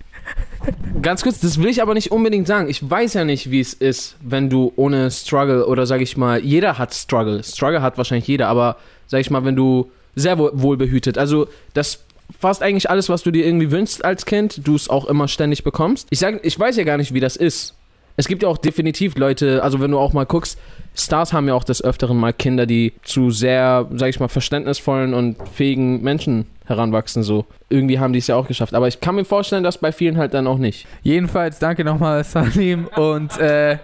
Ganz 1.00 1.22
kurz, 1.22 1.40
das 1.40 1.60
will 1.60 1.68
ich 1.68 1.82
aber 1.82 1.94
nicht 1.94 2.12
unbedingt 2.12 2.46
sagen. 2.46 2.68
Ich 2.68 2.88
weiß 2.88 3.14
ja 3.14 3.24
nicht, 3.24 3.50
wie 3.50 3.60
es 3.60 3.74
ist, 3.74 4.16
wenn 4.20 4.48
du 4.48 4.72
ohne 4.76 5.10
Struggle 5.10 5.66
oder 5.66 5.86
sag 5.86 6.00
ich 6.00 6.16
mal, 6.16 6.40
jeder 6.40 6.78
hat 6.78 6.94
Struggle. 6.94 7.42
Struggle 7.42 7.82
hat 7.82 7.98
wahrscheinlich 7.98 8.28
jeder, 8.28 8.48
aber 8.48 8.76
sag 9.08 9.20
ich 9.20 9.30
mal, 9.30 9.44
wenn 9.44 9.56
du 9.56 9.90
sehr 10.14 10.38
wohl, 10.38 10.52
wohlbehütet, 10.54 11.18
also 11.18 11.48
das 11.74 12.04
fast 12.38 12.62
eigentlich 12.62 12.88
alles, 12.88 13.08
was 13.08 13.22
du 13.22 13.30
dir 13.30 13.44
irgendwie 13.44 13.70
wünschst 13.70 14.04
als 14.04 14.24
Kind, 14.26 14.66
du 14.66 14.74
es 14.74 14.88
auch 14.88 15.06
immer 15.06 15.28
ständig 15.28 15.64
bekommst. 15.64 16.06
Ich 16.10 16.18
sag, 16.18 16.44
ich 16.44 16.58
weiß 16.58 16.76
ja 16.76 16.84
gar 16.84 16.96
nicht, 16.96 17.12
wie 17.12 17.20
das 17.20 17.36
ist. 17.36 17.74
es 18.16 18.28
gibt 18.28 18.42
ja 18.42 18.48
auch 18.48 18.58
definitiv 18.58 19.16
Leute, 19.16 19.62
also 19.62 19.80
wenn 19.80 19.90
du 19.90 19.98
auch 19.98 20.12
mal 20.12 20.26
guckst, 20.26 20.58
Stars 20.94 21.32
haben 21.32 21.48
ja 21.48 21.54
auch 21.54 21.64
des 21.64 21.82
Öfteren 21.82 22.18
mal 22.18 22.32
Kinder, 22.32 22.66
die 22.66 22.92
zu 23.02 23.30
sehr, 23.30 23.88
sag 23.94 24.08
ich 24.08 24.20
mal, 24.20 24.28
verständnisvollen 24.28 25.14
und 25.14 25.36
fähigen 25.54 26.02
Menschen 26.02 26.46
heranwachsen. 26.66 27.22
So 27.22 27.46
irgendwie 27.68 27.98
haben 27.98 28.12
die 28.12 28.18
es 28.18 28.26
ja 28.26 28.36
auch 28.36 28.46
geschafft. 28.46 28.74
Aber 28.74 28.88
ich 28.88 29.00
kann 29.00 29.14
mir 29.14 29.24
vorstellen, 29.24 29.64
dass 29.64 29.78
bei 29.78 29.92
vielen 29.92 30.16
halt 30.16 30.34
dann 30.34 30.46
auch 30.46 30.58
nicht. 30.58 30.86
Jedenfalls 31.02 31.58
danke 31.58 31.84
nochmal, 31.84 32.24
Salim. 32.24 32.86
Und 32.96 33.38
äh, 33.38 33.78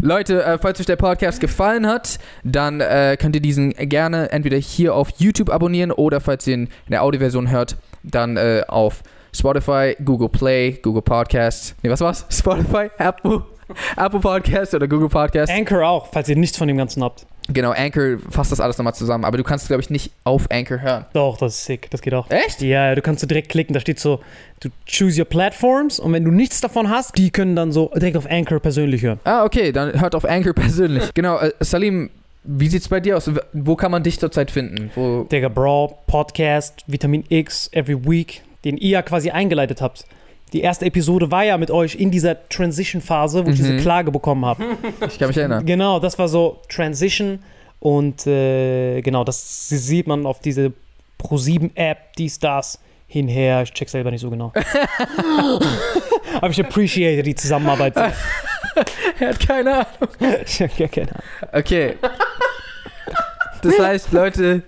Leute, 0.00 0.44
äh, 0.44 0.58
falls 0.58 0.80
euch 0.80 0.86
der 0.86 0.96
Podcast 0.96 1.40
gefallen 1.40 1.86
hat, 1.86 2.18
dann 2.44 2.80
äh, 2.80 3.16
könnt 3.18 3.34
ihr 3.34 3.42
diesen 3.42 3.70
gerne 3.70 4.30
entweder 4.30 4.56
hier 4.56 4.94
auf 4.94 5.10
YouTube 5.18 5.50
abonnieren 5.50 5.92
oder 5.92 6.20
falls 6.20 6.46
ihr 6.46 6.54
ihn 6.54 6.62
in 6.86 6.90
der 6.90 7.02
Audioversion 7.02 7.50
hört, 7.50 7.76
dann 8.02 8.36
äh, 8.36 8.62
auf 8.68 9.02
Spotify, 9.34 9.96
Google 10.04 10.28
Play, 10.28 10.78
Google 10.82 11.02
Podcast. 11.02 11.74
Nee, 11.82 11.90
was 11.90 12.00
war's? 12.00 12.26
Spotify, 12.30 12.90
Apple, 12.98 13.42
Apple 13.96 14.20
Podcast 14.20 14.74
oder 14.74 14.88
Google 14.88 15.08
Podcast. 15.08 15.52
Anchor 15.52 15.86
auch, 15.86 16.06
falls 16.12 16.28
ihr 16.28 16.36
nichts 16.36 16.56
von 16.56 16.68
dem 16.68 16.76
Ganzen 16.76 17.02
habt. 17.02 17.26
Genau, 17.48 17.72
Anchor 17.72 18.18
fasst 18.30 18.52
das 18.52 18.60
alles 18.60 18.78
nochmal 18.78 18.94
zusammen. 18.94 19.24
Aber 19.24 19.36
du 19.36 19.42
kannst, 19.42 19.66
glaube 19.66 19.82
ich, 19.82 19.90
nicht 19.90 20.12
auf 20.22 20.48
Anchor 20.50 20.80
hören. 20.80 21.06
Doch, 21.12 21.36
das 21.38 21.54
ist 21.54 21.64
sick. 21.64 21.90
Das 21.90 22.00
geht 22.00 22.14
auch. 22.14 22.30
Echt? 22.30 22.62
Ja, 22.62 22.94
du 22.94 23.02
kannst 23.02 23.20
so 23.20 23.26
direkt 23.26 23.48
klicken. 23.48 23.74
Da 23.74 23.80
steht 23.80 23.98
so, 23.98 24.20
du 24.60 24.68
choose 24.86 25.18
your 25.20 25.24
platforms 25.28 25.98
und 25.98 26.12
wenn 26.12 26.24
du 26.24 26.30
nichts 26.30 26.60
davon 26.60 26.88
hast, 26.88 27.18
die 27.18 27.30
können 27.30 27.56
dann 27.56 27.72
so 27.72 27.90
direkt 27.96 28.16
auf 28.16 28.30
Anchor 28.30 28.60
persönlich 28.60 29.02
hören. 29.02 29.18
Ah, 29.24 29.44
okay, 29.44 29.72
dann 29.72 30.00
hört 30.00 30.14
auf 30.14 30.24
Anchor 30.24 30.52
persönlich. 30.54 31.12
genau, 31.14 31.38
äh, 31.40 31.50
Salim, 31.60 32.10
wie 32.44 32.68
sieht's 32.68 32.88
bei 32.88 33.00
dir 33.00 33.16
aus? 33.16 33.28
Wo 33.52 33.74
kann 33.76 33.90
man 33.90 34.02
dich 34.04 34.20
zurzeit 34.20 34.50
finden? 34.52 34.90
Wo, 34.94 35.24
Digga, 35.24 35.48
Bro, 35.48 35.98
Podcast, 36.06 36.84
Vitamin 36.86 37.24
X, 37.28 37.68
every 37.72 38.04
week, 38.04 38.42
den 38.64 38.76
ihr 38.76 38.90
ja 38.90 39.02
quasi 39.02 39.30
eingeleitet 39.30 39.80
habt. 39.80 40.04
Die 40.52 40.60
erste 40.60 40.84
Episode 40.86 41.30
war 41.30 41.44
ja 41.44 41.56
mit 41.56 41.70
euch 41.70 41.94
in 41.94 42.10
dieser 42.10 42.46
Transition-Phase, 42.48 43.46
wo 43.46 43.50
ich 43.50 43.56
diese 43.56 43.72
Mhm. 43.74 43.80
Klage 43.80 44.10
bekommen 44.10 44.44
habe. 44.44 44.62
ich 45.08 45.18
kann 45.18 45.28
mich 45.28 45.36
erinnern. 45.38 45.64
Genau, 45.64 45.98
das 45.98 46.18
war 46.18 46.28
so 46.28 46.60
Transition 46.68 47.38
und 47.80 48.26
äh, 48.26 49.00
genau, 49.00 49.24
das 49.24 49.68
sieht 49.68 50.06
man 50.06 50.26
auf 50.26 50.40
diese 50.40 50.72
Pro7-App, 51.20 52.14
dies, 52.18 52.38
das, 52.38 52.78
hinher. 53.06 53.62
Ich 53.62 53.72
check 53.72 53.88
selber 53.88 54.10
nicht 54.10 54.20
so 54.20 54.30
genau. 54.30 54.52
Aber 56.36 56.48
ich 56.50 56.60
appreciate 56.60 57.22
die 57.22 57.34
Zusammenarbeit. 57.34 57.94
er 59.18 59.28
hat 59.28 59.40
keine 59.40 59.72
Ahnung. 59.72 59.86
ich 60.44 60.62
hab 60.62 60.76
gar 60.76 60.88
keine 60.88 61.08
Ahnung. 61.10 61.22
Okay. 61.52 61.94
Das 63.62 63.78
heißt, 63.78 64.12
Leute, 64.12 64.62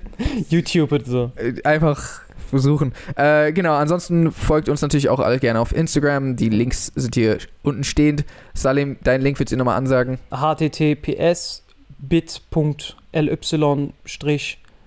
YouTube 0.48 0.92
und 0.92 1.06
so. 1.06 1.32
äh, 1.36 1.54
einfach 1.64 2.20
versuchen. 2.54 2.92
Äh, 3.16 3.52
genau, 3.52 3.74
ansonsten 3.74 4.30
folgt 4.32 4.68
uns 4.68 4.80
natürlich 4.82 5.08
auch 5.08 5.20
alle 5.20 5.38
gerne 5.38 5.60
auf 5.60 5.74
Instagram. 5.74 6.36
Die 6.36 6.48
Links 6.48 6.92
sind 6.94 7.14
hier 7.14 7.38
unten 7.62 7.84
stehend. 7.84 8.24
Salim, 8.54 8.96
deinen 9.02 9.22
Link 9.22 9.38
willst 9.38 9.52
du 9.52 9.56
nochmal 9.56 9.76
ansagen? 9.76 10.18
https 10.30 11.62
bit.ly 11.98 13.38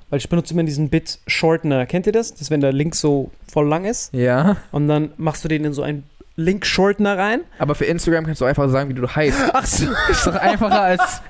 weil 0.09 0.19
ich 0.19 0.29
benutze 0.29 0.53
immer 0.53 0.63
diesen 0.63 0.89
Bit-Shortener. 0.89 1.85
Kennt 1.85 2.05
ihr 2.05 2.13
das? 2.13 2.31
Das 2.31 2.41
ist, 2.43 2.49
wenn 2.49 2.61
der 2.61 2.71
Link 2.71 2.95
so 2.95 3.31
voll 3.51 3.67
lang 3.67 3.83
ist 3.83 4.13
Ja. 4.13 4.55
und 4.71 4.87
dann 4.87 5.11
machst 5.17 5.43
du 5.43 5.49
den 5.49 5.65
in 5.65 5.73
so 5.73 5.81
einen 5.81 6.03
Link-Shortener 6.37 7.17
rein. 7.17 7.41
Aber 7.59 7.75
für 7.75 7.83
Instagram 7.85 8.25
kannst 8.25 8.39
du 8.39 8.45
einfach 8.45 8.69
sagen, 8.69 8.89
wie 8.89 8.93
du 8.93 9.05
heißt. 9.07 9.37
Ach 9.53 9.65
so. 9.65 9.85
Ist 10.09 10.25
doch 10.25 10.35
einfacher 10.35 10.81
als. 10.81 11.21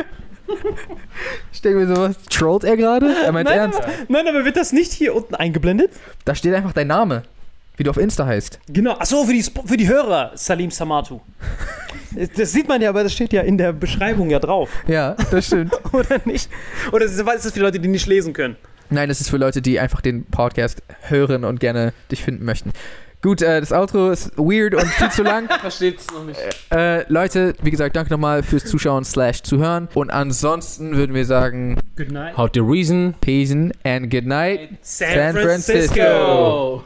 Ich 1.53 1.61
denke 1.63 1.79
mir 1.81 1.95
sowas. 1.95 2.17
Trollt 2.31 2.65
er 2.65 2.77
gerade? 2.77 3.15
Er 3.25 3.33
meint 3.33 3.49
Nein, 3.49 3.59
ernst. 3.59 3.81
Nein, 4.09 4.27
aber 4.29 4.45
wird 4.45 4.57
das 4.57 4.73
nicht 4.73 4.93
hier 4.93 5.15
unten 5.15 5.35
eingeblendet? 5.35 5.93
Da 6.25 6.35
steht 6.35 6.55
einfach 6.55 6.73
dein 6.73 6.89
Name. 6.89 7.23
Wie 7.77 7.85
du 7.85 7.91
auf 7.91 7.97
Insta 7.97 8.27
heißt. 8.27 8.61
Genau, 8.69 8.93
achso, 8.93 9.25
für 9.25 9.33
die, 9.33 9.41
Sp- 9.41 9.65
für 9.67 9.77
die 9.79 9.89
Hörer, 9.89 10.33
Salim 10.35 10.71
Samatu. 10.71 11.21
Das 12.37 12.53
sieht 12.53 12.69
man 12.69 12.83
ja, 12.83 12.91
aber 12.91 13.05
das 13.05 13.15
steht 13.15 13.33
ja 13.33 13.41
in 13.41 13.57
der 13.57 13.73
Beschreibung 13.73 14.29
ja 14.29 14.39
drauf, 14.39 14.69
Ja, 14.87 15.17
das 15.31 15.47
stimmt. 15.47 15.73
oder 15.95 16.21
nicht? 16.27 16.51
Oder 16.93 17.07
ist 17.07 17.19
das 17.19 17.53
für 17.53 17.61
Leute, 17.61 17.81
die 17.81 17.89
nicht 17.89 18.07
lesen 18.07 18.35
können? 18.35 18.57
Nein, 18.91 19.09
das 19.09 19.23
ist 19.23 19.31
für 19.31 19.39
Leute, 19.39 19.63
die 19.63 19.81
einfach 19.81 20.03
den 20.03 20.27
Podcast 20.27 20.83
hören 21.09 21.43
und 21.47 21.59
gerne 21.59 21.95
dich 22.11 22.23
finden 22.23 22.45
möchten. 22.45 22.73
Gut, 23.23 23.41
äh, 23.41 23.61
das 23.61 23.73
Outro 23.73 24.11
ist 24.11 24.37
weird 24.37 24.75
und 24.75 24.85
viel 24.85 25.11
zu 25.11 25.23
lang. 25.23 25.49
Versteht's 25.61 26.09
noch 26.13 26.25
nicht. 26.25 26.41
Äh, 26.73 27.05
Leute, 27.11 27.55
wie 27.63 27.71
gesagt, 27.71 27.95
danke 27.95 28.11
nochmal 28.13 28.43
fürs 28.43 28.65
Zuschauen 28.65 29.05
slash 29.05 29.43
Zuhören. 29.43 29.89
Und 29.95 30.11
ansonsten 30.11 30.97
würden 30.97 31.15
wir 31.15 31.25
sagen, 31.25 31.79
Good 31.97 32.11
night. 32.11 32.37
How 32.37 32.51
the 32.53 32.61
reason 32.61 33.15
Peace 33.21 33.53
and 33.53 34.11
good 34.11 34.27
night. 34.27 34.71
San, 34.83 35.15
San 35.15 35.37
Francisco. 35.37 36.85